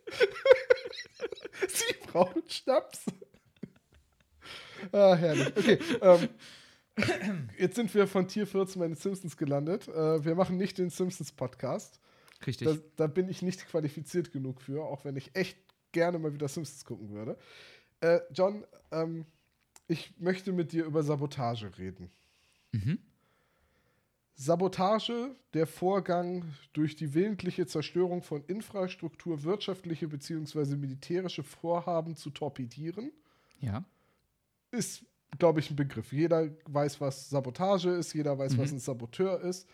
Sie 1.67 1.95
brauchen 2.07 2.41
Schnaps. 2.47 3.05
Ah, 4.91 5.15
herrlich. 5.15 5.53
Okay, 5.57 5.79
ähm, 6.01 6.29
jetzt 7.59 7.75
sind 7.75 7.93
wir 7.93 8.07
von 8.07 8.27
Tier 8.27 8.47
14 8.47 8.79
bei 8.79 8.87
den 8.87 8.95
Simpsons 8.95 9.37
gelandet. 9.37 9.87
Äh, 9.87 10.23
wir 10.23 10.35
machen 10.35 10.57
nicht 10.57 10.77
den 10.77 10.89
Simpsons-Podcast. 10.89 11.99
Richtig. 12.45 12.67
Da, 12.67 12.75
da, 12.95 13.07
bin 13.07 13.29
ich 13.29 13.41
nicht 13.41 13.67
qualifiziert 13.67 14.31
genug 14.31 14.61
für, 14.61 14.83
auch 14.83 15.05
wenn 15.05 15.15
ich 15.15 15.35
echt 15.35 15.57
gerne 15.91 16.19
mal 16.19 16.33
wieder 16.33 16.47
Simpsons 16.47 16.85
gucken 16.85 17.09
würde. 17.11 17.37
Äh, 18.01 18.19
John, 18.31 18.65
ähm, 18.91 19.25
ich 19.87 20.13
möchte 20.19 20.51
mit 20.51 20.71
dir 20.71 20.85
über 20.85 21.03
Sabotage 21.03 21.77
reden. 21.77 22.11
Mhm. 22.71 22.99
Sabotage, 24.37 25.33
der 25.53 25.65
Vorgang 25.65 26.43
durch 26.73 26.97
die 26.97 27.13
willentliche 27.13 27.67
Zerstörung 27.67 28.21
von 28.21 28.43
Infrastruktur, 28.45 29.43
wirtschaftliche 29.43 30.09
bzw. 30.09 30.75
militärische 30.75 31.43
Vorhaben 31.43 32.15
zu 32.17 32.31
torpedieren. 32.31 33.11
Ja. 33.61 33.85
Ist, 34.75 35.05
glaube 35.37 35.59
ich, 35.59 35.69
ein 35.69 35.75
Begriff. 35.75 36.11
Jeder 36.11 36.49
weiß, 36.65 36.99
was 37.01 37.29
Sabotage 37.29 37.89
ist, 37.89 38.13
jeder 38.13 38.37
weiß, 38.37 38.53
mhm. 38.53 38.57
was 38.57 38.71
ein 38.71 38.79
Saboteur 38.79 39.39
ist. 39.41 39.67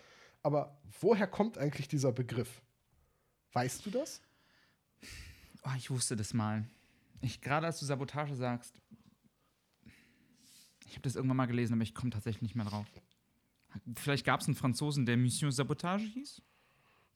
Aber 0.43 0.79
woher 0.99 1.27
kommt 1.27 1.57
eigentlich 1.57 1.87
dieser 1.87 2.11
Begriff? 2.11 2.61
Weißt 3.53 3.85
du 3.85 3.91
das? 3.91 4.21
Oh, 5.63 5.71
ich 5.77 5.89
wusste 5.89 6.15
das 6.15 6.33
mal. 6.33 6.65
Ich, 7.21 7.41
gerade 7.41 7.67
als 7.67 7.79
du 7.79 7.85
Sabotage 7.85 8.35
sagst, 8.35 8.79
ich 10.85 10.93
habe 10.93 11.03
das 11.03 11.15
irgendwann 11.15 11.37
mal 11.37 11.45
gelesen, 11.45 11.73
aber 11.73 11.83
ich 11.83 11.93
komme 11.93 12.11
tatsächlich 12.11 12.41
nicht 12.41 12.55
mehr 12.55 12.65
drauf. 12.65 12.87
Vielleicht 13.95 14.25
gab 14.25 14.41
es 14.41 14.47
einen 14.47 14.55
Franzosen, 14.55 15.05
der 15.05 15.17
Mission 15.17 15.51
Sabotage 15.51 16.03
hieß? 16.03 16.41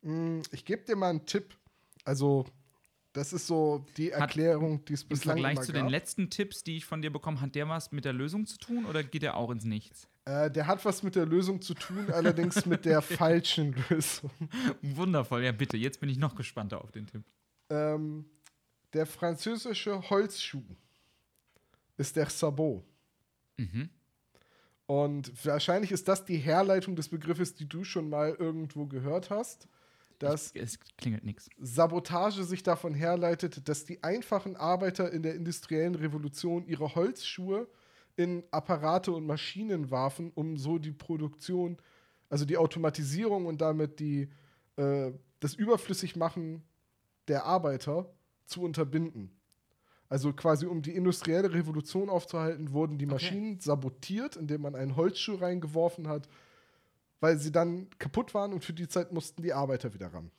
Mm, 0.04 0.42
ich 0.52 0.64
gebe 0.64 0.84
dir 0.86 0.96
mal 0.96 1.10
einen 1.10 1.26
Tipp. 1.26 1.58
Also, 2.04 2.46
das 3.16 3.32
ist 3.32 3.48
so 3.48 3.86
die 3.96 4.12
Erklärung, 4.12 4.84
die 4.86 4.94
es 4.94 5.04
bislang 5.06 5.38
Im 5.38 5.44
Vergleich 5.44 5.66
zu 5.66 5.72
gab. 5.72 5.82
den 5.84 5.90
letzten 5.90 6.30
Tipps, 6.30 6.64
die 6.64 6.78
ich 6.78 6.86
von 6.86 7.02
dir 7.02 7.12
bekomme, 7.12 7.40
hat 7.40 7.56
der 7.56 7.68
was 7.70 7.92
mit 7.94 8.04
der 8.04 8.12
Lösung 8.12 8.46
zu 8.46 8.58
tun 8.58 8.86
oder 8.86 9.04
geht 9.04 9.22
der 9.22 9.38
auch 9.38 9.50
ins 9.52 9.64
Nichts? 9.64 10.08
Äh, 10.26 10.52
der 10.52 10.68
hat 10.68 10.84
was 10.84 11.02
mit 11.02 11.16
der 11.16 11.26
Lösung 11.26 11.62
zu 11.62 11.74
tun, 11.76 12.10
allerdings 12.12 12.66
mit 12.66 12.84
der 12.84 13.02
falschen 13.02 13.74
Lösung. 13.90 14.32
Wundervoll, 14.82 15.44
ja 15.44 15.54
bitte. 15.54 15.78
Jetzt 15.78 16.02
bin 16.02 16.10
ich 16.10 16.18
noch 16.18 16.36
gespannter 16.36 16.82
auf 16.82 16.92
den 16.92 17.08
Tipp. 17.08 17.24
Ähm, 17.70 18.26
der 18.94 19.06
französische 19.06 20.10
Holzschuh 20.10 20.64
ist 21.98 22.18
der 22.18 22.30
Sabot. 22.30 22.84
Mhm. 23.58 23.90
Und 24.88 25.46
wahrscheinlich 25.46 25.92
ist 25.92 26.08
das 26.08 26.26
die 26.26 26.38
Herleitung 26.38 26.96
des 26.98 27.08
Begriffes, 27.08 27.56
die 27.56 27.68
du 27.68 27.86
schon 27.86 28.10
mal 28.10 28.36
irgendwo 28.38 28.88
gehört 28.88 29.30
hast, 29.30 29.70
dass 30.20 30.52
ich, 30.54 30.62
es 30.62 30.80
klingelt 30.98 31.24
nichts. 31.24 31.50
Sabotage 31.60 32.44
sich 32.44 32.64
davon 32.64 32.94
herleitet, 32.94 33.68
dass 33.68 33.86
die 33.86 34.04
einfachen 34.04 34.56
Arbeiter 34.56 35.12
in 35.12 35.24
der 35.24 35.36
industriellen 35.36 35.96
Revolution 35.96 36.66
ihre 36.68 36.96
Holzschuhe 36.96 37.68
in 38.16 38.44
Apparate 38.52 39.12
und 39.12 39.26
Maschinen 39.26 39.92
warfen, 39.92 40.32
um 40.36 40.58
so 40.58 40.78
die 40.78 40.92
Produktion, 40.92 41.78
also 42.30 42.46
die 42.46 42.58
Automatisierung 42.58 43.46
und 43.46 43.62
damit 43.62 44.00
die, 44.00 44.30
äh, 44.78 45.12
das 45.40 45.54
Überflüssigmachen 45.54 46.64
der 47.28 47.46
Arbeiter 47.46 48.10
zu 48.46 48.62
unterbinden. 48.62 49.32
Also 50.08 50.34
quasi 50.34 50.66
um 50.66 50.82
die 50.82 50.96
industrielle 50.96 51.54
Revolution 51.54 52.10
aufzuhalten, 52.10 52.72
wurden 52.72 52.98
die 52.98 53.08
Maschinen 53.08 53.54
okay. 53.54 53.64
sabotiert, 53.64 54.36
indem 54.36 54.62
man 54.62 54.76
einen 54.76 54.96
Holzschuh 54.96 55.36
reingeworfen 55.36 56.08
hat, 56.08 56.30
weil 57.26 57.40
sie 57.40 57.52
dann 57.52 57.90
kaputt 57.98 58.36
waren 58.36 58.54
und 58.54 58.64
für 58.64 58.74
die 58.74 58.88
Zeit 58.88 59.12
mussten 59.12 59.42
die 59.42 59.52
Arbeiter 59.52 59.96
wieder 59.96 60.14
ran. 60.14 60.30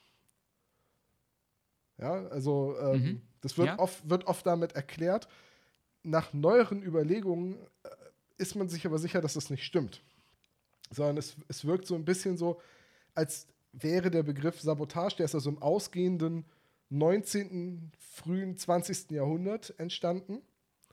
Ja, 1.98 2.28
also 2.28 2.76
ähm, 2.78 3.02
mhm. 3.02 3.22
das 3.40 3.58
wird, 3.58 3.66
ja. 3.66 3.78
oft, 3.80 4.08
wird 4.08 4.28
oft 4.28 4.46
damit 4.46 4.76
erklärt. 4.76 5.26
Nach 6.04 6.32
neueren 6.32 6.84
Überlegungen 6.84 7.56
äh, 7.82 7.88
ist 8.38 8.54
man 8.54 8.68
sich 8.68 8.86
aber 8.86 9.00
sicher, 9.00 9.20
dass 9.20 9.34
das 9.34 9.50
nicht 9.50 9.64
stimmt. 9.64 10.00
Sondern 10.92 11.16
es, 11.16 11.34
es 11.48 11.64
wirkt 11.64 11.88
so 11.88 11.96
ein 11.96 12.04
bisschen 12.04 12.36
so, 12.36 12.60
als 13.16 13.48
wäre 13.72 14.08
der 14.12 14.22
Begriff 14.22 14.60
Sabotage, 14.60 15.16
der 15.16 15.24
ist 15.24 15.34
also 15.34 15.50
im 15.50 15.60
ausgehenden 15.60 16.44
19., 16.90 17.90
frühen 17.98 18.56
20. 18.56 19.10
Jahrhundert 19.10 19.74
entstanden 19.80 20.40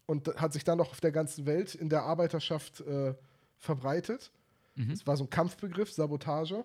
und 0.08 0.28
hat 0.42 0.54
sich 0.54 0.64
dann 0.64 0.80
noch 0.80 0.90
auf 0.90 1.02
der 1.02 1.12
ganzen 1.12 1.46
Welt 1.46 1.76
in 1.76 1.90
der 1.90 2.02
Arbeiterschaft 2.02 2.82
äh, 2.82 3.14
verbreitet. 3.60 4.32
Mhm. 4.76 4.90
Das 4.90 5.06
war 5.06 5.18
so 5.18 5.24
ein 5.26 5.30
Kampfbegriff, 5.30 5.92
Sabotage. 5.92 6.64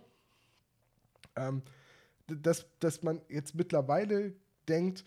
Ähm, 1.37 1.63
dass, 2.27 2.67
dass 2.81 3.03
man 3.03 3.21
jetzt 3.29 3.55
mittlerweile 3.55 4.35
denkt, 4.69 5.05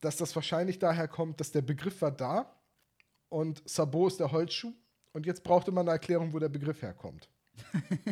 dass 0.00 0.16
das 0.16 0.34
wahrscheinlich 0.34 0.78
daher 0.78 1.08
kommt, 1.08 1.40
dass 1.40 1.52
der 1.52 1.62
Begriff 1.62 2.02
war 2.02 2.10
da 2.10 2.54
und 3.28 3.62
Sabot 3.68 4.12
ist 4.12 4.20
der 4.20 4.32
Holzschuh 4.32 4.72
und 5.12 5.26
jetzt 5.26 5.44
brauchte 5.44 5.70
man 5.70 5.86
eine 5.86 5.92
Erklärung, 5.92 6.32
wo 6.32 6.38
der 6.38 6.48
Begriff 6.48 6.82
herkommt. 6.82 7.28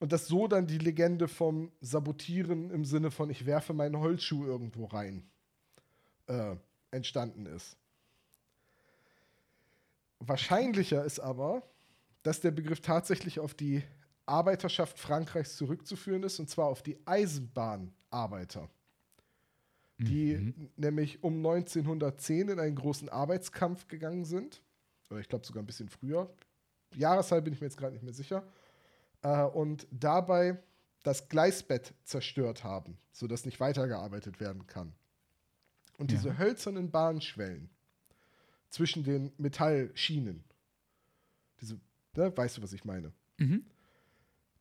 Und 0.00 0.12
dass 0.12 0.28
so 0.28 0.46
dann 0.46 0.66
die 0.66 0.78
Legende 0.78 1.26
vom 1.26 1.72
Sabotieren 1.80 2.70
im 2.70 2.84
Sinne 2.84 3.10
von 3.10 3.30
ich 3.30 3.46
werfe 3.46 3.74
meinen 3.74 3.98
Holzschuh 3.98 4.44
irgendwo 4.44 4.84
rein 4.84 5.28
äh, 6.26 6.54
entstanden 6.90 7.46
ist. 7.46 7.76
Wahrscheinlicher 10.20 11.04
ist 11.04 11.18
aber, 11.18 11.62
dass 12.28 12.40
der 12.40 12.50
Begriff 12.50 12.80
tatsächlich 12.80 13.40
auf 13.40 13.54
die 13.54 13.82
Arbeiterschaft 14.26 14.98
Frankreichs 14.98 15.56
zurückzuführen 15.56 16.22
ist, 16.22 16.38
und 16.38 16.50
zwar 16.50 16.66
auf 16.66 16.82
die 16.82 16.98
Eisenbahnarbeiter. 17.06 18.68
die 20.00 20.36
Mhm. 20.36 20.70
nämlich 20.76 21.24
um 21.24 21.38
1910 21.38 22.50
in 22.50 22.60
einen 22.60 22.76
großen 22.76 23.08
Arbeitskampf 23.08 23.88
gegangen 23.88 24.24
sind. 24.24 24.62
Oder 25.10 25.18
ich 25.18 25.28
glaube 25.28 25.44
sogar 25.44 25.60
ein 25.60 25.66
bisschen 25.66 25.88
früher. 25.88 26.32
Jahreszahl 26.94 27.42
bin 27.42 27.52
ich 27.52 27.60
mir 27.60 27.66
jetzt 27.66 27.76
gerade 27.78 27.94
nicht 27.94 28.04
mehr 28.04 28.12
sicher. 28.14 28.44
Äh, 29.22 29.42
und 29.42 29.88
dabei 29.90 30.62
das 31.02 31.28
Gleisbett 31.28 31.94
zerstört 32.04 32.62
haben, 32.62 32.96
sodass 33.10 33.44
nicht 33.44 33.58
weitergearbeitet 33.58 34.38
werden 34.38 34.68
kann. 34.68 34.92
Und 35.96 36.12
Ja. 36.12 36.18
diese 36.18 36.38
hölzernen 36.38 36.92
Bahnschwellen 36.92 37.68
zwischen 38.70 39.02
den 39.02 39.32
Metallschienen, 39.36 40.44
ne, 42.14 42.36
weißt 42.36 42.58
du, 42.58 42.62
was 42.62 42.72
ich 42.72 42.84
meine? 42.84 43.12
Mhm. 43.38 43.64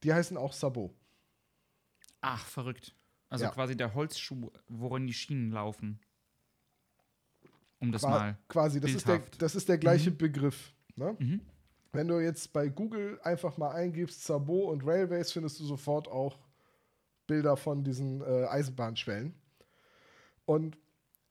Die 0.03 0.13
heißen 0.13 0.37
auch 0.37 0.53
Sabot. 0.53 0.93
Ach, 2.21 2.45
verrückt. 2.45 2.93
Also 3.29 3.45
Ja. 3.45 3.51
quasi 3.51 3.75
der 3.75 3.93
Holzschuh, 3.93 4.51
worin 4.67 5.07
die 5.07 5.13
Schienen 5.13 5.51
laufen. 5.51 5.99
Um 7.79 7.91
das 7.91 8.01
Qua- 8.01 8.09
mal. 8.09 8.37
Quasi, 8.47 8.79
das 8.79 8.91
ist, 8.91 9.07
der, 9.07 9.19
das 9.37 9.55
ist 9.55 9.69
der 9.69 9.77
gleiche 9.77 10.11
Begriff. 10.11 10.73
Ne? 10.95 11.15
Mhm. 11.19 11.41
Wenn 11.91 12.07
du 12.07 12.19
jetzt 12.19 12.53
bei 12.53 12.67
Google 12.69 13.19
einfach 13.23 13.57
mal 13.57 13.71
eingibst 13.71 14.23
Sabot 14.23 14.71
und 14.71 14.85
Railways, 14.85 15.31
findest 15.31 15.59
du 15.59 15.65
sofort 15.65 16.07
auch 16.07 16.37
Bilder 17.27 17.55
von 17.57 17.83
diesen 17.83 18.21
äh, 18.21 18.45
Eisenbahnschwellen. 18.45 19.33
Und 20.45 20.77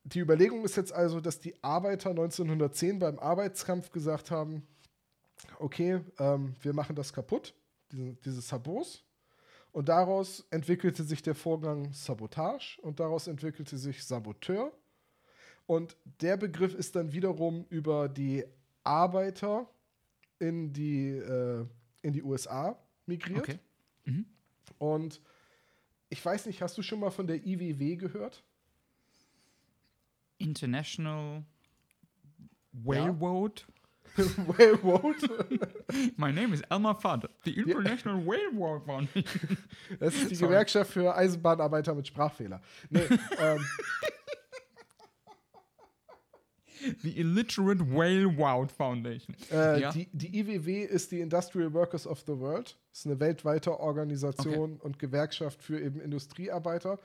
die 0.04 0.20
Überlegung 0.20 0.64
ist 0.64 0.76
jetzt 0.76 0.92
also, 0.92 1.20
dass 1.20 1.40
die 1.40 1.62
Arbeiter 1.64 2.10
1910 2.10 2.98
beim 3.00 3.18
Arbeitskampf 3.18 3.90
gesagt 3.90 4.30
haben, 4.30 4.66
okay, 5.58 6.00
ähm, 6.18 6.54
wir 6.60 6.72
machen 6.72 6.96
das 6.96 7.12
kaputt, 7.12 7.54
diese, 7.92 8.14
diese 8.24 8.40
Sabots. 8.40 9.02
Und 9.72 9.90
daraus 9.90 10.46
entwickelte 10.50 11.04
sich 11.04 11.22
der 11.22 11.34
Vorgang 11.34 11.92
Sabotage 11.92 12.80
und 12.80 12.98
daraus 12.98 13.26
entwickelte 13.26 13.76
sich 13.76 14.02
Saboteur. 14.04 14.72
Und 15.66 15.96
der 16.20 16.36
Begriff 16.36 16.74
ist 16.74 16.96
dann 16.96 17.12
wiederum 17.12 17.66
über 17.68 18.08
die 18.08 18.44
Arbeiter 18.84 19.68
in 20.38 20.72
die, 20.72 21.08
äh, 21.10 21.66
in 22.02 22.12
die 22.12 22.22
USA 22.22 22.78
migriert. 23.04 23.40
Okay. 23.40 23.58
Mhm. 24.04 24.26
Und 24.78 25.20
ich 26.08 26.24
weiß 26.24 26.46
nicht, 26.46 26.62
hast 26.62 26.78
du 26.78 26.82
schon 26.82 27.00
mal 27.00 27.10
von 27.10 27.26
der 27.26 27.44
IWW 27.44 27.96
gehört? 27.96 28.44
International 30.38 31.44
Railroad. 32.84 33.66
Railroad. 34.58 35.16
My 36.16 36.32
name 36.32 36.52
is 36.54 36.62
Elmar 36.70 36.94
Fudd. 37.00 37.28
The 37.44 37.52
International 37.58 38.22
Railroad 38.26 38.84
Foundation. 38.84 39.58
Das 40.00 40.14
ist 40.14 40.30
die 40.30 40.34
Sorry. 40.34 40.50
Gewerkschaft 40.50 40.92
für 40.92 41.14
Eisenbahnarbeiter 41.14 41.94
mit 41.94 42.06
Sprachfehler. 42.06 42.60
Nee, 42.90 43.00
ähm, 43.38 43.64
The 47.02 47.18
Illiterate 47.18 47.82
Railroad 47.90 48.70
Foundation. 48.70 49.34
äh, 49.50 49.80
Ja. 49.80 49.90
die, 49.92 50.08
die 50.12 50.38
IWW 50.40 50.84
ist 50.84 51.10
die 51.10 51.20
Industrial 51.20 51.72
Workers 51.72 52.06
of 52.06 52.20
the 52.26 52.38
World. 52.38 52.76
Das 52.90 53.00
ist 53.00 53.06
eine 53.06 53.18
weltweite 53.18 53.78
Organisation 53.80 54.76
und 54.76 54.98
Gewerkschaft 54.98 55.62
für 55.62 55.80
eben 55.80 56.00
Industriearbeiter, 56.00 56.98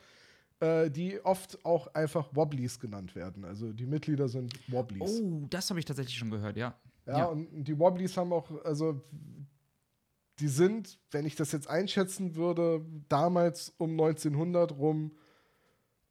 äh, 0.59 0.89
die 0.91 1.20
oft 1.24 1.64
auch 1.66 1.88
einfach 1.93 2.28
Wobblies 2.36 2.80
genannt 2.80 3.16
werden. 3.16 3.45
Also 3.45 3.72
die 3.72 3.86
Mitglieder 3.86 4.28
sind 4.28 4.53
Wobblies. 4.68 5.20
Oh, 5.22 5.47
das 5.49 5.70
habe 5.70 5.80
ich 5.80 5.86
tatsächlich 5.86 6.18
schon 6.18 6.30
gehört, 6.32 6.57
ja. 6.57 6.76
Ja, 7.06 7.18
Ja. 7.20 7.26
und 7.26 7.64
die 7.66 7.78
Wobblies 7.80 8.16
haben 8.18 8.32
auch, 8.34 8.49
also 8.64 9.02
die 10.39 10.47
sind, 10.47 10.99
wenn 11.12 11.26
ich 11.26 11.36
das 11.36 11.52
jetzt 11.52 11.68
einschätzen 11.70 12.36
würde, 12.36 12.86
damals 13.10 13.74
um 13.78 13.91
1900 13.91 14.72
rum 14.78 15.16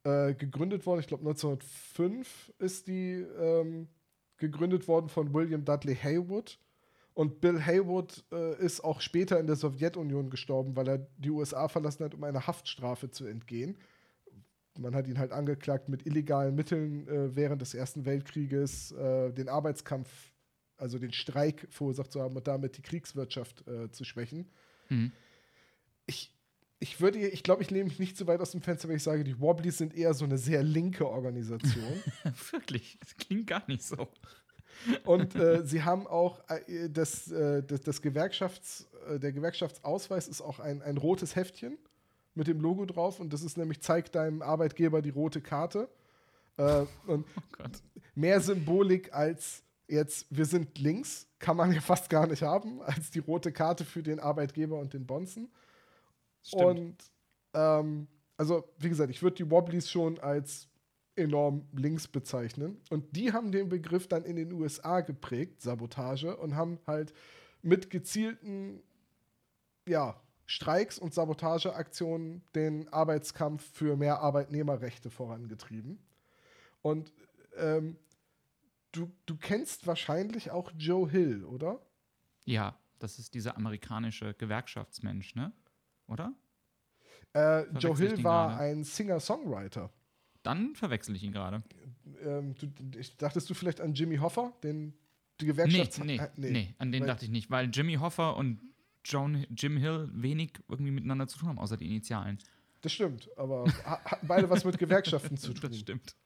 äh, 0.05 0.34
gegründet 0.34 0.86
worden. 0.86 1.01
Ich 1.01 1.09
glaube 1.09 1.22
1905 1.28 2.53
ist 2.59 2.86
die 2.86 3.26
ähm, 3.38 3.88
gegründet 4.36 4.88
worden 4.88 5.09
von 5.09 5.34
William 5.34 5.64
Dudley 5.64 5.97
Haywood. 5.97 6.59
Und 7.12 7.41
Bill 7.41 7.61
Haywood 7.61 8.24
äh, 8.32 8.57
ist 8.64 8.82
auch 8.82 9.01
später 9.01 9.38
in 9.41 9.47
der 9.47 9.57
Sowjetunion 9.57 10.30
gestorben, 10.30 10.76
weil 10.76 10.88
er 10.88 10.99
die 11.18 11.30
USA 11.30 11.68
verlassen 11.68 12.05
hat, 12.05 12.14
um 12.14 12.22
einer 12.24 12.47
Haftstrafe 12.47 13.11
zu 13.11 13.26
entgehen. 13.26 13.76
Man 14.78 14.95
hat 14.95 15.09
ihn 15.09 15.18
halt 15.18 15.32
angeklagt, 15.32 15.88
mit 15.88 16.07
illegalen 16.07 16.55
Mitteln 16.55 17.07
äh, 17.09 17.34
während 17.34 17.61
des 17.61 17.74
Ersten 17.74 18.05
Weltkrieges 18.07 18.93
äh, 18.93 19.32
den 19.32 19.49
Arbeitskampf, 19.49 20.09
also 20.80 20.98
den 20.98 21.12
Streik 21.12 21.66
verursacht 21.70 22.12
zu 22.12 22.20
haben 22.20 22.36
und 22.36 22.46
damit 22.46 22.76
die 22.76 22.82
Kriegswirtschaft 22.82 23.66
äh, 23.66 23.90
zu 23.90 24.04
schwächen. 24.04 24.48
Mhm. 24.88 25.12
Ich, 26.06 26.34
ich 26.78 27.00
würde, 27.00 27.18
ich 27.18 27.42
glaube, 27.42 27.62
ich 27.62 27.70
nehme 27.70 27.84
mich 27.84 27.98
nicht 27.98 28.16
so 28.16 28.26
weit 28.26 28.40
aus 28.40 28.52
dem 28.52 28.62
Fenster, 28.62 28.88
wenn 28.88 28.96
ich 28.96 29.02
sage, 29.02 29.22
die 29.22 29.40
Wobblies 29.40 29.78
sind 29.78 29.94
eher 29.94 30.14
so 30.14 30.24
eine 30.24 30.38
sehr 30.38 30.62
linke 30.62 31.08
Organisation. 31.08 32.02
Wirklich, 32.50 32.98
das 33.00 33.16
klingt 33.16 33.46
gar 33.46 33.62
nicht 33.68 33.82
so. 33.82 34.08
Und 35.04 35.34
äh, 35.34 35.62
sie 35.64 35.82
haben 35.82 36.06
auch 36.06 36.40
äh, 36.48 36.88
das, 36.88 37.30
äh, 37.30 37.62
das, 37.62 37.80
das 37.82 38.02
Gewerkschafts, 38.02 38.88
äh, 39.08 39.18
der 39.18 39.32
Gewerkschaftsausweis 39.32 40.28
ist 40.28 40.40
auch 40.40 40.58
ein, 40.58 40.82
ein 40.82 40.96
rotes 40.96 41.36
Heftchen 41.36 41.78
mit 42.34 42.46
dem 42.46 42.60
Logo 42.60 42.86
drauf 42.86 43.20
und 43.20 43.32
das 43.32 43.42
ist 43.42 43.58
nämlich, 43.58 43.80
zeigt 43.80 44.14
deinem 44.14 44.42
Arbeitgeber 44.42 45.02
die 45.02 45.10
rote 45.10 45.40
Karte. 45.40 45.88
Äh, 46.56 46.86
und 47.06 47.26
Oh 47.36 47.42
Gott. 47.52 47.82
mehr 48.14 48.40
Symbolik 48.40 49.12
als 49.12 49.62
jetzt, 49.91 50.26
wir 50.30 50.47
sind 50.47 50.78
links, 50.78 51.26
kann 51.38 51.57
man 51.57 51.72
ja 51.72 51.80
fast 51.80 52.09
gar 52.11 52.26
nicht 52.26 52.43
haben, 52.43 52.80
als 52.82 53.11
die 53.11 53.18
rote 53.18 53.53
Karte 53.53 53.84
für 53.84 54.03
den 54.03 54.20
Arbeitgeber 54.20 54.78
und 54.78 54.95
den 54.95 55.07
Bonzen. 55.07 55.51
Stimmt. 56.43 56.64
Und 56.64 56.97
ähm, 57.55 58.07
also, 58.36 58.64
wie 58.78 58.88
gesagt, 58.88 59.11
ich 59.11 59.22
würde 59.22 59.36
die 59.36 59.51
Wobblies 59.51 59.91
schon 59.91 60.18
als 60.18 60.68
enorm 61.16 61.66
links 61.72 62.09
bezeichnen. 62.09 62.80
Und 62.88 63.14
die 63.14 63.32
haben 63.32 63.53
den 63.53 63.68
Begriff 63.68 64.09
dann 64.09 64.24
in 64.24 64.36
den 64.36 64.53
USA 64.53 65.01
geprägt, 65.01 65.61
Sabotage, 65.61 66.36
und 66.36 66.57
haben 66.57 66.78
halt 66.86 67.12
mit 67.62 67.91
gezielten 67.91 68.82
ja, 69.86 70.18
Streiks 70.47 70.99
und 70.99 71.12
Sabotageaktionen 71.12 72.43
den 72.55 72.88
Arbeitskampf 72.93 73.62
für 73.72 73.97
mehr 73.97 74.20
Arbeitnehmerrechte 74.20 75.11
vorangetrieben. 75.11 75.99
Und 76.82 77.12
ähm, 77.57 77.97
du, 78.93 79.11
du 79.26 79.36
kennst 79.36 79.86
wahrscheinlich 79.86 80.51
auch 80.51 80.70
Joe 80.76 81.09
Hill, 81.11 81.45
oder? 81.45 81.80
ja, 82.45 82.78
das 82.99 83.18
ist 83.18 83.32
dieser 83.34 83.57
amerikanische 83.57 84.34
Gewerkschaftsmensch, 84.34 85.34
ne? 85.34 85.53
Oder? 86.07 86.34
Äh, 87.32 87.62
Joe 87.78 87.97
Hill 87.97 88.22
war 88.24 88.49
gerade? 88.51 88.62
ein 88.62 88.84
Singer-Songwriter. 88.84 89.91
Dann 90.43 90.74
verwechsel 90.74 91.14
ich 91.16 91.22
ihn 91.22 91.32
gerade. 91.32 91.62
ähm, 92.22 92.55
du, 92.57 92.66
ich, 92.99 93.16
dachtest 93.16 93.49
du 93.49 93.55
vielleicht 93.55 93.80
an 93.80 93.95
Jimmy 93.95 94.16
Hoffa, 94.18 94.53
den 94.62 94.93
die 95.41 95.47
Nee, 95.47 95.53
Gewerkschaft 95.53 96.05
nee, 96.05 96.16
äh, 96.16 96.28
nee, 96.36 96.74
an 96.78 96.93
den 96.93 97.03
weil- 97.03 97.07
dachte 97.09 97.24
ich 97.24 97.30
nicht, 97.30 97.51
weil 97.51 97.70
Jimmy 97.72 97.95
Hoffa 97.95 98.30
und 98.30 98.61
John, 99.05 99.47
Jim 99.57 99.78
Hill 99.78 100.11
wenig 100.12 100.53
irgendwie 100.68 100.91
miteinander 100.93 101.26
zu 101.26 101.38
tun 101.38 101.49
haben, 101.49 101.59
außer 101.59 101.78
die 101.78 101.86
Initialen. 101.86 102.36
Das 102.82 102.93
stimmt, 102.93 103.30
aber 103.38 103.64
beide 104.22 104.51
was 104.51 104.64
mit 104.64 104.78
Gewerkschaften 104.78 105.38
zu 105.38 105.55
tun. 105.55 105.70
Das 105.70 105.78
stimmt. 105.78 106.16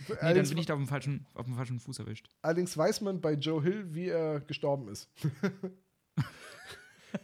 Nee, 0.00 0.14
dann 0.14 0.18
allerdings, 0.18 0.48
bin 0.50 0.58
ich 0.58 0.66
da 0.66 0.74
auf 0.74 0.80
dem 0.80 0.86
falschen, 0.88 1.26
auf 1.34 1.46
dem 1.46 1.54
falschen 1.56 1.80
Fuß 1.80 1.98
erwischt. 1.98 2.28
allerdings 2.42 2.76
weiß 2.76 3.00
man 3.00 3.20
bei 3.20 3.32
Joe 3.32 3.62
Hill, 3.62 3.94
wie 3.94 4.08
er 4.08 4.40
gestorben 4.40 4.88
ist. 4.88 5.08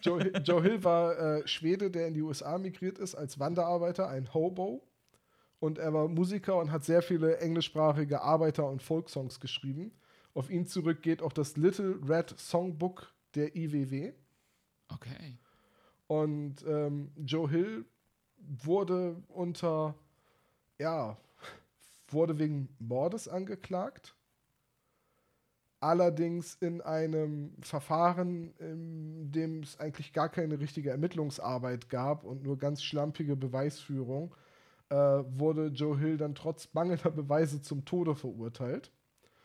Joe, 0.00 0.22
Hill- 0.22 0.42
Joe 0.44 0.62
Hill 0.62 0.82
war 0.84 1.18
äh, 1.18 1.46
Schwede, 1.48 1.90
der 1.90 2.08
in 2.08 2.14
die 2.14 2.22
USA 2.22 2.58
migriert 2.58 2.98
ist 2.98 3.14
als 3.14 3.38
Wanderarbeiter, 3.38 4.08
ein 4.08 4.32
Hobo. 4.32 4.82
Und 5.60 5.78
er 5.78 5.92
war 5.94 6.08
Musiker 6.08 6.58
und 6.58 6.70
hat 6.72 6.84
sehr 6.84 7.00
viele 7.02 7.38
englischsprachige 7.38 8.20
Arbeiter- 8.22 8.68
und 8.68 8.82
Folksongs 8.82 9.40
geschrieben. 9.40 9.92
Auf 10.34 10.50
ihn 10.50 10.66
zurück 10.66 11.00
geht 11.02 11.22
auch 11.22 11.32
das 11.32 11.56
Little 11.56 11.98
Red 12.06 12.34
Songbook 12.38 13.12
der 13.34 13.54
IWW. 13.56 14.12
Okay. 14.92 15.38
Und 16.06 16.56
ähm, 16.66 17.12
Joe 17.16 17.48
Hill 17.48 17.84
wurde 18.36 19.22
unter, 19.28 19.94
ja, 20.78 21.16
wurde 22.14 22.38
wegen 22.38 22.68
Mordes 22.78 23.28
angeklagt. 23.28 24.16
Allerdings 25.80 26.54
in 26.54 26.80
einem 26.80 27.52
Verfahren, 27.60 28.54
in 28.58 29.30
dem 29.30 29.62
es 29.62 29.78
eigentlich 29.78 30.14
gar 30.14 30.30
keine 30.30 30.58
richtige 30.58 30.90
Ermittlungsarbeit 30.90 31.90
gab 31.90 32.24
und 32.24 32.42
nur 32.42 32.56
ganz 32.56 32.82
schlampige 32.82 33.36
Beweisführung, 33.36 34.34
äh, 34.88 34.96
wurde 34.96 35.66
Joe 35.66 35.98
Hill 35.98 36.16
dann 36.16 36.34
trotz 36.34 36.72
mangelnder 36.72 37.10
Beweise 37.10 37.60
zum 37.60 37.84
Tode 37.84 38.14
verurteilt. 38.14 38.92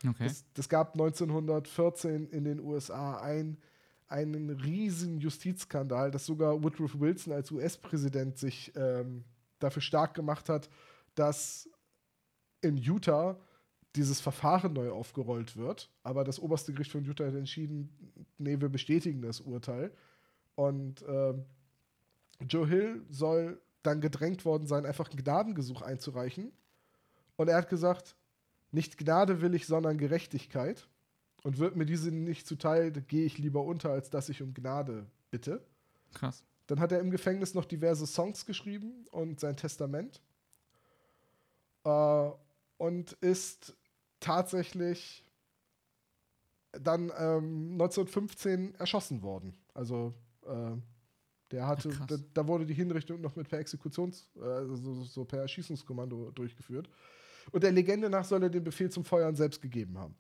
Okay. 0.08 0.26
Es, 0.26 0.46
das 0.54 0.70
gab 0.70 0.94
1914 0.94 2.30
in 2.30 2.46
den 2.46 2.62
USA 2.62 3.20
ein, 3.20 3.58
einen 4.08 4.50
riesen 4.50 5.20
Justizskandal, 5.20 6.10
dass 6.10 6.26
sogar 6.26 6.64
Woodrow 6.64 7.00
Wilson 7.00 7.34
als 7.34 7.52
US-Präsident 7.52 8.38
sich 8.38 8.72
ähm, 8.76 9.26
dafür 9.60 9.82
stark 9.82 10.14
gemacht 10.14 10.48
hat, 10.48 10.70
dass 11.16 11.70
in 12.62 12.78
Utah 12.78 13.40
dieses 13.96 14.22
Verfahren 14.22 14.74
neu 14.74 14.92
aufgerollt 14.92 15.58
wird. 15.58 15.90
Aber 16.04 16.24
das 16.24 16.40
oberste 16.40 16.74
Gericht 16.74 16.92
von 16.92 17.04
Utah 17.04 17.26
hat 17.26 17.36
entschieden, 17.36 17.90
nee, 18.38 18.60
wir 18.60 18.70
bestätigen 18.70 19.22
das 19.22 19.42
Urteil. 19.42 19.92
Und 20.56 21.04
ähm, 21.08 21.46
Joe 22.48 22.68
Hill 22.68 23.06
soll 23.10 23.60
dann 23.84 24.02
gedrängt 24.02 24.46
worden 24.46 24.68
sein, 24.68 24.86
einfach 24.86 25.10
ein 25.10 25.18
Gnadengesuch 25.18 25.82
einzureichen. 25.82 26.52
Und 27.36 27.48
er 27.48 27.58
hat 27.58 27.70
gesagt, 27.70 28.16
nicht 28.72 28.98
Gnade 28.98 29.42
will 29.42 29.56
ich, 29.56 29.66
sondern 29.66 29.98
Gerechtigkeit. 29.98 30.88
Und 31.44 31.58
wird 31.58 31.78
mir 31.78 31.86
diese 31.86 32.12
nicht 32.12 32.46
zuteil, 32.46 32.92
gehe 32.92 33.26
ich 33.26 33.38
lieber 33.38 33.64
unter, 33.64 33.92
als 33.92 34.10
dass 34.10 34.28
ich 34.30 34.42
um 34.42 34.54
Gnade 34.54 35.06
bitte. 35.32 35.66
Krass. 36.14 36.44
Dann 36.68 36.80
hat 36.80 36.92
er 36.92 37.00
im 37.00 37.10
Gefängnis 37.10 37.54
noch 37.54 37.66
diverse 37.66 38.06
Songs 38.06 38.46
geschrieben 38.46 39.06
und 39.12 39.40
sein 39.40 39.56
Testament. 39.56 40.22
Äh, 41.86 42.30
und 42.80 43.12
ist 43.22 43.76
tatsächlich 44.20 45.24
dann 46.72 47.12
ähm, 47.18 47.74
1915 47.74 48.76
erschossen 48.76 49.22
worden. 49.22 49.54
Also 49.74 50.14
äh, 50.46 50.72
der 51.52 51.68
hatte, 51.68 51.90
Ja, 51.90 52.06
da, 52.08 52.16
da 52.34 52.48
wurde 52.48 52.66
die 52.66 52.74
Hinrichtung 52.74 53.22
noch 53.22 53.36
mit 53.36 53.50
per 53.50 53.60
Exekutions, 53.60 54.30
also 54.40 54.76
so, 54.76 55.04
so 55.04 55.26
per 55.26 55.42
Erschießungskommando 55.42 56.32
durchgeführt. 56.32 56.90
Und 57.52 57.64
der 57.64 57.72
Legende 57.72 58.10
nach 58.10 58.24
soll 58.24 58.44
er 58.44 58.50
den 58.50 58.64
Befehl 58.64 58.90
zum 58.90 59.04
Feuern 59.04 59.36
selbst 59.36 59.62
gegeben 59.62 59.98
haben. 59.98 60.16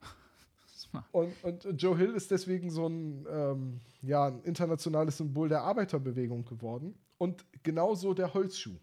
Und, 1.12 1.44
und 1.44 1.64
Joe 1.82 1.96
Hill 1.96 2.14
ist 2.14 2.30
deswegen 2.30 2.70
so 2.70 2.86
ein, 2.86 3.26
ähm, 3.28 3.80
ja, 4.02 4.28
ein 4.28 4.42
internationales 4.44 5.18
Symbol 5.18 5.48
der 5.48 5.62
Arbeiterbewegung 5.62 6.44
geworden. 6.44 6.94
Und 7.18 7.44
genauso 7.62 8.14
der 8.14 8.32
Holzschuh. 8.32 8.78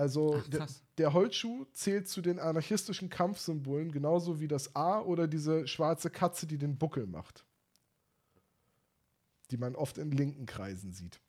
Also 0.00 0.40
Ach, 0.42 0.48
der, 0.48 0.66
der 0.96 1.12
Holzschuh 1.12 1.66
zählt 1.74 2.08
zu 2.08 2.22
den 2.22 2.38
anarchistischen 2.38 3.10
Kampfsymbolen, 3.10 3.92
genauso 3.92 4.40
wie 4.40 4.48
das 4.48 4.74
A 4.74 5.00
oder 5.00 5.28
diese 5.28 5.68
schwarze 5.68 6.08
Katze, 6.08 6.46
die 6.46 6.56
den 6.56 6.78
Buckel 6.78 7.06
macht. 7.06 7.44
Die 9.50 9.58
man 9.58 9.74
oft 9.74 9.98
in 9.98 10.10
linken 10.10 10.46
Kreisen 10.46 10.94
sieht. 10.94 11.20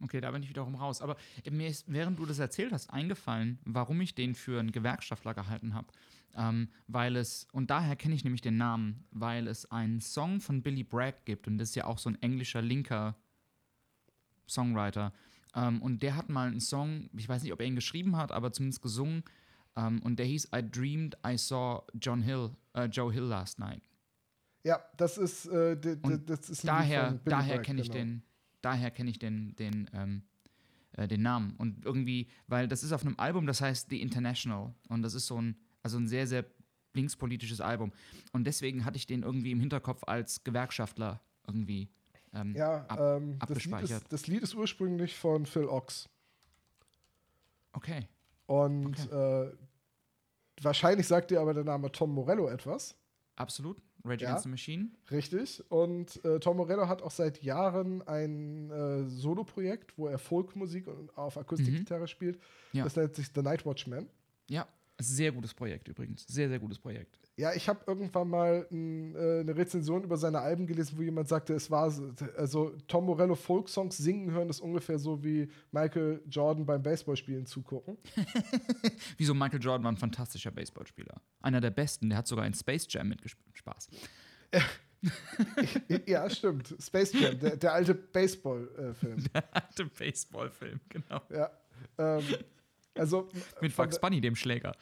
Okay, 0.00 0.20
da 0.20 0.32
bin 0.32 0.42
ich 0.42 0.48
wiederum 0.48 0.74
raus. 0.74 1.00
Aber 1.00 1.16
mir 1.48 1.68
ist, 1.68 1.84
während 1.86 2.18
du 2.18 2.26
das 2.26 2.40
erzählt 2.40 2.72
hast, 2.72 2.90
eingefallen, 2.90 3.60
warum 3.64 4.00
ich 4.00 4.16
den 4.16 4.34
für 4.34 4.58
einen 4.58 4.72
Gewerkschaftler 4.72 5.32
gehalten 5.32 5.74
habe. 5.74 5.86
Ähm, 6.34 6.70
weil 6.88 7.14
es, 7.14 7.46
und 7.52 7.70
daher 7.70 7.94
kenne 7.94 8.16
ich 8.16 8.24
nämlich 8.24 8.40
den 8.40 8.56
Namen, 8.56 9.06
weil 9.12 9.46
es 9.46 9.70
einen 9.70 10.00
Song 10.00 10.40
von 10.40 10.60
Billy 10.64 10.82
Bragg 10.82 11.18
gibt 11.24 11.46
und 11.46 11.56
das 11.56 11.68
ist 11.68 11.76
ja 11.76 11.84
auch 11.84 11.98
so 11.98 12.10
ein 12.10 12.20
englischer 12.20 12.62
linker 12.62 13.14
Songwriter. 14.48 15.12
Ähm, 15.54 15.82
und 15.82 16.02
der 16.02 16.16
hat 16.16 16.28
mal 16.28 16.48
einen 16.48 16.60
Song, 16.60 17.08
ich 17.16 17.28
weiß 17.28 17.42
nicht, 17.42 17.52
ob 17.52 17.60
er 17.60 17.66
ihn 17.66 17.74
geschrieben 17.74 18.16
hat, 18.16 18.32
aber 18.32 18.52
zumindest 18.52 18.82
gesungen. 18.82 19.22
Ähm, 19.76 20.00
und 20.02 20.18
der 20.18 20.26
hieß 20.26 20.48
I 20.54 20.62
Dreamed 20.68 21.16
I 21.26 21.36
Saw 21.36 21.82
John 22.00 22.22
Hill, 22.22 22.50
äh, 22.74 22.84
Joe 22.86 23.12
Hill 23.12 23.24
last 23.24 23.58
night. 23.58 23.82
Ja, 24.64 24.80
das 24.96 25.18
ist, 25.18 25.46
äh, 25.46 25.76
das 26.24 26.48
ist 26.48 26.66
daher, 26.66 27.18
daher 27.24 27.60
kenne 27.60 27.80
ich 27.80 27.90
genau. 27.90 28.04
den, 28.04 28.22
daher 28.60 28.90
kenne 28.90 29.10
ich 29.10 29.18
den, 29.18 29.56
den, 29.56 29.90
ähm, 29.92 30.22
äh, 30.92 31.08
den 31.08 31.22
Namen. 31.22 31.54
Und 31.56 31.84
irgendwie, 31.84 32.28
weil 32.46 32.68
das 32.68 32.82
ist 32.84 32.92
auf 32.92 33.04
einem 33.04 33.18
Album, 33.18 33.46
das 33.46 33.60
heißt 33.60 33.90
The 33.90 34.00
International. 34.00 34.72
Und 34.88 35.02
das 35.02 35.14
ist 35.14 35.26
so 35.26 35.40
ein, 35.40 35.56
also 35.82 35.98
ein 35.98 36.06
sehr, 36.06 36.26
sehr 36.26 36.44
linkspolitisches 36.94 37.60
Album. 37.60 37.92
Und 38.32 38.44
deswegen 38.44 38.84
hatte 38.84 38.96
ich 38.96 39.06
den 39.06 39.22
irgendwie 39.22 39.50
im 39.50 39.60
Hinterkopf 39.60 40.04
als 40.06 40.44
Gewerkschaftler 40.44 41.20
irgendwie. 41.46 41.88
Ähm, 42.34 42.54
Ja, 42.54 42.84
ab- 42.86 42.98
ähm, 43.00 43.38
das, 43.46 43.64
Lied 43.64 43.82
ist, 43.82 44.04
das 44.12 44.26
Lied 44.26 44.42
ist 44.42 44.54
ursprünglich 44.54 45.16
von 45.16 45.46
Phil 45.46 45.66
Ochs. 45.66 46.08
Okay. 47.72 48.06
Und 48.46 48.96
äh, 49.10 49.50
wahrscheinlich 50.60 51.06
sagt 51.06 51.30
dir 51.30 51.40
aber 51.40 51.54
der 51.54 51.64
Name 51.64 51.90
Tom 51.92 52.12
Morello 52.14 52.48
etwas. 52.48 52.94
Absolut. 53.36 53.80
Rage 54.04 54.24
Ja. 54.24 54.30
Against 54.30 54.42
the 54.44 54.48
Machine. 54.50 54.90
Richtig. 55.10 55.62
Und 55.70 56.22
äh, 56.24 56.40
Tom 56.40 56.56
Morello 56.56 56.88
hat 56.88 57.02
auch 57.02 57.10
seit 57.10 57.42
Jahren 57.42 58.02
ein 58.08 58.70
äh, 58.70 59.04
Soloprojekt, 59.08 59.96
wo 59.96 60.08
er 60.08 60.18
Folkmusik 60.18 60.86
und 60.88 61.16
auf 61.16 61.38
Akustikgitarre 61.38 62.08
spielt. 62.08 62.36
Mhm. 62.36 62.78
Ja. 62.78 62.84
Das 62.84 62.96
nennt 62.96 63.14
sich 63.14 63.28
The 63.34 63.42
Night 63.42 63.64
Watchman. 63.64 64.08
Ja. 64.48 64.66
Sehr 64.98 65.32
gutes 65.32 65.54
Projekt 65.54 65.88
übrigens. 65.88 66.26
Sehr, 66.28 66.48
sehr 66.48 66.58
gutes 66.58 66.78
Projekt. 66.78 67.18
Ja, 67.42 67.52
ich 67.54 67.68
habe 67.68 67.80
irgendwann 67.88 68.28
mal 68.28 68.68
n, 68.70 69.16
äh, 69.16 69.40
eine 69.40 69.56
Rezension 69.56 70.04
über 70.04 70.16
seine 70.16 70.38
Alben 70.38 70.64
gelesen, 70.64 70.96
wo 70.96 71.02
jemand 71.02 71.26
sagte, 71.28 71.54
es 71.54 71.68
war 71.72 71.90
so- 71.90 72.12
also 72.36 72.70
Tom 72.86 73.06
Morello 73.06 73.34
Folksongs 73.34 73.96
singen 73.96 74.30
hören 74.30 74.48
ist 74.48 74.60
ungefähr 74.60 74.96
so 74.96 75.24
wie 75.24 75.50
Michael 75.72 76.22
Jordan 76.30 76.64
beim 76.64 76.80
Baseballspielen 76.84 77.44
zugucken. 77.46 77.98
Wieso 79.18 79.34
Michael 79.34 79.60
Jordan 79.60 79.82
war 79.82 79.90
ein 79.90 79.96
fantastischer 79.96 80.52
Baseballspieler. 80.52 81.20
Einer 81.40 81.60
der 81.60 81.70
besten. 81.70 82.10
Der 82.10 82.18
hat 82.18 82.28
sogar 82.28 82.46
in 82.46 82.54
Space 82.54 82.86
Jam 82.88 83.08
mitgespielt. 83.08 83.58
Spaß. 83.58 83.88
ja, 86.06 86.30
stimmt. 86.30 86.76
Space 86.78 87.12
Jam, 87.12 87.40
der, 87.40 87.56
der 87.56 87.72
alte 87.72 87.92
Baseball-Film. 87.94 89.24
Der 89.34 89.44
alte 89.52 89.86
Baseballfilm, 89.86 90.78
genau. 90.88 91.20
ja. 91.30 91.50
Ähm, 91.98 92.22
also 92.94 93.28
Mit 93.60 93.74
Bugs 93.74 93.98
Bunny, 94.00 94.20
dem 94.20 94.36
Schläger. 94.36 94.76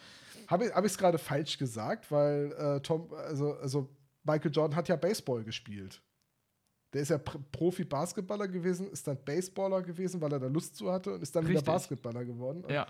Habe 0.51 0.65
ich 0.67 0.73
es 0.93 0.99
gerade 0.99 1.19
falsch 1.19 1.59
gesagt, 1.59 2.11
weil 2.11 2.53
äh, 2.53 2.81
Tom, 2.81 3.13
also, 3.13 3.55
also 3.55 3.89
Michael 4.25 4.51
Jordan 4.51 4.77
hat 4.77 4.89
ja 4.89 4.97
Baseball 4.97 5.45
gespielt. 5.45 6.03
Der 6.93 7.03
ist 7.03 7.11
ja 7.11 7.17
Pr- 7.19 7.41
Profi-Basketballer 7.53 8.49
gewesen, 8.49 8.91
ist 8.91 9.07
dann 9.07 9.23
Baseballer 9.25 9.81
gewesen, 9.83 10.21
weil 10.21 10.33
er 10.33 10.41
da 10.41 10.49
Lust 10.49 10.75
zu 10.77 10.91
hatte 10.91 11.15
und 11.15 11.23
ist 11.23 11.35
dann 11.37 11.45
wieder 11.45 11.61
Richtig. 11.61 11.73
Basketballer 11.73 12.25
geworden. 12.25 12.65
Und, 12.65 12.73
Ja. 12.73 12.87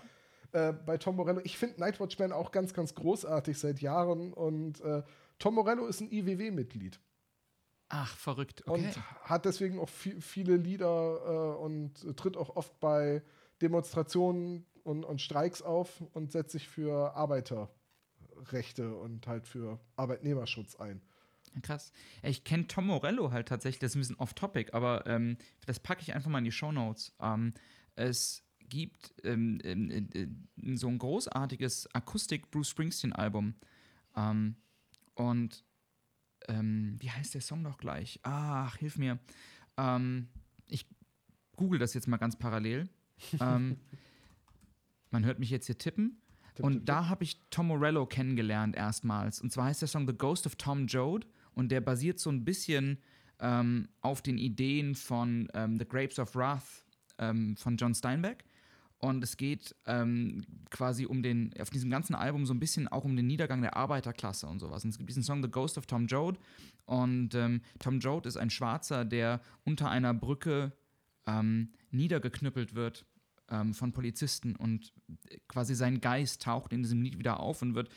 äh, 0.53 0.73
bei 0.73 0.97
Tom 0.97 1.15
Morello, 1.17 1.39
ich 1.43 1.55
finde 1.57 1.79
Night 1.79 1.99
Watchman 1.99 2.31
auch 2.31 2.51
ganz, 2.51 2.73
ganz 2.73 2.95
großartig 2.95 3.59
seit 3.59 3.79
Jahren 3.79 4.33
und 4.33 4.81
äh, 4.81 5.03
Tom 5.37 5.53
Morello 5.55 5.85
ist 5.85 6.01
ein 6.01 6.11
IWW-Mitglied 6.11 6.99
Ach, 7.89 8.15
verrückt. 8.17 8.63
Okay. 8.65 8.85
und 8.87 8.97
hat 9.29 9.45
deswegen 9.45 9.77
auch 9.79 9.89
vi- 9.89 10.19
viele 10.19 10.55
Lieder 10.57 11.55
äh, 11.57 11.61
und 11.61 12.17
tritt 12.17 12.37
auch 12.37 12.55
oft 12.55 12.79
bei 12.79 13.21
Demonstrationen 13.61 14.65
und, 14.83 15.03
und 15.03 15.21
Streiks 15.21 15.61
auf 15.61 16.01
und 16.13 16.31
setzt 16.31 16.51
sich 16.51 16.67
für 16.67 17.15
Arbeiterrechte 17.15 18.95
und 18.95 19.27
halt 19.27 19.47
für 19.47 19.79
Arbeitnehmerschutz 19.95 20.75
ein. 20.75 21.01
Krass. 21.61 21.91
Ich 22.23 22.43
kenne 22.43 22.67
Tom 22.67 22.87
Morello 22.87 23.31
halt 23.31 23.49
tatsächlich, 23.49 23.79
das 23.79 23.91
ist 23.91 23.95
ein 23.95 23.99
bisschen 23.99 24.15
off-topic, 24.17 24.73
aber 24.73 25.05
ähm, 25.05 25.37
das 25.65 25.79
packe 25.79 26.01
ich 26.01 26.13
einfach 26.13 26.29
mal 26.29 26.37
in 26.37 26.45
die 26.45 26.51
Shownotes. 26.51 27.13
Ähm, 27.19 27.53
es 27.95 28.43
gibt 28.59 29.13
ähm, 29.23 29.59
ähm, 29.63 29.89
äh, 29.91 30.21
äh, 30.21 30.75
so 30.75 30.87
ein 30.87 30.97
großartiges 30.97 31.93
Akustik-Bruce 31.93 32.69
Springsteen-Album. 32.69 33.55
Ähm, 34.15 34.55
und 35.15 35.65
ähm, 36.47 36.95
wie 36.99 37.11
heißt 37.11 37.33
der 37.33 37.41
Song 37.41 37.61
noch 37.61 37.77
gleich? 37.77 38.19
Ach, 38.23 38.77
hilf 38.77 38.97
mir. 38.97 39.19
Ich 40.67 40.85
google 41.55 41.79
das 41.79 41.93
jetzt 41.93 42.07
mal 42.07 42.17
ganz 42.17 42.37
parallel. 42.37 42.87
man 45.11 45.25
hört 45.25 45.39
mich 45.39 45.49
jetzt 45.49 45.67
hier 45.67 45.77
tippen. 45.77 46.21
Tipp, 46.55 46.65
Und 46.65 46.73
tipp, 46.73 46.85
da 46.85 47.09
habe 47.09 47.23
ich 47.23 47.39
Tom 47.49 47.67
Morello 47.67 48.05
kennengelernt 48.05 48.75
erstmals. 48.75 49.41
Und 49.41 49.51
zwar 49.51 49.65
heißt 49.65 49.81
der 49.81 49.87
Song 49.87 50.07
The 50.07 50.17
Ghost 50.17 50.45
of 50.47 50.55
Tom 50.55 50.87
Joad. 50.87 51.27
Und 51.53 51.71
der 51.71 51.81
basiert 51.81 52.19
so 52.19 52.29
ein 52.29 52.45
bisschen 52.45 52.97
ähm, 53.39 53.89
auf 54.01 54.21
den 54.21 54.37
Ideen 54.37 54.95
von 54.95 55.49
ähm, 55.53 55.77
The 55.77 55.87
Grapes 55.87 56.17
of 56.17 56.35
Wrath 56.35 56.85
ähm, 57.17 57.55
von 57.57 57.77
John 57.77 57.93
Steinbeck. 57.93 58.45
Und 58.97 59.23
es 59.23 59.35
geht 59.35 59.75
ähm, 59.87 60.45
quasi 60.69 61.07
um 61.07 61.23
den, 61.23 61.51
auf 61.59 61.71
diesem 61.71 61.89
ganzen 61.89 62.13
Album 62.13 62.45
so 62.45 62.53
ein 62.53 62.59
bisschen 62.59 62.87
auch 62.87 63.03
um 63.03 63.15
den 63.15 63.25
Niedergang 63.25 63.61
der 63.61 63.75
Arbeiterklasse 63.75 64.45
und 64.45 64.59
sowas. 64.59 64.83
Und 64.83 64.91
es 64.91 64.97
gibt 64.97 65.09
diesen 65.09 65.23
Song 65.23 65.41
The 65.41 65.49
Ghost 65.49 65.77
of 65.77 65.87
Tom 65.87 66.05
Joad. 66.05 66.37
Und 66.85 67.33
ähm, 67.33 67.61
Tom 67.79 67.99
Joad 67.99 68.27
ist 68.27 68.37
ein 68.37 68.51
Schwarzer, 68.51 69.03
der 69.03 69.41
unter 69.63 69.89
einer 69.89 70.13
Brücke 70.13 70.71
ähm, 71.25 71.69
niedergeknüppelt 71.89 72.75
wird 72.75 73.05
ähm, 73.51 73.73
von 73.73 73.91
Polizisten 73.91 74.55
und 74.55 74.93
quasi 75.47 75.75
sein 75.75 76.01
Geist 76.01 76.41
taucht 76.41 76.73
in 76.73 76.81
diesem 76.81 77.01
Lied 77.01 77.19
wieder 77.19 77.39
auf 77.39 77.61
und 77.61 77.75
wird 77.75 77.89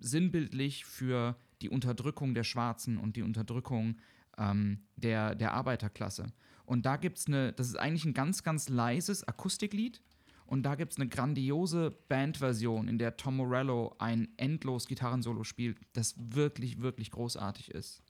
sinnbildlich 0.00 0.84
für 0.84 1.36
die 1.62 1.70
Unterdrückung 1.70 2.34
der 2.34 2.44
Schwarzen 2.44 2.98
und 2.98 3.16
die 3.16 3.22
Unterdrückung 3.22 3.96
ähm, 4.36 4.80
der, 4.96 5.34
der 5.34 5.54
Arbeiterklasse. 5.54 6.26
Und 6.66 6.86
da 6.86 6.96
gibt 6.96 7.18
es 7.18 7.26
eine, 7.26 7.52
das 7.52 7.68
ist 7.68 7.78
eigentlich 7.78 8.04
ein 8.04 8.14
ganz, 8.14 8.42
ganz 8.42 8.68
leises 8.68 9.26
Akustiklied. 9.26 10.02
Und 10.46 10.64
da 10.64 10.74
gibt 10.74 10.92
es 10.92 10.98
eine 10.98 11.08
grandiose 11.08 11.90
Bandversion, 12.08 12.86
in 12.86 12.98
der 12.98 13.16
Tom 13.16 13.36
Morello 13.36 13.96
ein 13.98 14.28
endlos 14.36 14.86
Gitarrensolo 14.86 15.42
spielt, 15.42 15.78
das 15.94 16.14
wirklich, 16.18 16.80
wirklich 16.80 17.10
großartig 17.10 17.70
ist. 17.70 18.02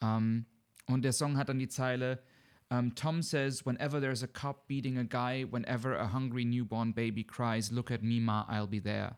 Ähm, 0.00 0.46
und 0.86 1.02
der 1.02 1.12
Song 1.12 1.36
hat 1.36 1.48
dann 1.48 1.58
die 1.58 1.68
Zeile: 1.68 2.20
um, 2.70 2.94
Tom 2.94 3.22
says, 3.22 3.64
whenever 3.64 4.00
there's 4.00 4.22
a 4.22 4.28
cop 4.28 4.66
beating 4.68 4.98
a 4.98 5.04
guy, 5.04 5.44
whenever 5.44 5.94
a 5.94 6.08
hungry 6.08 6.44
newborn 6.44 6.92
baby 6.92 7.24
cries, 7.24 7.72
look 7.72 7.90
at 7.90 8.02
me, 8.02 8.20
ma, 8.20 8.44
I'll 8.48 8.66
be 8.68 8.80
there. 8.82 9.16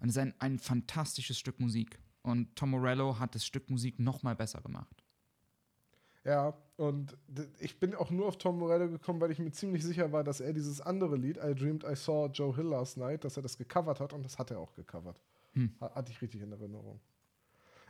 Und 0.00 0.08
es 0.08 0.16
ist 0.16 0.22
ein, 0.22 0.34
ein 0.40 0.58
fantastisches 0.58 1.38
Stück 1.38 1.60
Musik. 1.60 1.98
Und 2.22 2.54
Tom 2.56 2.70
Morello 2.70 3.18
hat 3.18 3.34
das 3.34 3.44
Stück 3.46 3.70
Musik 3.70 3.98
noch 3.98 4.22
mal 4.22 4.34
besser 4.34 4.60
gemacht. 4.60 5.04
Ja, 6.24 6.54
und 6.76 7.16
ich 7.60 7.78
bin 7.78 7.94
auch 7.94 8.10
nur 8.10 8.26
auf 8.26 8.38
Tom 8.38 8.58
Morello 8.58 8.88
gekommen, 8.88 9.20
weil 9.20 9.30
ich 9.30 9.38
mir 9.38 9.52
ziemlich 9.52 9.84
sicher 9.84 10.10
war, 10.10 10.24
dass 10.24 10.40
er 10.40 10.52
dieses 10.54 10.80
andere 10.80 11.16
Lied, 11.16 11.36
I 11.36 11.54
Dreamed 11.54 11.84
I 11.84 11.94
Saw 11.94 12.28
Joe 12.32 12.54
Hill 12.56 12.64
Last 12.66 12.96
Night, 12.96 13.24
dass 13.24 13.36
er 13.36 13.42
das 13.42 13.58
gecovert 13.58 14.00
hat 14.00 14.12
und 14.14 14.24
das 14.24 14.38
hat 14.38 14.50
er 14.50 14.58
auch 14.58 14.72
gecovert. 14.74 15.20
Hm. 15.52 15.74
Ha- 15.80 15.94
Hatte 15.94 16.10
ich 16.12 16.20
richtig 16.22 16.40
in 16.40 16.50
Erinnerung. 16.50 16.98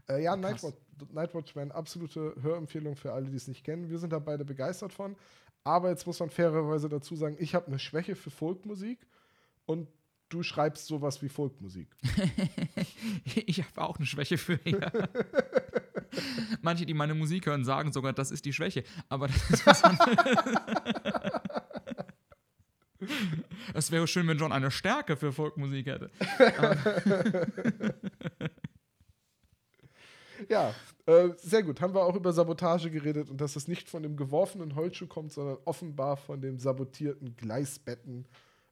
Äh, 0.08 0.22
ja, 0.22 0.36
Nightwatch 0.36 1.54
wäre 1.54 1.62
eine 1.62 1.74
absolute 1.74 2.34
Hörempfehlung 2.40 2.96
für 2.96 3.12
alle, 3.12 3.30
die 3.30 3.36
es 3.36 3.48
nicht 3.48 3.64
kennen. 3.64 3.88
Wir 3.88 3.98
sind 3.98 4.12
da 4.12 4.18
beide 4.18 4.44
begeistert 4.44 4.92
von. 4.92 5.16
Aber 5.64 5.88
jetzt 5.90 6.06
muss 6.06 6.20
man 6.20 6.30
fairerweise 6.30 6.88
dazu 6.88 7.16
sagen, 7.16 7.36
ich 7.38 7.54
habe 7.54 7.68
eine 7.68 7.78
Schwäche 7.78 8.16
für 8.16 8.30
Folkmusik 8.30 9.06
und 9.64 9.88
du 10.28 10.42
schreibst 10.42 10.86
sowas 10.86 11.22
wie 11.22 11.28
Folkmusik. 11.30 11.88
ich 13.46 13.62
habe 13.62 13.80
auch 13.82 13.96
eine 13.96 14.06
Schwäche 14.06 14.36
für. 14.36 14.60
Ja. 14.68 14.92
Manche, 16.62 16.86
die 16.86 16.94
meine 16.94 17.14
Musik 17.14 17.46
hören, 17.46 17.64
sagen 17.64 17.92
sogar, 17.92 18.12
das 18.12 18.30
ist 18.30 18.44
die 18.44 18.52
Schwäche. 18.52 18.84
Aber 19.08 19.28
das 19.28 19.50
ist 19.50 19.66
was 19.66 19.82
Es 23.74 23.90
wäre 23.90 24.06
schön, 24.06 24.26
wenn 24.28 24.38
John 24.38 24.52
eine 24.52 24.70
Stärke 24.70 25.16
für 25.16 25.32
Folkmusik 25.32 25.86
hätte. 25.86 26.10
Ja, 30.48 30.74
äh, 31.06 31.30
sehr 31.36 31.62
gut. 31.62 31.80
Haben 31.80 31.94
wir 31.94 32.02
auch 32.02 32.16
über 32.16 32.32
Sabotage 32.32 32.90
geredet 32.90 33.30
und 33.30 33.40
dass 33.40 33.56
es 33.56 33.68
nicht 33.68 33.88
von 33.88 34.02
dem 34.02 34.16
geworfenen 34.16 34.74
Holzschuh 34.74 35.06
kommt, 35.06 35.32
sondern 35.32 35.58
offenbar 35.64 36.16
von 36.16 36.40
dem 36.40 36.58
sabotierten 36.58 37.36
Gleisbetten 37.36 38.26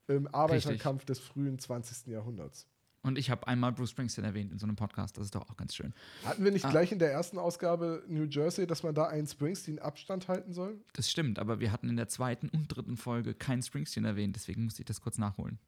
im 0.08 0.26
Arbeiterkampf 0.34 1.02
Richtig. 1.02 1.18
des 1.18 1.18
frühen 1.20 1.58
20. 1.58 2.08
Jahrhunderts. 2.08 2.66
Und 3.04 3.18
ich 3.18 3.30
habe 3.30 3.48
einmal 3.48 3.72
Bruce 3.72 3.90
Springsteen 3.90 4.24
erwähnt 4.24 4.52
in 4.52 4.58
so 4.58 4.66
einem 4.66 4.76
Podcast. 4.76 5.16
Das 5.16 5.24
ist 5.24 5.34
doch 5.34 5.50
auch 5.50 5.56
ganz 5.56 5.74
schön. 5.74 5.92
Hatten 6.24 6.44
wir 6.44 6.52
nicht 6.52 6.64
ah. 6.64 6.70
gleich 6.70 6.92
in 6.92 7.00
der 7.00 7.10
ersten 7.10 7.36
Ausgabe 7.36 8.04
New 8.06 8.24
Jersey, 8.24 8.66
dass 8.66 8.84
man 8.84 8.94
da 8.94 9.08
einen 9.08 9.26
Springsteen-Abstand 9.26 10.28
halten 10.28 10.52
soll? 10.52 10.80
Das 10.92 11.10
stimmt, 11.10 11.40
aber 11.40 11.58
wir 11.58 11.72
hatten 11.72 11.88
in 11.88 11.96
der 11.96 12.08
zweiten 12.08 12.48
und 12.48 12.68
dritten 12.68 12.96
Folge 12.96 13.34
keinen 13.34 13.62
Springsteen 13.62 14.04
erwähnt. 14.04 14.36
Deswegen 14.36 14.64
musste 14.64 14.82
ich 14.82 14.86
das 14.86 15.00
kurz 15.00 15.18
nachholen. 15.18 15.58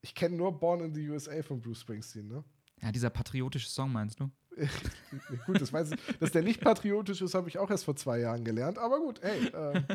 Ich 0.00 0.14
kenne 0.14 0.36
nur 0.36 0.58
Born 0.58 0.80
in 0.80 0.94
the 0.94 1.08
USA 1.10 1.42
von 1.42 1.60
Bruce 1.60 1.80
Springsteen, 1.80 2.28
ne? 2.28 2.42
Ja, 2.82 2.90
dieser 2.92 3.10
patriotische 3.10 3.68
Song 3.68 3.92
meinst 3.92 4.20
du? 4.20 4.30
gut, 5.46 5.60
das 5.60 5.72
weiß 5.72 5.92
ich. 5.92 6.18
Dass 6.18 6.32
der 6.32 6.42
nicht 6.42 6.60
patriotisch 6.60 7.20
ist, 7.20 7.34
habe 7.34 7.48
ich 7.48 7.58
auch 7.58 7.70
erst 7.70 7.84
vor 7.84 7.96
zwei 7.96 8.20
Jahren 8.20 8.44
gelernt. 8.44 8.78
Aber 8.78 8.98
gut, 8.98 9.22
ey. 9.22 9.46
Äh. 9.48 9.82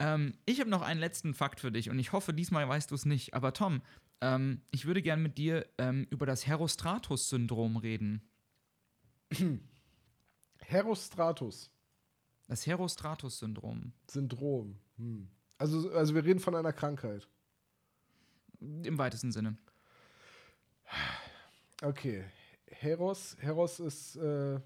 Ähm, 0.00 0.32
ich 0.46 0.60
habe 0.60 0.70
noch 0.70 0.80
einen 0.80 0.98
letzten 0.98 1.34
Fakt 1.34 1.60
für 1.60 1.70
dich 1.70 1.90
und 1.90 1.98
ich 1.98 2.12
hoffe, 2.12 2.32
diesmal 2.32 2.66
weißt 2.66 2.90
du 2.90 2.94
es 2.94 3.04
nicht. 3.04 3.34
Aber 3.34 3.52
Tom, 3.52 3.82
ähm, 4.22 4.62
ich 4.70 4.86
würde 4.86 5.02
gerne 5.02 5.22
mit 5.22 5.36
dir 5.36 5.66
ähm, 5.76 6.06
über 6.10 6.24
das 6.24 6.46
Herostratus-Syndrom 6.46 7.76
reden. 7.76 8.22
Herostratus. 10.60 11.70
Das 12.48 12.66
Herostratus-Syndrom. 12.66 13.92
Syndrom. 14.10 14.78
Hm. 14.96 15.28
Also, 15.58 15.90
also 15.92 16.14
wir 16.14 16.24
reden 16.24 16.40
von 16.40 16.54
einer 16.54 16.72
Krankheit. 16.72 17.28
Im 18.58 18.98
weitesten 18.98 19.32
Sinne. 19.32 19.56
Okay. 21.82 22.24
Heros, 22.66 23.36
Heros 23.40 23.80
ist 23.80 24.16
äh, 24.16 24.60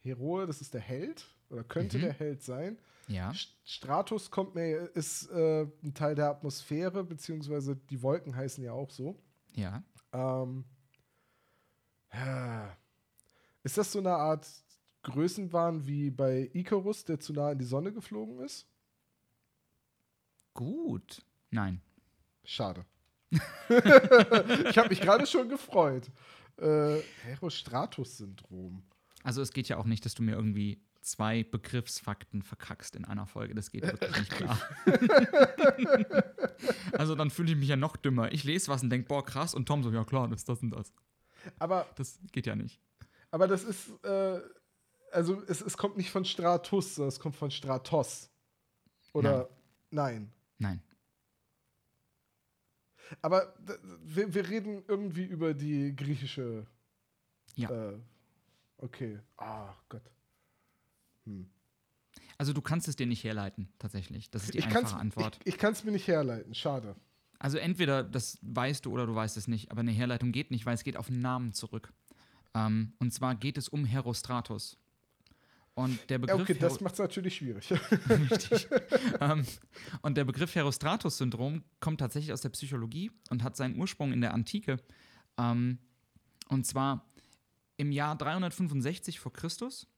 Heroe, 0.00 0.46
das 0.46 0.60
ist 0.60 0.74
der 0.74 0.80
Held 0.80 1.26
oder 1.50 1.64
könnte 1.64 1.98
mhm. 1.98 2.02
der 2.02 2.12
Held 2.12 2.42
sein. 2.42 2.78
Ja. 3.08 3.32
Stratus 3.64 4.30
kommt 4.30 4.54
mir, 4.54 4.90
ist 4.94 5.30
äh, 5.30 5.66
ein 5.82 5.94
Teil 5.94 6.14
der 6.14 6.30
Atmosphäre, 6.30 7.04
beziehungsweise 7.04 7.76
die 7.76 8.02
Wolken 8.02 8.34
heißen 8.34 8.64
ja 8.64 8.72
auch 8.72 8.90
so. 8.90 9.18
Ja. 9.54 9.82
Ähm, 10.12 10.64
ist 13.62 13.76
das 13.76 13.92
so 13.92 13.98
eine 13.98 14.14
Art 14.14 14.46
Größenwahn 15.02 15.86
wie 15.86 16.10
bei 16.10 16.50
Icarus, 16.54 17.04
der 17.04 17.20
zu 17.20 17.32
nah 17.32 17.52
in 17.52 17.58
die 17.58 17.64
Sonne 17.64 17.92
geflogen 17.92 18.40
ist? 18.40 18.66
Gut. 20.54 21.24
Nein. 21.50 21.82
Schade. 22.44 22.86
ich 24.68 24.78
habe 24.78 24.88
mich 24.88 25.00
gerade 25.00 25.26
schon 25.26 25.48
gefreut. 25.48 26.10
Äh, 26.56 27.00
Herostratus-Syndrom. 27.22 28.82
Also 29.22 29.42
es 29.42 29.52
geht 29.52 29.68
ja 29.68 29.78
auch 29.78 29.86
nicht, 29.86 30.04
dass 30.04 30.14
du 30.14 30.22
mir 30.22 30.36
irgendwie 30.36 30.80
zwei 31.00 31.44
Begriffsfakten 31.44 32.42
verkackst 32.42 32.96
in 32.96 33.04
einer 33.04 33.26
Folge. 33.26 33.54
Das 33.54 33.70
geht 33.70 33.82
wirklich 33.82 34.18
nicht 34.18 34.30
klar. 34.30 34.58
also 36.92 37.14
dann 37.14 37.30
fühle 37.30 37.52
ich 37.52 37.58
mich 37.58 37.68
ja 37.68 37.76
noch 37.76 37.96
dümmer. 37.96 38.32
Ich 38.32 38.44
lese 38.44 38.68
was 38.68 38.82
und 38.82 38.90
denke, 38.90 39.08
boah, 39.08 39.24
krass. 39.24 39.54
Und 39.54 39.66
Tom 39.66 39.82
so, 39.82 39.90
ja 39.90 40.04
klar, 40.04 40.28
das 40.28 40.40
ist 40.40 40.48
das 40.48 40.62
und 40.62 40.70
das. 40.70 40.92
Aber. 41.58 41.86
Das 41.96 42.18
geht 42.32 42.46
ja 42.46 42.56
nicht. 42.56 42.80
Aber 43.30 43.48
das 43.48 43.64
ist, 43.64 43.90
äh, 44.04 44.40
also 45.12 45.42
es, 45.46 45.60
es 45.60 45.76
kommt 45.76 45.96
nicht 45.96 46.10
von 46.10 46.24
Stratus, 46.24 46.96
sondern 46.96 47.08
es 47.08 47.20
kommt 47.20 47.36
von 47.36 47.50
Stratos. 47.50 48.30
Oder 49.12 49.48
nein. 49.90 50.32
Nein. 50.58 50.58
nein. 50.58 50.82
Aber 53.22 53.54
wir, 54.02 54.34
wir 54.34 54.48
reden 54.48 54.82
irgendwie 54.88 55.24
über 55.24 55.54
die 55.54 55.94
griechische. 55.94 56.66
Ja. 57.56 57.70
Äh, 57.70 57.98
okay. 58.78 59.20
Ah, 59.36 59.74
Gott. 59.88 60.10
Hm. 61.24 61.46
Also 62.38 62.52
du 62.52 62.62
kannst 62.62 62.88
es 62.88 62.96
dir 62.96 63.06
nicht 63.06 63.24
herleiten, 63.24 63.68
tatsächlich. 63.78 64.30
Das 64.30 64.44
ist 64.44 64.54
die 64.54 64.58
ich 64.58 64.66
einfache 64.66 64.96
Antwort. 64.96 65.38
Ich, 65.44 65.54
ich 65.54 65.58
kann 65.58 65.72
es 65.72 65.84
mir 65.84 65.92
nicht 65.92 66.08
herleiten, 66.08 66.54
schade. 66.54 66.96
Also 67.38 67.58
entweder 67.58 68.02
das 68.02 68.38
weißt 68.42 68.86
du 68.86 68.92
oder 68.92 69.06
du 69.06 69.14
weißt 69.14 69.36
es 69.36 69.48
nicht, 69.48 69.70
aber 69.70 69.80
eine 69.80 69.92
Herleitung 69.92 70.32
geht 70.32 70.50
nicht, 70.50 70.66
weil 70.66 70.74
es 70.74 70.84
geht 70.84 70.96
auf 70.96 71.08
einen 71.08 71.20
Namen 71.20 71.52
zurück. 71.52 71.92
Ähm, 72.54 72.94
und 72.98 73.12
zwar 73.12 73.34
geht 73.34 73.58
es 73.58 73.68
um 73.68 73.84
Herostratus. 73.84 74.78
Und 75.74 75.98
der 76.08 76.18
Begriff. 76.18 76.42
Okay, 76.42 76.56
das 76.58 76.80
macht 76.80 76.94
es 76.94 77.00
natürlich 77.00 77.36
schwierig. 77.36 77.70
Richtig. 78.08 78.68
ähm, 79.20 79.44
und 80.02 80.16
der 80.16 80.24
Begriff 80.24 80.54
Herostratus-Syndrom 80.54 81.64
kommt 81.80 81.98
tatsächlich 81.98 82.32
aus 82.32 82.42
der 82.42 82.50
Psychologie 82.50 83.10
und 83.30 83.42
hat 83.42 83.56
seinen 83.56 83.76
Ursprung 83.80 84.12
in 84.12 84.20
der 84.20 84.34
Antike. 84.34 84.76
Ähm, 85.36 85.78
und 86.48 86.64
zwar 86.64 87.10
im 87.76 87.90
Jahr 87.90 88.16
365 88.16 89.18
vor 89.18 89.32
Christus 89.32 89.88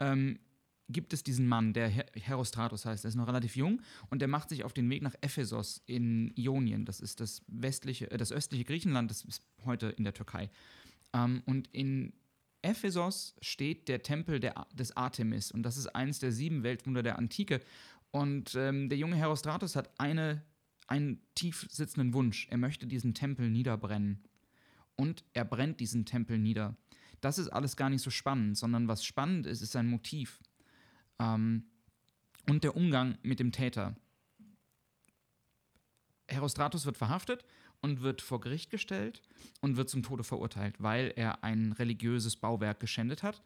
ähm, 0.00 0.40
gibt 0.88 1.12
es 1.12 1.22
diesen 1.22 1.46
Mann, 1.46 1.72
der 1.72 1.88
Herostratus 1.88 2.84
heißt, 2.84 3.04
der 3.04 3.08
ist 3.08 3.14
noch 3.14 3.28
relativ 3.28 3.56
jung 3.56 3.80
und 4.10 4.20
der 4.20 4.28
macht 4.28 4.48
sich 4.48 4.64
auf 4.64 4.72
den 4.72 4.90
Weg 4.90 5.02
nach 5.02 5.14
Ephesos 5.20 5.82
in 5.86 6.32
Ionien. 6.36 6.84
Das 6.84 7.00
ist 7.00 7.20
das 7.20 7.42
westliche, 7.46 8.10
äh, 8.10 8.16
das 8.16 8.32
östliche 8.32 8.64
Griechenland, 8.64 9.10
das 9.10 9.24
ist 9.24 9.42
heute 9.64 9.88
in 9.88 10.04
der 10.04 10.14
Türkei. 10.14 10.50
Ähm, 11.12 11.42
und 11.46 11.68
in 11.68 12.12
Ephesos 12.62 13.34
steht 13.40 13.88
der 13.88 14.02
Tempel 14.02 14.40
der, 14.40 14.66
des 14.72 14.96
Artemis 14.96 15.50
und 15.50 15.64
das 15.64 15.76
ist 15.76 15.88
eines 15.88 16.20
der 16.20 16.32
sieben 16.32 16.62
Weltwunder 16.62 17.02
der 17.02 17.18
Antike. 17.18 17.60
Und 18.10 18.54
ähm, 18.54 18.88
der 18.88 18.98
junge 18.98 19.16
Herostratus 19.16 19.74
hat 19.74 19.90
eine, 19.98 20.42
einen 20.86 21.20
tief 21.34 21.66
sitzenden 21.70 22.14
Wunsch. 22.14 22.46
Er 22.50 22.58
möchte 22.58 22.86
diesen 22.86 23.14
Tempel 23.14 23.50
niederbrennen. 23.50 24.22
Und 24.96 25.24
er 25.32 25.44
brennt 25.44 25.80
diesen 25.80 26.04
Tempel 26.04 26.38
nieder. 26.38 26.76
Das 27.20 27.38
ist 27.38 27.48
alles 27.48 27.76
gar 27.76 27.88
nicht 27.88 28.02
so 28.02 28.10
spannend, 28.10 28.58
sondern 28.58 28.88
was 28.88 29.04
spannend 29.04 29.46
ist, 29.46 29.62
ist 29.62 29.72
sein 29.72 29.86
Motiv. 29.86 30.40
Ähm, 31.18 31.64
und 32.48 32.64
der 32.64 32.76
Umgang 32.76 33.16
mit 33.22 33.40
dem 33.40 33.52
Täter. 33.52 33.96
Herostratus 36.28 36.86
wird 36.86 36.96
verhaftet 36.96 37.44
und 37.82 38.00
wird 38.00 38.22
vor 38.22 38.40
Gericht 38.40 38.70
gestellt 38.70 39.20
und 39.60 39.76
wird 39.76 39.90
zum 39.90 40.02
Tode 40.02 40.24
verurteilt, 40.24 40.76
weil 40.78 41.12
er 41.16 41.44
ein 41.44 41.72
religiöses 41.72 42.36
Bauwerk 42.36 42.80
geschändet 42.80 43.22
hat. 43.22 43.42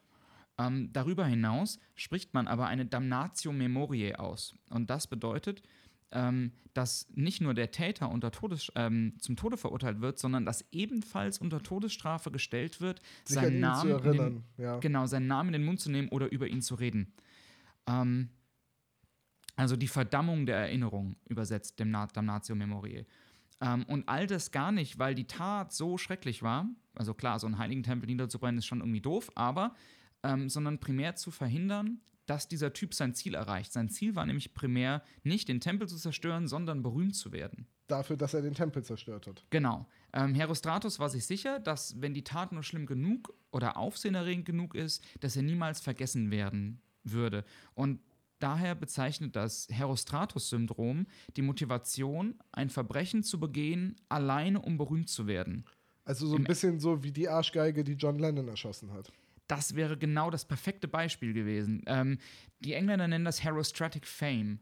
Ähm, 0.59 0.91
darüber 0.93 1.27
hinaus 1.27 1.79
spricht 1.95 2.33
man 2.33 2.47
aber 2.47 2.67
eine 2.67 2.87
Damnatio 2.87 3.53
Memoriae 3.53 4.15
aus. 4.15 4.55
Und 4.71 4.89
das 4.89 5.07
bedeutet, 5.07 5.63
ähm, 6.13 6.53
dass 6.73 7.09
nicht 7.15 7.41
nur 7.41 7.55
der 7.55 7.71
Täter 7.71 8.11
unter 8.11 8.31
Todes, 8.31 8.71
ähm, 8.75 9.15
zum 9.19 9.37
Tode 9.37 9.57
verurteilt 9.57 10.01
wird, 10.01 10.19
sondern 10.19 10.45
dass 10.45 10.65
ebenfalls 10.73 11.39
unter 11.39 11.63
Todesstrafe 11.63 12.31
gestellt 12.31 12.81
wird, 12.81 13.01
seinen 13.25 13.61
Namen, 13.61 14.03
den, 14.03 14.45
ja. 14.57 14.79
genau, 14.79 15.07
seinen 15.07 15.27
Namen 15.27 15.49
in 15.49 15.61
den 15.61 15.65
Mund 15.65 15.81
zu 15.81 15.91
nehmen 15.91 16.09
oder 16.09 16.31
über 16.31 16.47
ihn 16.47 16.63
zu 16.63 16.75
reden. 16.77 17.13
Ähm, 17.87 18.31
also 19.57 19.77
die 19.77 19.89
Verdammung 19.89 20.47
der 20.47 20.57
Erinnerung 20.57 21.17
übersetzt, 21.29 21.81
dem 21.81 21.93
Damnatio 21.93 22.55
Memoriae. 22.55 23.07
Ähm, 23.61 23.85
und 23.85 24.09
all 24.09 24.27
das 24.27 24.51
gar 24.51 24.73
nicht, 24.73 24.99
weil 24.99 25.15
die 25.15 25.27
Tat 25.27 25.73
so 25.73 25.99
schrecklich 25.99 26.43
war. 26.43 26.69
Also 26.95 27.15
klar, 27.15 27.39
so 27.39 27.47
einen 27.47 27.59
heiligen 27.59 27.83
Tempel 27.83 28.07
niederzubrennen 28.07 28.59
ist 28.59 28.67
schon 28.67 28.81
irgendwie 28.81 29.01
doof, 29.01 29.31
aber 29.35 29.75
ähm, 30.23 30.49
sondern 30.49 30.79
primär 30.79 31.17
zu 31.17 31.31
verhindern, 31.31 32.01
dass 32.27 32.49
dieser 32.49 32.73
Typ 32.73 32.93
sein 32.93 33.15
Ziel 33.15 33.35
erreicht. 33.35 33.73
Sein 33.73 33.89
Ziel 33.89 34.17
war 34.17 34.27
nämlich 34.27 34.53
primär 34.53 35.03
nicht 35.23 35.49
den 35.49 35.61
Tempel 35.61 35.89
zu 35.89 35.97
zerstören, 35.97 36.49
sondern 36.49 36.83
berühmt 36.83 37.15
zu 37.15 37.33
werden. 37.33 37.67
Dafür, 37.87 38.17
dass 38.17 38.35
er 38.35 38.43
den 38.43 38.55
Tempel 38.55 38.83
zerstört 38.83 39.29
hat. 39.29 39.45
Genau. 39.51 39.87
Ähm, 40.13 40.35
Herostratus 40.35 40.99
war 40.99 41.09
sich 41.09 41.25
sicher, 41.25 41.61
dass 41.61 42.01
wenn 42.01 42.15
die 42.15 42.25
Tat 42.25 42.51
nur 42.51 42.65
schlimm 42.65 42.87
genug 42.87 43.33
oder 43.53 43.77
aufsehenerregend 43.77 44.45
genug 44.45 44.75
ist, 44.75 45.05
dass 45.21 45.37
er 45.37 45.43
niemals 45.43 45.81
vergessen 45.81 46.33
werden 46.33 46.81
würde. 47.05 47.45
Und 47.75 48.01
daher 48.39 48.75
bezeichnet 48.75 49.37
das 49.37 49.69
Herostratus-Syndrom 49.71 51.07
die 51.37 51.43
Motivation, 51.43 52.35
ein 52.53 52.71
Verbrechen 52.71 53.23
zu 53.23 53.41
begehen, 53.41 53.97
alleine 54.09 54.61
um 54.61 54.77
berühmt 54.77 55.09
zu 55.09 55.27
werden. 55.27 55.65
Also 56.05 56.27
so 56.27 56.35
ein 56.35 56.41
Im 56.41 56.45
bisschen 56.45 56.79
so 56.79 57.03
wie 57.03 57.13
die 57.13 57.29
Arschgeige, 57.29 57.83
die 57.83 57.95
John 57.95 58.19
Lennon 58.19 58.49
erschossen 58.49 58.93
hat. 58.93 59.13
Das 59.49 59.75
wäre 59.75 59.97
genau 59.97 60.31
das 60.31 60.45
perfekte 60.45 60.89
Beispiel 60.89 61.33
gewesen. 61.33 61.83
Ähm, 61.87 62.19
die 62.61 62.75
Engländer 62.75 63.09
nennen 63.09 63.25
das 63.25 63.43
Herostratic 63.43 64.07
Fame. 64.07 64.61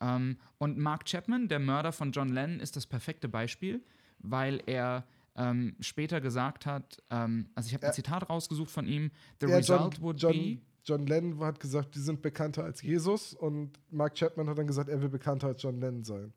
Ähm, 0.00 0.38
und 0.58 0.78
Mark 0.78 1.04
Chapman, 1.04 1.48
der 1.48 1.58
Mörder 1.58 1.92
von 1.92 2.12
John 2.12 2.28
Lennon, 2.28 2.60
ist 2.60 2.76
das 2.76 2.86
perfekte 2.86 3.28
Beispiel, 3.28 3.84
weil 4.18 4.62
er 4.66 5.06
ähm, 5.36 5.76
später 5.80 6.20
gesagt 6.20 6.66
hat, 6.66 7.02
ähm, 7.10 7.48
also 7.54 7.68
ich 7.68 7.74
habe 7.74 7.86
ein. 7.86 7.92
Zitat 7.92 8.28
rausgesucht 8.28 8.70
von 8.70 8.86
ihm, 8.86 9.10
The 9.40 9.46
Ja, 9.46 9.56
result 9.56 9.94
John, 9.94 10.02
would 10.02 10.20
John, 10.20 10.32
be, 10.32 10.58
John 10.84 11.06
Lennon 11.06 11.38
hat 11.40 11.60
gesagt, 11.60 11.94
die 11.94 12.00
sind 12.00 12.22
bekannter 12.22 12.64
als 12.64 12.82
Jesus 12.82 13.34
und 13.34 13.70
Mark 13.90 14.14
Chapman 14.16 14.48
hat 14.48 14.58
dann 14.58 14.66
gesagt, 14.66 14.88
er 14.88 15.00
will 15.02 15.08
bekannter 15.08 15.48
als 15.48 15.62
John 15.62 15.80
Lennon 15.80 16.04
sein. 16.04 16.32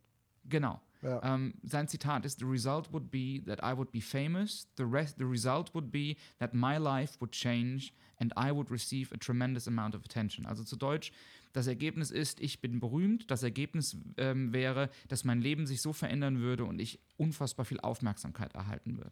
genau, 0.49 0.81
Ja. 1.01 1.21
ähm, 1.35 1.53
sein 1.63 1.87
Zitat 1.87 2.25
ist, 2.25 2.39
The 2.39 2.45
result 2.45 2.91
would 2.93 3.09
be 3.11 3.41
that 3.45 3.59
I 3.63 3.75
would 3.77 3.91
be 3.91 4.01
famous, 4.01 4.67
the, 4.77 4.83
rest, 4.83 5.17
the 5.17 5.23
result 5.25 5.73
would 5.73 5.91
be 5.91 6.15
that 6.39 6.53
my 6.53 6.77
life 6.77 7.19
would 7.21 7.31
change 7.31 7.91
and 8.19 8.31
I 8.37 8.51
would 8.51 8.69
receive 8.71 9.13
a 9.13 9.17
tremendous 9.17 9.67
amount 9.67 9.95
of 9.95 10.01
attention. 10.05 10.45
Also 10.45 10.63
zu 10.63 10.75
Deutsch, 10.75 11.11
das 11.53 11.67
Ergebnis 11.67 12.09
ist, 12.11 12.39
ich 12.39 12.61
bin 12.61 12.79
berühmt, 12.79 13.29
das 13.31 13.43
Ergebnis 13.43 13.95
ähm, 14.17 14.53
wäre, 14.53 14.89
dass 15.07 15.23
mein 15.23 15.41
Leben 15.41 15.65
sich 15.67 15.81
so 15.81 15.93
verändern 15.93 16.39
würde 16.39 16.65
und 16.65 16.79
ich 16.79 16.99
unfassbar 17.17 17.65
viel 17.65 17.79
Aufmerksamkeit 17.79 18.53
erhalten 18.55 18.97
würde. 18.97 19.11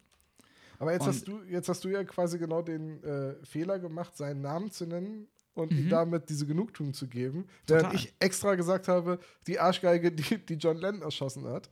Aber 0.82 0.92
jetzt 0.92 1.02
Und- 1.02 1.08
hast, 1.08 1.28
du, 1.28 1.42
jetzt 1.44 1.68
hast 1.68 1.84
du 1.84 1.88
ja 1.88 2.02
quasi 2.04 2.38
genau 2.38 2.60
den 2.60 3.02
äh, 3.04 3.34
Fehler 3.44 3.78
gemacht, 3.78 4.16
seinen 4.16 4.40
Namen 4.40 4.70
zu 4.70 4.84
nennen 4.86 5.28
und 5.54 5.70
Mhm. 5.70 5.78
ihm 5.78 5.88
damit 5.88 6.28
diese 6.28 6.46
Genugtuung 6.46 6.92
zu 6.92 7.06
geben. 7.08 7.46
Während 7.66 7.84
Total. 7.84 7.94
ich 7.94 8.14
extra 8.18 8.54
gesagt 8.56 8.88
habe, 8.88 9.18
die 9.46 9.58
Arschgeige, 9.60 10.10
die, 10.10 10.38
die 10.44 10.54
John 10.54 10.76
Lennon 10.78 11.02
erschossen 11.02 11.44
hat. 11.46 11.70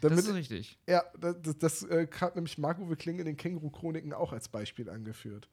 Das 0.00 0.10
Damit, 0.10 0.24
ist 0.26 0.34
richtig. 0.34 0.78
ja, 0.88 1.02
das, 1.18 1.36
das, 1.40 1.58
das 1.58 1.82
äh, 1.84 2.06
hat 2.20 2.34
nämlich 2.34 2.58
Marco 2.58 2.84
Kling 2.96 3.18
in 3.18 3.24
den 3.26 3.36
Känguru-Chroniken 3.36 4.12
auch 4.12 4.32
als 4.32 4.48
Beispiel 4.48 4.90
angeführt. 4.90 5.48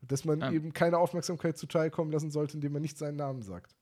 Dass 0.00 0.24
man 0.24 0.40
Ähm. 0.42 0.54
eben 0.54 0.72
keine 0.72 0.98
Aufmerksamkeit 0.98 1.56
zuteil 1.58 1.90
kommen 1.90 2.10
lassen 2.10 2.30
sollte, 2.30 2.54
indem 2.54 2.72
man 2.72 2.82
nicht 2.82 2.96
seinen 2.98 3.16
Namen 3.16 3.42
sagt. 3.42 3.74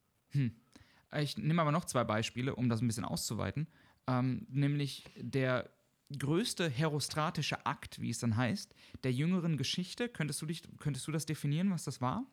Ich 1.17 1.39
nehme 1.39 1.63
aber 1.63 1.71
noch 1.73 1.85
zwei 1.85 2.03
Beispiele, 2.05 2.57
um 2.57 2.69
das 2.69 2.81
ein 2.83 2.87
bisschen 2.89 3.05
auszuweiten. 3.05 3.69
Ähm, 4.09 4.47
nämlich 4.51 5.05
der 5.17 5.71
größte 6.19 6.69
herostratische 6.69 7.65
Akt, 7.67 8.01
wie 8.01 8.11
es 8.11 8.19
dann 8.19 8.37
heißt, 8.37 8.75
der 9.03 9.13
jüngeren 9.13 9.57
Geschichte. 9.57 10.09
Könntest 10.09 10.41
du, 10.43 10.47
dich, 10.47 10.63
könntest 10.79 11.07
du 11.07 11.13
das 11.13 11.27
definieren, 11.27 11.71
was 11.71 11.85
das 11.85 12.01
war? 12.01 12.27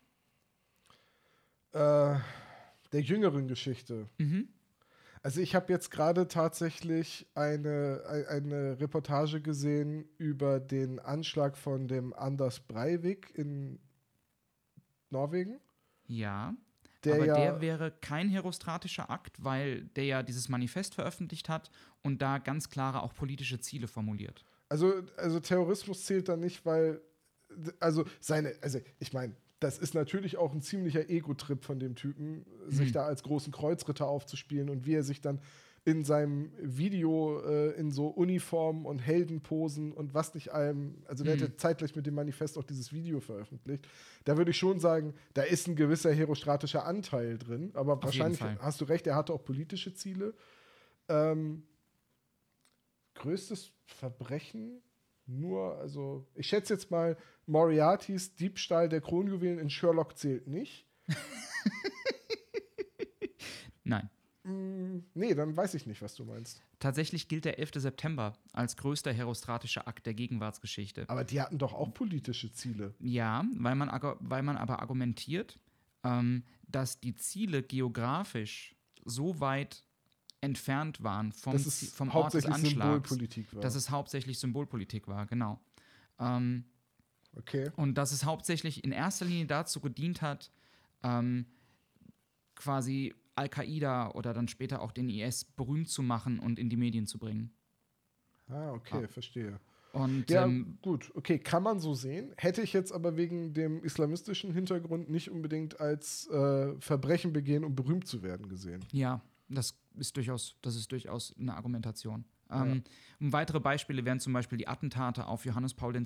Äh, 1.73 2.19
der 2.91 3.01
jüngeren 3.01 3.47
Geschichte. 3.47 4.09
Mhm. 4.17 4.49
Also 5.23 5.39
ich 5.39 5.53
habe 5.55 5.71
jetzt 5.71 5.91
gerade 5.91 6.27
tatsächlich 6.27 7.27
eine, 7.35 8.03
ein- 8.07 8.25
eine 8.27 8.79
Reportage 8.79 9.39
gesehen 9.39 10.05
über 10.17 10.59
den 10.59 10.99
Anschlag 10.99 11.57
von 11.57 11.87
dem 11.87 12.11
Anders 12.13 12.59
Breivik 12.59 13.31
in 13.35 13.79
Norwegen. 15.11 15.59
Ja. 16.07 16.55
Der 17.03 17.15
aber 17.15 17.25
ja, 17.25 17.33
der 17.35 17.61
wäre 17.61 17.91
kein 18.01 18.29
herostratischer 18.29 19.09
Akt, 19.09 19.43
weil 19.43 19.83
der 19.95 20.05
ja 20.05 20.23
dieses 20.23 20.49
Manifest 20.49 20.93
veröffentlicht 20.95 21.49
hat 21.49 21.71
und 22.03 22.21
da 22.21 22.37
ganz 22.37 22.69
klare 22.69 23.01
auch 23.01 23.13
politische 23.13 23.59
Ziele 23.59 23.87
formuliert. 23.87 24.45
also, 24.69 24.93
also 25.17 25.39
Terrorismus 25.39 26.05
zählt 26.05 26.29
da 26.29 26.37
nicht, 26.37 26.65
weil, 26.65 27.01
also 27.79 28.05
seine, 28.19 28.53
also 28.61 28.79
ich 28.99 29.13
meine, 29.13 29.35
das 29.59 29.77
ist 29.77 29.93
natürlich 29.93 30.37
auch 30.37 30.53
ein 30.53 30.61
ziemlicher 30.61 31.09
Ego-Trip 31.09 31.63
von 31.63 31.77
dem 31.79 31.95
Typen, 31.95 32.45
sich 32.67 32.89
Mhm. 32.89 32.93
da 32.93 33.05
als 33.05 33.21
großen 33.23 33.51
Kreuzritter 33.51 34.07
aufzuspielen 34.07 34.69
und 34.69 34.85
wie 34.85 34.93
er 34.95 35.03
sich 35.03 35.21
dann 35.21 35.39
in 35.83 36.03
seinem 36.03 36.51
Video 36.61 37.41
äh, 37.41 37.71
in 37.71 37.91
so 37.91 38.07
Uniformen 38.07 38.85
und 38.85 38.99
Heldenposen 38.99 39.91
und 39.91 40.13
was 40.13 40.35
nicht 40.35 40.53
allem, 40.53 41.03
also 41.07 41.23
der 41.23 41.35
Mhm. 41.35 41.41
ja 41.41 41.57
zeitgleich 41.57 41.95
mit 41.95 42.05
dem 42.05 42.13
Manifest 42.13 42.57
auch 42.57 42.63
dieses 42.63 42.93
Video 42.93 43.19
veröffentlicht. 43.19 43.87
Da 44.23 44.37
würde 44.37 44.51
ich 44.51 44.57
schon 44.57 44.79
sagen, 44.79 45.15
da 45.33 45.41
ist 45.41 45.67
ein 45.67 45.75
gewisser 45.75 46.13
herostratischer 46.13 46.85
Anteil 46.85 47.39
drin, 47.39 47.71
aber 47.73 47.93
jeden 47.93 48.03
wahrscheinlich 48.03 48.41
hast 48.59 48.79
du 48.81 48.85
recht, 48.85 49.07
er 49.07 49.15
hatte 49.15 49.33
auch 49.33 49.43
politische 49.43 49.93
Ziele. 49.95 50.35
Ähm, 51.09 51.63
größtes 53.15 53.71
Verbrechen 53.85 54.83
nur, 55.25 55.77
also 55.77 56.27
ich 56.35 56.47
schätze 56.47 56.73
jetzt 56.73 56.91
mal, 56.91 57.17
Moriartys 57.47 58.35
Diebstahl 58.35 58.87
der 58.87 59.01
Kronjuwelen 59.01 59.57
in 59.59 59.69
Sherlock 59.69 60.17
zählt 60.17 60.47
nicht. 60.47 60.85
Nein. 63.83 64.09
Nee, 65.13 65.33
dann 65.33 65.55
weiß 65.55 65.73
ich 65.73 65.85
nicht, 65.85 66.01
was 66.01 66.15
du 66.15 66.25
meinst. 66.25 66.61
Tatsächlich 66.79 67.27
gilt 67.27 67.45
der 67.45 67.59
11. 67.59 67.71
September 67.75 68.33
als 68.53 68.77
größter 68.77 69.13
herostratischer 69.13 69.87
Akt 69.87 70.05
der 70.05 70.13
Gegenwartsgeschichte. 70.13 71.09
Aber 71.09 71.23
die 71.23 71.41
hatten 71.41 71.57
doch 71.57 71.73
auch 71.73 71.93
politische 71.93 72.51
Ziele. 72.51 72.93
Ja, 72.99 73.45
weil 73.55 73.75
man, 73.75 73.89
weil 74.19 74.43
man 74.43 74.57
aber 74.57 74.81
argumentiert, 74.81 75.59
ähm, 76.03 76.43
dass 76.67 76.99
die 76.99 77.15
Ziele 77.15 77.63
geografisch 77.63 78.75
so 79.05 79.39
weit 79.39 79.83
entfernt 80.41 81.03
waren 81.03 81.31
vom, 81.31 81.53
Das 81.53 81.67
ist 81.67 81.95
vom 81.95 82.09
Ort 82.09 82.33
des 82.33 82.45
Anschlags, 82.45 82.69
Symbolpolitik 82.69 83.53
war. 83.53 83.61
dass 83.61 83.75
es 83.75 83.89
hauptsächlich 83.89 84.39
Symbolpolitik 84.39 85.07
war, 85.07 85.27
genau. 85.27 85.59
Ähm, 86.19 86.65
okay. 87.35 87.69
und 87.75 87.95
dass 87.95 88.11
es 88.11 88.25
hauptsächlich 88.25 88.83
in 88.83 88.91
erster 88.91 89.25
Linie 89.25 89.45
dazu 89.45 89.79
gedient 89.79 90.21
hat, 90.21 90.51
ähm, 91.03 91.45
quasi 92.55 93.13
Al-Qaida 93.41 94.11
oder 94.11 94.33
dann 94.33 94.47
später 94.47 94.81
auch 94.81 94.91
den 94.91 95.09
IS 95.09 95.43
berühmt 95.45 95.89
zu 95.89 96.03
machen 96.03 96.39
und 96.39 96.59
in 96.59 96.69
die 96.69 96.77
Medien 96.77 97.05
zu 97.07 97.17
bringen. 97.19 97.51
Ah, 98.47 98.71
okay, 98.73 99.03
Ah. 99.05 99.07
verstehe. 99.07 99.59
Und 99.93 100.29
Ja, 100.29 100.45
ähm, 100.45 100.77
gut, 100.81 101.11
okay, 101.15 101.37
kann 101.37 101.63
man 101.63 101.79
so 101.79 101.93
sehen. 101.93 102.31
Hätte 102.37 102.61
ich 102.61 102.71
jetzt 102.71 102.93
aber 102.93 103.17
wegen 103.17 103.53
dem 103.53 103.83
islamistischen 103.83 104.53
Hintergrund 104.53 105.09
nicht 105.09 105.29
unbedingt 105.29 105.81
als 105.81 106.27
äh, 106.29 106.73
Verbrechen 106.79 107.33
begehen, 107.33 107.65
um 107.65 107.75
berühmt 107.75 108.07
zu 108.07 108.21
werden, 108.23 108.47
gesehen. 108.47 108.85
Ja, 108.93 109.21
das 109.49 109.77
ist 109.95 110.15
durchaus, 110.15 110.55
das 110.61 110.75
ist 110.77 110.91
durchaus 110.93 111.35
eine 111.37 111.55
Argumentation. 111.55 112.23
Ähm, 112.49 112.83
und 113.19 113.33
weitere 113.33 113.59
Beispiele 113.59 114.05
wären 114.05 114.19
zum 114.21 114.31
Beispiel 114.31 114.57
die 114.57 114.67
Attentate 114.67 115.25
auf 115.27 115.45
Johannes 115.45 115.73
Paul 115.73 115.93
II. 115.95 116.03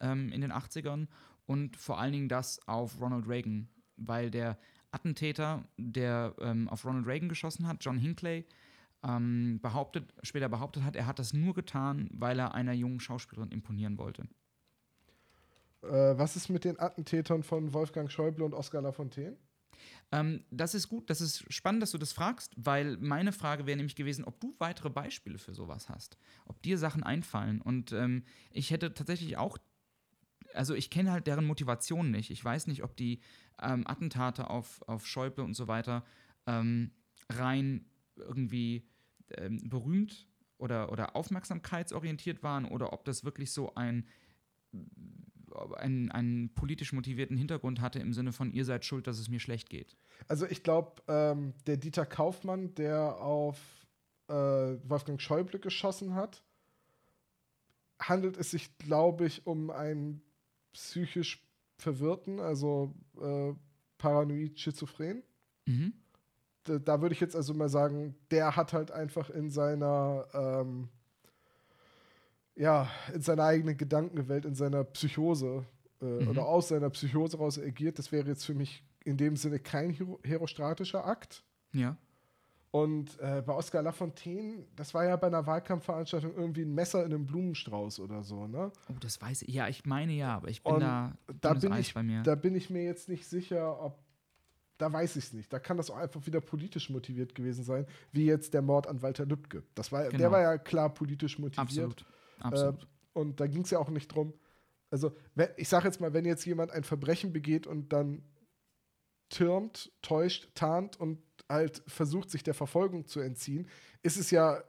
Ähm, 0.00 0.30
in 0.30 0.40
den 0.42 0.52
80ern 0.52 1.06
und 1.46 1.76
vor 1.76 1.98
allen 1.98 2.12
Dingen 2.12 2.28
das 2.28 2.60
auf 2.68 3.00
Ronald 3.00 3.26
Reagan, 3.26 3.68
weil 3.96 4.30
der 4.30 4.58
Attentäter, 4.90 5.64
der 5.76 6.34
ähm, 6.40 6.68
auf 6.68 6.84
Ronald 6.84 7.06
Reagan 7.06 7.28
geschossen 7.28 7.66
hat, 7.66 7.84
John 7.84 7.98
Hinckley, 7.98 8.44
ähm, 9.02 9.60
behauptet, 9.60 10.12
später 10.22 10.48
behauptet 10.48 10.82
hat, 10.84 10.96
er 10.96 11.06
hat 11.06 11.18
das 11.18 11.32
nur 11.32 11.54
getan, 11.54 12.08
weil 12.12 12.38
er 12.38 12.54
einer 12.54 12.72
jungen 12.72 13.00
Schauspielerin 13.00 13.50
imponieren 13.50 13.98
wollte. 13.98 14.28
Äh, 15.82 16.18
was 16.18 16.36
ist 16.36 16.48
mit 16.48 16.64
den 16.64 16.78
Attentätern 16.80 17.42
von 17.42 17.72
Wolfgang 17.72 18.10
Schäuble 18.10 18.44
und 18.44 18.54
Oskar 18.54 18.82
Lafontaine? 18.82 19.36
Ähm, 20.12 20.44
das 20.50 20.74
ist 20.74 20.88
gut, 20.88 21.10
das 21.10 21.20
ist 21.20 21.52
spannend, 21.52 21.82
dass 21.82 21.90
du 21.90 21.98
das 21.98 22.12
fragst, 22.12 22.52
weil 22.56 22.96
meine 22.98 23.32
Frage 23.32 23.66
wäre 23.66 23.76
nämlich 23.76 23.96
gewesen, 23.96 24.24
ob 24.24 24.40
du 24.40 24.54
weitere 24.58 24.88
Beispiele 24.88 25.38
für 25.38 25.54
sowas 25.54 25.88
hast, 25.88 26.16
ob 26.46 26.62
dir 26.62 26.78
Sachen 26.78 27.02
einfallen. 27.02 27.60
Und 27.60 27.92
ähm, 27.92 28.24
ich 28.50 28.70
hätte 28.70 28.94
tatsächlich 28.94 29.36
auch, 29.36 29.58
also 30.56 30.74
ich 30.74 30.90
kenne 30.90 31.12
halt 31.12 31.26
deren 31.26 31.46
Motivation 31.46 32.10
nicht. 32.10 32.30
Ich 32.30 32.44
weiß 32.44 32.66
nicht, 32.66 32.82
ob 32.82 32.96
die 32.96 33.20
ähm, 33.62 33.86
Attentate 33.86 34.50
auf, 34.50 34.82
auf 34.86 35.06
Schäuble 35.06 35.44
und 35.44 35.54
so 35.54 35.68
weiter 35.68 36.04
ähm, 36.46 36.90
rein 37.30 37.86
irgendwie 38.16 38.88
ähm, 39.36 39.68
berühmt 39.68 40.28
oder, 40.58 40.90
oder 40.92 41.16
aufmerksamkeitsorientiert 41.16 42.42
waren 42.42 42.64
oder 42.64 42.92
ob 42.92 43.04
das 43.04 43.24
wirklich 43.24 43.52
so 43.52 43.74
ein 43.74 44.06
einen, 45.78 46.10
einen 46.10 46.52
politisch 46.54 46.92
motivierten 46.92 47.36
Hintergrund 47.36 47.80
hatte 47.80 47.98
im 47.98 48.12
Sinne 48.12 48.32
von, 48.32 48.52
ihr 48.52 48.64
seid 48.64 48.84
schuld, 48.84 49.06
dass 49.06 49.18
es 49.18 49.28
mir 49.28 49.40
schlecht 49.40 49.70
geht. 49.70 49.96
Also 50.28 50.44
ich 50.46 50.62
glaube, 50.62 51.02
ähm, 51.08 51.54
der 51.66 51.76
Dieter 51.76 52.04
Kaufmann, 52.04 52.74
der 52.74 53.20
auf 53.20 53.58
äh, 54.28 54.32
Wolfgang 54.32 55.20
Schäuble 55.20 55.58
geschossen 55.58 56.14
hat, 56.14 56.42
handelt 57.98 58.36
es 58.36 58.50
sich, 58.50 58.76
glaube 58.78 59.26
ich, 59.26 59.46
um 59.46 59.70
einen 59.70 60.20
psychisch 60.76 61.42
Verwirrten, 61.78 62.38
also 62.40 62.94
äh, 63.20 63.52
paranoid 63.98 64.58
schizophren. 64.60 65.22
Mhm. 65.66 65.94
Da, 66.64 66.78
da 66.78 67.00
würde 67.00 67.14
ich 67.14 67.20
jetzt 67.20 67.34
also 67.36 67.54
mal 67.54 67.68
sagen, 67.68 68.14
der 68.30 68.56
hat 68.56 68.72
halt 68.72 68.90
einfach 68.90 69.30
in 69.30 69.50
seiner 69.50 70.26
ähm, 70.34 70.88
ja, 72.54 72.88
in 73.12 73.20
seiner 73.20 73.44
eigenen 73.44 73.76
Gedankenwelt, 73.76 74.44
in 74.44 74.54
seiner 74.54 74.84
Psychose 74.84 75.64
äh, 76.00 76.04
Mhm. 76.04 76.28
oder 76.28 76.46
aus 76.46 76.68
seiner 76.68 76.90
Psychose 76.90 77.38
raus 77.38 77.58
agiert. 77.58 77.98
Das 77.98 78.12
wäre 78.12 78.26
jetzt 78.28 78.44
für 78.44 78.54
mich 78.54 78.84
in 79.04 79.16
dem 79.16 79.36
Sinne 79.36 79.58
kein 79.58 79.90
hero 79.90 80.20
herostratischer 80.24 81.06
Akt. 81.06 81.42
Ja. 81.72 81.96
Und 82.72 83.18
äh, 83.20 83.42
bei 83.46 83.54
Oskar 83.54 83.82
Lafontaine, 83.82 84.66
das 84.76 84.92
war 84.92 85.04
ja 85.06 85.16
bei 85.16 85.28
einer 85.28 85.46
Wahlkampfveranstaltung 85.46 86.34
irgendwie 86.34 86.62
ein 86.62 86.74
Messer 86.74 87.04
in 87.04 87.12
einem 87.14 87.24
Blumenstrauß 87.26 88.00
oder 88.00 88.22
so, 88.22 88.46
ne? 88.46 88.70
Oh, 88.90 88.96
das 89.00 89.20
weiß 89.22 89.42
ich. 89.42 89.54
Ja, 89.54 89.68
ich 89.68 89.86
meine 89.86 90.12
ja, 90.12 90.36
aber 90.36 90.48
ich 90.48 90.62
bin 90.62 90.74
Und 90.74 90.80
da. 90.80 91.12
da 91.40 91.54
bin 91.54 91.72
Eis 91.72 91.88
ich- 91.88 91.94
bei 91.94 92.02
mir. 92.02 92.22
Da 92.22 92.34
bin 92.34 92.54
ich 92.54 92.68
mir 92.68 92.84
jetzt 92.84 93.08
nicht 93.08 93.24
sicher, 93.26 93.80
ob. 93.82 93.98
Da 94.78 94.92
weiß 94.92 95.16
ich 95.16 95.24
es 95.24 95.32
nicht. 95.32 95.50
Da 95.50 95.58
kann 95.58 95.78
das 95.78 95.90
auch 95.90 95.96
einfach 95.96 96.26
wieder 96.26 96.42
politisch 96.42 96.90
motiviert 96.90 97.34
gewesen 97.34 97.64
sein, 97.64 97.86
wie 98.12 98.26
jetzt 98.26 98.52
der 98.52 98.60
Mord 98.60 98.86
an 98.86 99.00
Walter 99.00 99.24
Lübcke. 99.24 99.62
Das 99.74 99.90
war, 99.90 100.02
Der 100.02 100.10
Genau. 100.10 100.30
war 100.32 100.42
ja 100.42 100.58
klar 100.58 100.92
politisch 100.92 101.38
motiviert. 101.38 101.58
Absolut. 101.66 102.04
Absolut. 102.40 102.82
Äh, 102.82 102.86
und 103.14 103.40
da 103.40 103.46
ging 103.46 103.62
es 103.62 103.70
ja 103.70 103.78
auch 103.78 103.88
nicht 103.88 104.08
drum. 104.08 104.34
Also, 104.90 105.12
wenn, 105.34 105.48
ich 105.56 105.70
sage 105.70 105.86
jetzt 105.86 105.98
mal, 106.02 106.12
wenn 106.12 106.26
jetzt 106.26 106.44
jemand 106.44 106.72
ein 106.72 106.84
Verbrechen 106.84 107.32
begeht 107.32 107.66
und 107.66 107.90
dann 107.90 108.20
türmt, 109.28 109.92
täuscht, 110.02 110.48
tarnt 110.54 110.98
und 110.98 111.18
halt 111.48 111.82
versucht, 111.86 112.30
sich 112.30 112.42
der 112.42 112.54
Verfolgung 112.54 113.06
zu 113.06 113.20
entziehen, 113.20 113.68
ist 114.02 114.16
es 114.16 114.30
ja 114.30 114.62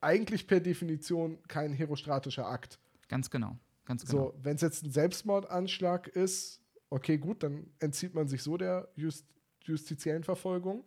eigentlich 0.00 0.46
per 0.46 0.60
Definition 0.60 1.38
kein 1.48 1.72
herostratischer 1.72 2.46
Akt. 2.46 2.78
Ganz 3.08 3.30
genau. 3.30 3.56
Ganz 3.84 4.04
genau. 4.04 4.26
So, 4.26 4.34
wenn 4.42 4.56
es 4.56 4.62
jetzt 4.62 4.84
ein 4.84 4.90
Selbstmordanschlag 4.90 6.08
ist, 6.08 6.60
okay, 6.90 7.18
gut, 7.18 7.42
dann 7.42 7.70
entzieht 7.78 8.14
man 8.14 8.28
sich 8.28 8.42
so 8.42 8.56
der 8.56 8.88
just, 8.96 9.26
justiziellen 9.62 10.24
Verfolgung. 10.24 10.84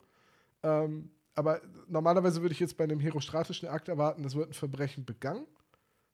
Ähm, 0.64 1.12
aber 1.34 1.62
normalerweise 1.88 2.42
würde 2.42 2.54
ich 2.54 2.60
jetzt 2.60 2.78
bei 2.78 2.86
einem 2.86 3.00
herostratischen 3.00 3.68
Akt 3.68 3.90
erwarten, 3.90 4.24
es 4.24 4.36
wird 4.36 4.50
ein 4.50 4.54
Verbrechen 4.54 5.06
begangen 5.06 5.46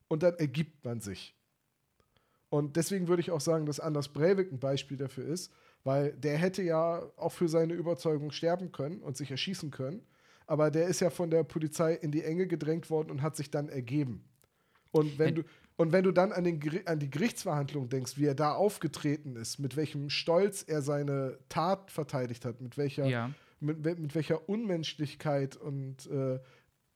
und 0.08 0.22
dann 0.22 0.34
ergibt 0.34 0.84
man 0.84 1.00
sich. 1.00 1.36
Und 2.48 2.76
deswegen 2.76 3.08
würde 3.08 3.20
ich 3.20 3.30
auch 3.30 3.40
sagen, 3.40 3.66
dass 3.66 3.80
Anders 3.80 4.08
Breivik 4.08 4.52
ein 4.52 4.58
Beispiel 4.58 4.96
dafür 4.96 5.24
ist, 5.24 5.52
weil 5.84 6.12
der 6.12 6.36
hätte 6.38 6.62
ja 6.62 7.02
auch 7.16 7.32
für 7.32 7.48
seine 7.48 7.74
Überzeugung 7.74 8.30
sterben 8.30 8.72
können 8.72 9.00
und 9.00 9.16
sich 9.16 9.30
erschießen 9.30 9.70
können. 9.70 10.02
Aber 10.46 10.70
der 10.70 10.86
ist 10.86 11.00
ja 11.00 11.10
von 11.10 11.30
der 11.30 11.44
Polizei 11.44 11.94
in 11.94 12.10
die 12.10 12.22
Enge 12.22 12.46
gedrängt 12.46 12.90
worden 12.90 13.10
und 13.10 13.22
hat 13.22 13.36
sich 13.36 13.50
dann 13.50 13.68
ergeben. 13.68 14.24
Und 14.90 15.18
wenn, 15.18 15.36
du, 15.36 15.42
und 15.76 15.92
wenn 15.92 16.04
du 16.04 16.12
dann 16.12 16.32
an, 16.32 16.44
den, 16.44 16.60
an 16.86 16.98
die 16.98 17.10
Gerichtsverhandlung 17.10 17.88
denkst, 17.88 18.18
wie 18.18 18.26
er 18.26 18.34
da 18.34 18.52
aufgetreten 18.52 19.36
ist, 19.36 19.58
mit 19.58 19.76
welchem 19.76 20.10
Stolz 20.10 20.62
er 20.62 20.82
seine 20.82 21.38
Tat 21.48 21.90
verteidigt 21.90 22.44
hat, 22.44 22.60
mit 22.60 22.76
welcher, 22.76 23.06
ja. 23.06 23.30
mit, 23.60 23.82
mit 23.82 24.14
welcher 24.14 24.48
Unmenschlichkeit 24.48 25.56
und 25.56 26.06
äh, 26.06 26.38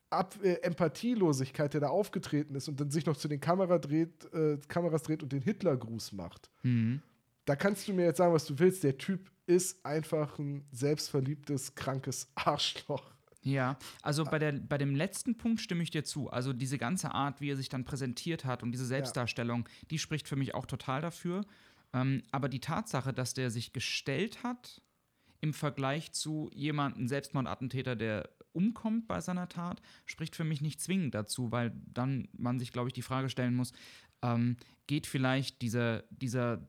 Ab 0.08 0.36
äh, 0.40 0.60
Empathielosigkeit, 0.62 1.74
der 1.74 1.80
da 1.80 1.88
aufgetreten 1.88 2.54
ist 2.54 2.68
und 2.68 2.80
dann 2.80 2.90
sich 2.90 3.04
noch 3.06 3.16
zu 3.16 3.26
den 3.26 3.40
Kamera 3.40 3.78
dreht, 3.78 4.32
äh, 4.32 4.56
Kameras 4.68 5.02
dreht 5.02 5.24
und 5.24 5.32
den 5.32 5.42
Hitlergruß 5.42 6.12
macht. 6.12 6.48
Mhm. 6.62 7.02
Da 7.46 7.56
kannst 7.56 7.88
du 7.88 7.94
mir 7.94 8.04
jetzt 8.04 8.18
sagen, 8.18 8.34
was 8.34 8.44
du 8.44 8.58
willst. 8.58 8.84
Der 8.84 8.98
Typ 8.98 9.30
ist 9.46 9.84
einfach 9.86 10.38
ein 10.38 10.66
selbstverliebtes, 10.72 11.74
krankes 11.74 12.30
Arschloch. 12.34 13.14
Ja, 13.42 13.78
also 14.02 14.24
bei, 14.24 14.40
der, 14.40 14.50
bei 14.52 14.76
dem 14.76 14.96
letzten 14.96 15.36
Punkt 15.36 15.60
stimme 15.60 15.84
ich 15.84 15.90
dir 15.90 16.02
zu. 16.02 16.28
Also 16.28 16.52
diese 16.52 16.78
ganze 16.78 17.12
Art, 17.12 17.40
wie 17.40 17.50
er 17.50 17.56
sich 17.56 17.68
dann 17.68 17.84
präsentiert 17.84 18.44
hat 18.44 18.64
und 18.64 18.72
diese 18.72 18.84
Selbstdarstellung, 18.84 19.60
ja. 19.60 19.86
die 19.92 20.00
spricht 20.00 20.26
für 20.26 20.34
mich 20.34 20.54
auch 20.54 20.66
total 20.66 21.00
dafür. 21.00 21.42
Ähm, 21.92 22.24
aber 22.32 22.48
die 22.48 22.58
Tatsache, 22.58 23.12
dass 23.12 23.34
der 23.34 23.50
sich 23.50 23.72
gestellt 23.72 24.42
hat 24.42 24.82
im 25.40 25.54
Vergleich 25.54 26.10
zu 26.10 26.50
jemandem, 26.52 27.06
Selbstmordattentäter, 27.06 27.94
der 27.94 28.28
umkommt 28.50 29.06
bei 29.06 29.20
seiner 29.20 29.48
Tat, 29.48 29.80
spricht 30.06 30.34
für 30.34 30.42
mich 30.42 30.60
nicht 30.60 30.80
zwingend 30.80 31.14
dazu, 31.14 31.52
weil 31.52 31.72
dann 31.86 32.26
man 32.36 32.58
sich, 32.58 32.72
glaube 32.72 32.88
ich, 32.88 32.94
die 32.94 33.02
Frage 33.02 33.28
stellen 33.28 33.54
muss, 33.54 33.72
ähm, 34.22 34.56
geht 34.88 35.06
vielleicht 35.06 35.62
dieser, 35.62 36.02
dieser 36.10 36.66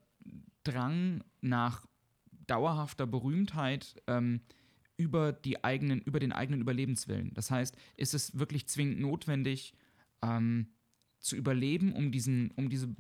Drang 0.68 1.24
nach 1.42 1.86
dauerhafter 2.48 3.08
Berühmtheit 3.08 4.02
ähm, 4.08 4.42
über, 4.98 5.32
die 5.32 5.64
eigenen, 5.64 6.02
über 6.02 6.20
den 6.20 6.32
eigenen 6.32 6.62
Überlebenswillen? 6.62 7.34
Das 7.34 7.52
heißt, 7.52 7.76
ist 7.96 8.14
es 8.14 8.38
wirklich 8.38 8.68
zwingend 8.68 9.00
notwendig, 9.00 9.74
ähm, 10.22 10.68
zu 11.20 11.36
überleben, 11.36 11.94
um, 11.94 12.12
diesen, 12.12 12.52
um 12.52 12.70
diese, 12.70 12.96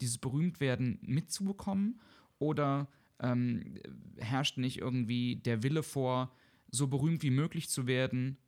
dieses 0.00 0.18
Berühmtwerden 0.18 0.98
mitzubekommen? 1.02 2.00
Oder 2.38 2.88
ähm, 3.20 3.78
herrscht 4.18 4.58
nicht 4.58 4.78
irgendwie 4.78 5.36
der 5.36 5.62
Wille 5.62 5.82
vor, 5.82 6.34
so 6.70 6.88
berühmt 6.88 7.22
wie 7.22 7.30
möglich 7.30 7.68
zu 7.68 7.86
werden 7.86 8.38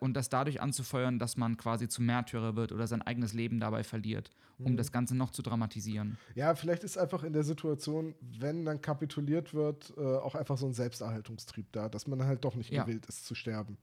und 0.00 0.14
das 0.14 0.28
dadurch 0.28 0.60
anzufeuern, 0.60 1.18
dass 1.18 1.36
man 1.36 1.56
quasi 1.56 1.88
zum 1.88 2.06
Märtyrer 2.06 2.56
wird 2.56 2.72
oder 2.72 2.86
sein 2.86 3.02
eigenes 3.02 3.32
Leben 3.32 3.60
dabei 3.60 3.84
verliert, 3.84 4.30
um 4.58 4.72
mhm. 4.72 4.76
das 4.76 4.92
Ganze 4.92 5.14
noch 5.14 5.30
zu 5.30 5.42
dramatisieren. 5.42 6.18
Ja, 6.34 6.54
vielleicht 6.54 6.84
ist 6.84 6.96
einfach 6.96 7.22
in 7.24 7.32
der 7.32 7.44
Situation, 7.44 8.14
wenn 8.20 8.64
dann 8.64 8.80
kapituliert 8.80 9.54
wird, 9.54 9.92
äh, 9.96 10.00
auch 10.00 10.34
einfach 10.34 10.56
so 10.56 10.66
ein 10.66 10.72
Selbsterhaltungstrieb 10.72 11.72
da, 11.72 11.88
dass 11.88 12.06
man 12.06 12.24
halt 12.24 12.44
doch 12.44 12.54
nicht 12.54 12.70
ja. 12.70 12.84
gewillt 12.84 13.06
ist 13.06 13.26
zu 13.26 13.34
sterben. 13.34 13.78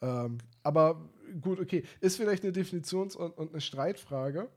Ähm, 0.00 0.38
aber 0.62 1.08
gut, 1.40 1.60
okay, 1.60 1.84
ist 2.00 2.16
vielleicht 2.16 2.42
eine 2.44 2.52
Definitions- 2.52 3.16
und, 3.16 3.30
und 3.32 3.52
eine 3.52 3.60
Streitfrage. 3.60 4.50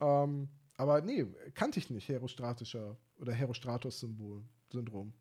Ähm, 0.00 0.48
aber 0.76 1.02
nee, 1.02 1.26
kannte 1.54 1.78
ich 1.78 1.90
nicht, 1.90 2.08
herostratischer 2.08 2.96
oder 3.18 3.32
Herostratus-Syndrom. 3.32 5.12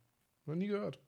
Noch 0.46 0.56
nie 0.56 0.68
gehört. 0.68 1.00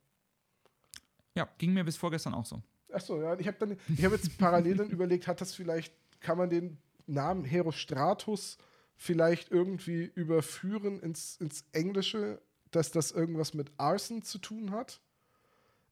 Ja, 1.36 1.48
ging 1.58 1.74
mir 1.74 1.84
bis 1.84 1.98
vorgestern 1.98 2.34
auch 2.34 2.46
so. 2.46 2.62
Achso, 2.94 3.22
ja, 3.22 3.38
ich 3.40 3.48
habe 3.48 3.58
dann, 3.60 3.78
ich 3.96 4.04
habe 4.04 4.16
jetzt 4.16 4.38
parallel 4.38 4.78
dann 4.78 4.90
überlegt, 4.90 5.28
hat 5.28 5.42
das 5.42 5.54
vielleicht, 5.54 5.94
kann 6.20 6.38
man 6.38 6.50
den 6.50 6.78
Namen 7.08 7.44
Herostratus 7.44 8.58
vielleicht 8.96 9.52
irgendwie 9.52 10.12
überführen 10.16 11.00
ins, 11.00 11.38
ins 11.38 11.66
Englische, 11.72 12.42
dass 12.72 12.92
das 12.92 13.12
irgendwas 13.12 13.54
mit 13.54 13.72
Arson 13.78 14.22
zu 14.22 14.38
tun 14.38 14.72
hat? 14.72 15.02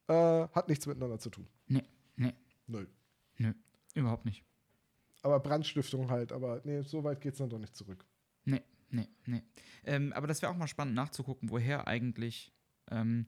Äh, 0.08 0.48
hat 0.52 0.68
nichts 0.68 0.86
miteinander 0.86 1.18
zu 1.18 1.30
tun. 1.30 1.46
Nee, 1.66 1.84
nee. 2.16 2.34
Nö. 2.66 2.86
Nö, 3.38 3.52
überhaupt 3.94 4.24
nicht. 4.24 4.44
Aber 5.22 5.40
Brandstiftung 5.40 6.10
halt, 6.10 6.32
aber 6.32 6.60
nee, 6.64 6.82
so 6.82 7.04
weit 7.04 7.20
geht 7.20 7.32
es 7.32 7.38
dann 7.38 7.50
doch 7.50 7.58
nicht 7.58 7.76
zurück. 7.76 8.04
Nee, 8.44 8.62
nee, 8.90 9.08
nee. 9.26 9.42
Ähm, 9.84 10.12
aber 10.12 10.26
das 10.26 10.40
wäre 10.42 10.52
auch 10.52 10.56
mal 10.56 10.68
spannend 10.68 10.94
nachzugucken, 10.94 11.50
woher 11.50 11.86
eigentlich 11.86 12.52
ähm, 12.90 13.26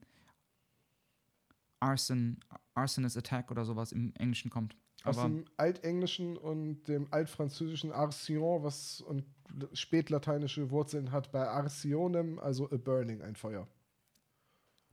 Arson, 1.83 2.39
Arsonist 2.75 3.17
Attack 3.17 3.51
oder 3.51 3.65
sowas 3.65 3.93
im 3.93 4.15
Englischen 4.15 4.51
kommt. 4.51 4.77
Aus 5.05 5.21
dem 5.21 5.45
Altenglischen 5.57 6.37
und 6.37 6.85
dem 6.85 7.09
Altfranzösischen 7.11 7.91
Arsion, 7.91 8.63
was 8.63 9.01
und 9.01 9.25
spätlateinische 9.73 10.71
Wurzeln 10.71 11.11
hat 11.11 11.33
bei 11.33 11.47
Arsionem, 11.47 12.39
also 12.39 12.71
a 12.71 12.77
burning, 12.77 13.21
ein 13.21 13.35
Feuer. 13.35 13.67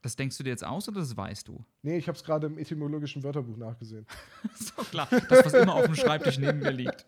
Das 0.01 0.15
denkst 0.15 0.37
du 0.37 0.43
dir 0.43 0.49
jetzt 0.49 0.65
aus 0.65 0.87
oder 0.89 1.01
das 1.01 1.15
weißt 1.15 1.47
du? 1.47 1.63
Nee, 1.83 1.97
ich 1.97 2.07
habe 2.07 2.17
es 2.17 2.23
gerade 2.23 2.47
im 2.47 2.57
etymologischen 2.57 3.21
Wörterbuch 3.21 3.57
nachgesehen. 3.57 4.07
so 4.55 4.81
klar, 4.83 5.07
das, 5.11 5.45
was 5.45 5.53
immer 5.53 5.75
auf 5.75 5.85
dem 5.85 5.95
Schreibtisch 5.95 6.39
neben 6.39 6.59
mir 6.59 6.71
liegt. 6.71 7.05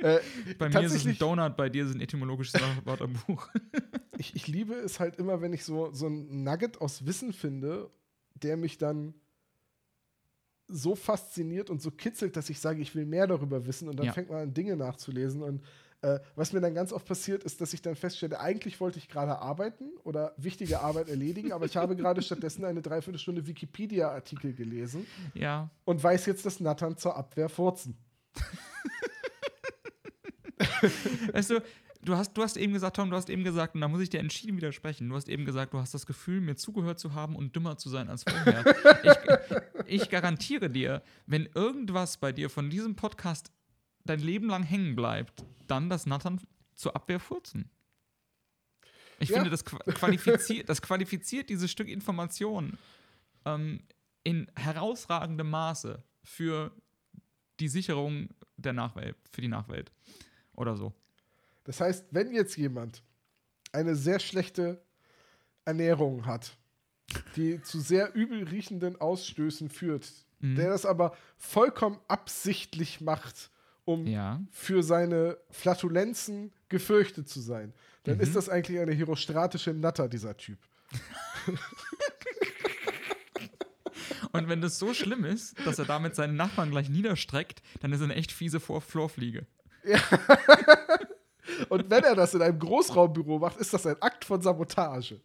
äh, 0.00 0.20
bei 0.56 0.68
mir 0.70 0.80
ist 0.82 0.94
es 0.94 1.06
ein 1.06 1.18
Donut, 1.18 1.56
bei 1.56 1.68
dir 1.68 1.82
ist 1.82 1.90
es 1.90 1.96
ein 1.96 2.00
etymologisches 2.00 2.60
Wörterbuch. 2.84 3.50
Ich, 4.18 4.34
ich 4.34 4.46
liebe 4.48 4.74
es 4.74 5.00
halt 5.00 5.16
immer, 5.16 5.40
wenn 5.40 5.52
ich 5.52 5.64
so, 5.64 5.92
so 5.92 6.08
ein 6.08 6.42
Nugget 6.42 6.80
aus 6.80 7.06
Wissen 7.06 7.32
finde, 7.32 7.90
der 8.34 8.56
mich 8.56 8.78
dann 8.78 9.14
so 10.66 10.94
fasziniert 10.94 11.70
und 11.70 11.80
so 11.80 11.90
kitzelt, 11.90 12.36
dass 12.36 12.50
ich 12.50 12.60
sage, 12.60 12.82
ich 12.82 12.94
will 12.94 13.06
mehr 13.06 13.26
darüber 13.26 13.66
wissen 13.66 13.88
und 13.88 13.96
dann 13.98 14.06
ja. 14.06 14.12
fängt 14.12 14.28
man 14.28 14.42
an, 14.42 14.54
Dinge 14.54 14.76
nachzulesen. 14.76 15.42
Und 15.42 15.62
äh, 16.02 16.18
was 16.36 16.52
mir 16.52 16.60
dann 16.60 16.74
ganz 16.74 16.92
oft 16.92 17.06
passiert, 17.06 17.42
ist, 17.42 17.60
dass 17.60 17.72
ich 17.72 17.80
dann 17.80 17.96
feststelle, 17.96 18.38
eigentlich 18.38 18.78
wollte 18.80 18.98
ich 18.98 19.08
gerade 19.08 19.38
arbeiten 19.38 19.84
oder 20.04 20.34
wichtige 20.36 20.80
Arbeit 20.80 21.08
erledigen, 21.08 21.52
aber 21.52 21.64
ich 21.64 21.76
habe 21.76 21.96
gerade 21.96 22.20
stattdessen 22.20 22.64
eine 22.64 22.82
Dreiviertelstunde 22.82 23.46
Wikipedia-Artikel 23.46 24.52
gelesen 24.52 25.06
ja. 25.32 25.70
und 25.84 26.02
weiß 26.02 26.26
jetzt 26.26 26.44
das 26.44 26.60
Nattern 26.60 26.96
zur 26.98 27.16
Abwehr 27.16 27.48
furzen. 27.48 27.96
weißt 31.32 31.50
du, 31.50 31.62
du 32.08 32.16
hast, 32.16 32.32
du 32.32 32.42
hast 32.42 32.56
eben 32.56 32.72
gesagt, 32.72 32.96
Tom, 32.96 33.10
du 33.10 33.16
hast 33.16 33.28
eben 33.28 33.44
gesagt, 33.44 33.74
und 33.74 33.82
da 33.82 33.88
muss 33.88 34.00
ich 34.00 34.08
dir 34.08 34.20
entschieden 34.20 34.56
widersprechen, 34.56 35.08
du 35.08 35.14
hast 35.14 35.28
eben 35.28 35.44
gesagt, 35.44 35.74
du 35.74 35.78
hast 35.78 35.92
das 35.92 36.06
Gefühl, 36.06 36.40
mir 36.40 36.56
zugehört 36.56 36.98
zu 36.98 37.14
haben 37.14 37.36
und 37.36 37.54
dümmer 37.54 37.76
zu 37.76 37.90
sein 37.90 38.08
als 38.08 38.24
vorher. 38.24 38.64
ich, 39.86 40.02
ich 40.02 40.10
garantiere 40.10 40.70
dir, 40.70 41.02
wenn 41.26 41.46
irgendwas 41.54 42.16
bei 42.16 42.32
dir 42.32 42.48
von 42.48 42.70
diesem 42.70 42.96
Podcast 42.96 43.52
dein 44.04 44.20
Leben 44.20 44.48
lang 44.48 44.62
hängen 44.62 44.96
bleibt, 44.96 45.44
dann 45.66 45.90
das 45.90 46.06
Nattern 46.06 46.40
zur 46.74 46.96
Abwehr 46.96 47.20
furzen. 47.20 47.70
Ich 49.20 49.28
ja. 49.28 49.36
finde, 49.36 49.50
das 49.50 49.64
qualifiziert, 49.64 50.68
das 50.68 50.80
qualifiziert 50.80 51.50
dieses 51.50 51.70
Stück 51.70 51.88
Information 51.88 52.78
ähm, 53.44 53.80
in 54.24 54.50
herausragendem 54.56 55.50
Maße 55.50 56.02
für 56.22 56.72
die 57.60 57.68
Sicherung 57.68 58.30
der 58.56 58.72
Nachwelt, 58.72 59.16
für 59.30 59.42
die 59.42 59.48
Nachwelt. 59.48 59.92
Oder 60.54 60.76
so. 60.76 60.94
Das 61.68 61.82
heißt, 61.82 62.06
wenn 62.12 62.32
jetzt 62.32 62.56
jemand 62.56 63.02
eine 63.72 63.94
sehr 63.94 64.20
schlechte 64.20 64.80
Ernährung 65.66 66.24
hat, 66.24 66.56
die 67.36 67.60
zu 67.60 67.78
sehr 67.78 68.14
übel 68.14 68.44
riechenden 68.44 68.98
Ausstößen 68.98 69.68
führt, 69.68 70.10
mhm. 70.40 70.56
der 70.56 70.70
das 70.70 70.86
aber 70.86 71.14
vollkommen 71.36 72.00
absichtlich 72.08 73.02
macht, 73.02 73.50
um 73.84 74.06
ja. 74.06 74.40
für 74.50 74.82
seine 74.82 75.36
Flatulenzen 75.50 76.54
gefürchtet 76.70 77.28
zu 77.28 77.40
sein, 77.40 77.74
dann 78.04 78.16
mhm. 78.16 78.22
ist 78.22 78.34
das 78.34 78.48
eigentlich 78.48 78.80
eine 78.80 78.94
herostratische 78.94 79.74
Natter, 79.74 80.08
dieser 80.08 80.38
Typ. 80.38 80.58
Und 84.32 84.48
wenn 84.48 84.62
das 84.62 84.78
so 84.78 84.94
schlimm 84.94 85.26
ist, 85.26 85.54
dass 85.66 85.78
er 85.78 85.84
damit 85.84 86.14
seinen 86.14 86.36
Nachbarn 86.36 86.70
gleich 86.70 86.88
niederstreckt, 86.88 87.60
dann 87.80 87.92
ist 87.92 88.00
er 88.00 88.04
eine 88.04 88.14
echt 88.14 88.32
fiese 88.32 88.58
Florfliege. 88.58 89.46
Ja. 89.84 90.00
Und 91.68 91.90
wenn 91.90 92.04
er 92.04 92.14
das 92.14 92.34
in 92.34 92.42
einem 92.42 92.58
Großraumbüro 92.58 93.38
macht, 93.38 93.58
ist 93.58 93.72
das 93.72 93.86
ein 93.86 94.00
Akt 94.00 94.24
von 94.24 94.40
Sabotage. 94.40 95.20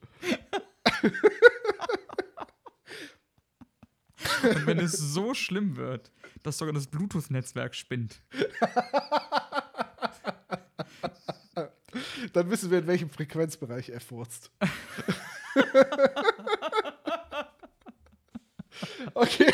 Und 4.43 4.65
wenn 4.65 4.79
es 4.79 4.93
so 4.93 5.33
schlimm 5.33 5.77
wird, 5.77 6.11
dass 6.43 6.57
sogar 6.57 6.73
das 6.73 6.87
Bluetooth-Netzwerk 6.87 7.75
spinnt. 7.75 8.21
Dann 12.33 12.49
wissen 12.49 12.71
wir, 12.71 12.79
in 12.79 12.87
welchem 12.87 13.09
Frequenzbereich 13.09 13.89
er 13.89 14.01
furzt. 14.01 14.51
okay. 19.13 19.53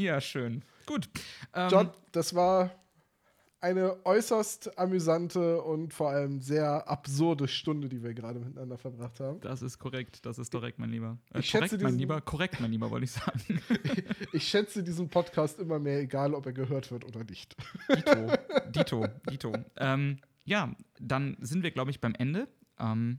Ja, 0.00 0.20
schön. 0.20 0.62
Gut. 0.86 1.08
Ähm, 1.54 1.68
John, 1.70 1.90
das 2.12 2.34
war 2.34 2.70
eine 3.62 4.04
äußerst 4.06 4.78
amüsante 4.78 5.60
und 5.60 5.92
vor 5.92 6.08
allem 6.08 6.40
sehr 6.40 6.88
absurde 6.88 7.46
Stunde, 7.46 7.90
die 7.90 8.02
wir 8.02 8.14
gerade 8.14 8.38
miteinander 8.40 8.78
verbracht 8.78 9.20
haben. 9.20 9.38
Das 9.42 9.60
ist 9.60 9.78
korrekt, 9.78 10.24
das 10.24 10.38
ist 10.38 10.50
korrekt, 10.50 10.78
mein 10.78 10.88
Lieber. 10.90 11.18
Äh, 11.34 11.40
Ich 11.40 11.52
korrekt, 11.52 11.70
schätze 11.70 11.76
mein 11.84 11.92
diesen- 11.92 11.98
Lieber, 11.98 12.20
korrekt, 12.22 12.58
mein 12.60 12.70
Lieber, 12.70 12.90
wollte 12.90 13.04
ich 13.04 13.12
sagen. 13.12 13.60
Ich 14.32 14.48
schätze 14.48 14.82
diesen 14.82 15.10
Podcast 15.10 15.58
immer 15.58 15.78
mehr, 15.78 16.00
egal 16.00 16.32
ob 16.34 16.46
er 16.46 16.52
gehört 16.52 16.90
wird 16.90 17.04
oder 17.04 17.22
nicht. 17.24 17.54
Dito, 17.94 18.32
Dito, 18.70 19.06
Dito. 19.30 19.52
Ähm, 19.76 20.18
ja, 20.44 20.74
dann 20.98 21.36
sind 21.40 21.62
wir, 21.62 21.70
glaube 21.72 21.90
ich, 21.90 22.00
beim 22.00 22.14
Ende. 22.14 22.48
Ähm, 22.78 23.18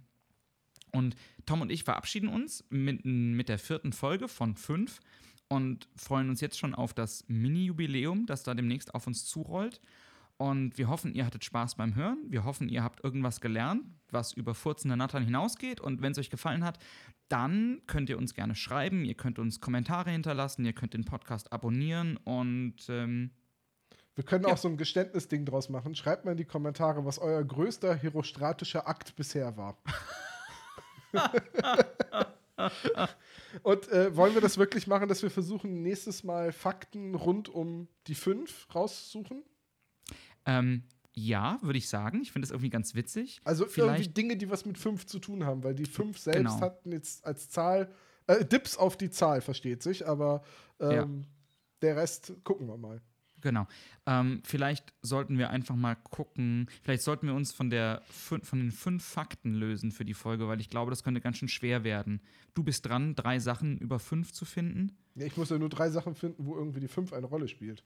und 0.93 1.15
Tom 1.45 1.61
und 1.61 1.71
ich 1.71 1.83
verabschieden 1.83 2.29
uns 2.29 2.65
mit, 2.69 3.05
mit 3.05 3.47
der 3.49 3.59
vierten 3.59 3.93
Folge 3.93 4.27
von 4.27 4.55
fünf 4.55 4.99
und 5.51 5.87
freuen 5.95 6.29
uns 6.29 6.39
jetzt 6.41 6.57
schon 6.57 6.73
auf 6.73 6.93
das 6.93 7.25
Mini-Jubiläum, 7.27 8.25
das 8.25 8.43
da 8.43 8.53
demnächst 8.53 8.95
auf 8.95 9.05
uns 9.07 9.25
zurollt. 9.25 9.81
Und 10.37 10.77
wir 10.77 10.87
hoffen, 10.87 11.13
ihr 11.13 11.25
hattet 11.25 11.43
Spaß 11.43 11.75
beim 11.75 11.93
Hören. 11.93 12.17
Wir 12.29 12.45
hoffen, 12.45 12.67
ihr 12.69 12.83
habt 12.83 13.03
irgendwas 13.03 13.41
gelernt, 13.41 13.83
was 14.09 14.33
über 14.33 14.55
furzende 14.55 14.97
Nattern 14.97 15.23
hinausgeht. 15.23 15.79
Und 15.79 16.01
wenn 16.01 16.13
es 16.13 16.17
euch 16.17 16.31
gefallen 16.31 16.63
hat, 16.63 16.79
dann 17.27 17.81
könnt 17.85 18.09
ihr 18.09 18.17
uns 18.17 18.33
gerne 18.33 18.55
schreiben. 18.55 19.05
Ihr 19.05 19.13
könnt 19.13 19.37
uns 19.37 19.59
Kommentare 19.59 20.09
hinterlassen. 20.09 20.65
Ihr 20.65 20.73
könnt 20.73 20.95
den 20.95 21.05
Podcast 21.05 21.53
abonnieren. 21.53 22.17
Und 22.17 22.77
ähm, 22.89 23.29
Wir 24.15 24.23
können 24.23 24.45
Ja. 24.45 24.53
auch 24.53 24.57
so 24.57 24.67
ein 24.67 24.77
Geständnisding 24.77 25.45
draus 25.45 25.69
machen. 25.69 25.93
Schreibt 25.95 26.25
mal 26.25 26.31
in 26.31 26.37
die 26.37 26.45
Kommentare, 26.45 27.05
was 27.05 27.19
euer 27.19 27.43
größter 27.43 27.93
herostratischer 27.93 28.87
Akt 28.87 29.15
bisher 29.15 29.55
war. 29.57 29.77
Und 33.63 33.87
äh, 33.89 34.15
wollen 34.15 34.33
wir 34.33 34.41
das 34.41 34.57
wirklich 34.57 34.87
machen, 34.87 35.07
dass 35.07 35.23
wir 35.23 35.29
versuchen, 35.31 35.81
nächstes 35.81 36.23
Mal 36.23 36.51
Fakten 36.51 37.15
rund 37.15 37.49
um 37.49 37.87
die 38.07 38.15
fünf 38.15 38.67
rauszusuchen? 38.73 39.43
Ähm, 40.45 40.83
ja, 41.13 41.59
würde 41.61 41.77
ich 41.77 41.89
sagen. 41.89 42.21
Ich 42.21 42.31
finde 42.31 42.45
es 42.45 42.51
irgendwie 42.51 42.69
ganz 42.69 42.95
witzig. 42.95 43.41
Also 43.43 43.63
irgendwie 43.63 43.81
Vielleicht, 43.81 44.17
Dinge, 44.17 44.37
die 44.37 44.49
was 44.49 44.65
mit 44.65 44.77
fünf 44.77 45.05
zu 45.05 45.19
tun 45.19 45.45
haben, 45.45 45.63
weil 45.63 45.75
die 45.75 45.85
fünf 45.85 46.17
selbst 46.17 46.39
Genau. 46.39 46.61
hatten 46.61 46.91
jetzt 46.91 47.25
als 47.25 47.49
Zahl, 47.49 47.91
äh, 48.27 48.45
Dips 48.45 48.77
auf 48.77 48.97
die 48.97 49.09
Zahl, 49.09 49.41
versteht 49.41 49.83
sich, 49.83 50.07
aber 50.07 50.43
ähm, 50.79 51.25
der 51.81 51.97
Rest 51.97 52.33
gucken 52.43 52.67
wir 52.67 52.77
mal. 52.77 53.01
Genau. 53.41 53.67
Ähm, 54.05 54.41
vielleicht 54.45 54.93
sollten 55.01 55.37
wir 55.37 55.49
einfach 55.49 55.75
mal 55.75 55.95
gucken. 55.95 56.67
Vielleicht 56.81 57.03
sollten 57.03 57.27
wir 57.27 57.33
uns 57.33 57.51
von, 57.51 57.69
der, 57.69 58.01
von 58.07 58.41
den 58.59 58.71
fünf 58.71 59.03
Fakten 59.03 59.53
lösen 59.53 59.91
für 59.91 60.05
die 60.05 60.13
Folge, 60.13 60.47
weil 60.47 60.61
ich 60.61 60.69
glaube, 60.69 60.91
das 60.91 61.03
könnte 61.03 61.21
ganz 61.21 61.37
schön 61.37 61.47
schwer 61.47 61.83
werden. 61.83 62.21
Du 62.53 62.63
bist 62.63 62.85
dran, 62.85 63.15
drei 63.15 63.39
Sachen 63.39 63.77
über 63.77 63.99
fünf 63.99 64.33
zu 64.33 64.45
finden. 64.45 64.97
Ja, 65.15 65.25
ich 65.25 65.37
muss 65.37 65.49
ja 65.49 65.57
nur 65.57 65.69
drei 65.69 65.89
Sachen 65.89 66.15
finden, 66.15 66.45
wo 66.45 66.55
irgendwie 66.55 66.79
die 66.79 66.87
fünf 66.87 67.13
eine 67.13 67.27
Rolle 67.27 67.47
spielt. 67.47 67.83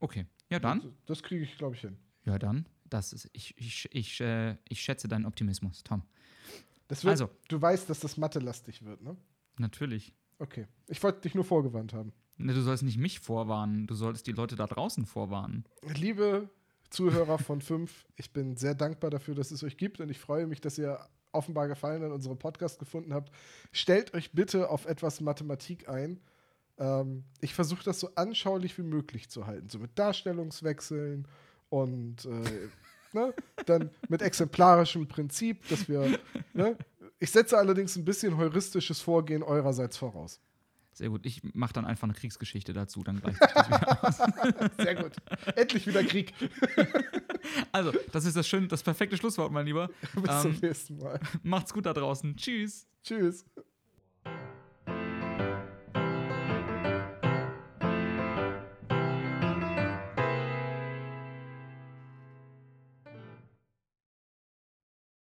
Okay. 0.00 0.26
Ja, 0.48 0.58
dann. 0.58 0.80
Das, 0.80 0.92
das 1.06 1.22
kriege 1.22 1.44
ich, 1.44 1.56
glaube 1.58 1.76
ich, 1.76 1.82
hin. 1.82 1.96
Ja, 2.24 2.38
dann. 2.38 2.66
Das 2.84 3.12
ist, 3.12 3.30
ich, 3.32 3.56
ich, 3.56 3.88
ich, 3.92 4.20
äh, 4.20 4.56
ich 4.68 4.80
schätze 4.80 5.06
deinen 5.06 5.26
Optimismus, 5.26 5.84
Tom. 5.84 6.02
Das 6.88 7.04
wird, 7.04 7.12
Also. 7.12 7.30
Du 7.48 7.60
weißt, 7.60 7.88
dass 7.88 8.00
das 8.00 8.16
Mathe-lastig 8.16 8.84
wird, 8.84 9.00
ne? 9.02 9.16
Natürlich. 9.58 10.12
Okay. 10.38 10.66
Ich 10.88 11.02
wollte 11.02 11.20
dich 11.20 11.34
nur 11.34 11.44
vorgewarnt 11.44 11.92
haben. 11.92 12.12
Ne, 12.40 12.54
Du 12.54 12.62
sollst 12.62 12.82
nicht 12.82 12.98
mich 12.98 13.20
vorwarnen, 13.20 13.86
du 13.86 13.94
solltest 13.94 14.26
die 14.26 14.32
Leute 14.32 14.56
da 14.56 14.66
draußen 14.66 15.04
vorwarnen. 15.04 15.64
Liebe 15.94 16.48
Zuhörer 16.88 17.38
von 17.38 17.60
fünf, 17.60 18.06
ich 18.16 18.32
bin 18.32 18.56
sehr 18.56 18.74
dankbar 18.74 19.10
dafür, 19.10 19.34
dass 19.34 19.50
es 19.50 19.62
euch 19.62 19.76
gibt 19.76 20.00
und 20.00 20.10
ich 20.10 20.18
freue 20.18 20.46
mich, 20.46 20.60
dass 20.60 20.78
ihr 20.78 20.98
offenbar 21.32 21.68
Gefallen 21.68 22.02
an 22.02 22.12
unserem 22.12 22.38
Podcast 22.38 22.78
gefunden 22.78 23.14
habt. 23.14 23.30
Stellt 23.72 24.14
euch 24.14 24.32
bitte 24.32 24.70
auf 24.70 24.86
etwas 24.86 25.20
Mathematik 25.20 25.88
ein. 25.88 26.20
Ähm, 26.78 27.24
ich 27.40 27.54
versuche 27.54 27.84
das 27.84 28.00
so 28.00 28.10
anschaulich 28.16 28.76
wie 28.78 28.82
möglich 28.82 29.28
zu 29.28 29.46
halten, 29.46 29.68
so 29.68 29.78
mit 29.78 29.96
Darstellungswechseln 29.98 31.28
und 31.68 32.24
äh, 32.24 32.68
ne, 33.12 33.34
dann 33.66 33.90
mit 34.08 34.22
exemplarischem 34.22 35.06
Prinzip, 35.06 35.68
dass 35.68 35.88
wir. 35.88 36.18
Ne, 36.54 36.76
ich 37.20 37.30
setze 37.30 37.58
allerdings 37.58 37.96
ein 37.96 38.04
bisschen 38.04 38.38
heuristisches 38.38 39.00
Vorgehen 39.02 39.42
eurerseits 39.42 39.98
voraus. 39.98 40.40
Sehr 40.92 41.08
gut. 41.08 41.24
Ich 41.24 41.40
mache 41.54 41.72
dann 41.72 41.84
einfach 41.84 42.04
eine 42.04 42.14
Kriegsgeschichte 42.14 42.72
dazu, 42.72 43.02
dann 43.02 43.22
aus. 43.22 43.34
Sehr 44.76 44.94
gut. 44.96 45.12
Endlich 45.56 45.86
wieder 45.86 46.04
Krieg. 46.04 46.32
Also, 47.72 47.92
das 48.12 48.26
ist 48.26 48.36
das 48.36 48.46
schöne, 48.46 48.68
das 48.68 48.82
perfekte 48.82 49.16
Schlusswort, 49.16 49.50
mein 49.50 49.64
Lieber. 49.64 49.88
Bis 50.14 50.42
zum 50.42 50.52
Ähm, 50.52 50.58
nächsten 50.60 50.98
Mal. 50.98 51.18
macht's 51.42 51.72
gut 51.72 51.86
da 51.86 51.94
draußen. 51.94 52.36
Tschüss. 52.36 52.86
Tschüss. 53.02 53.44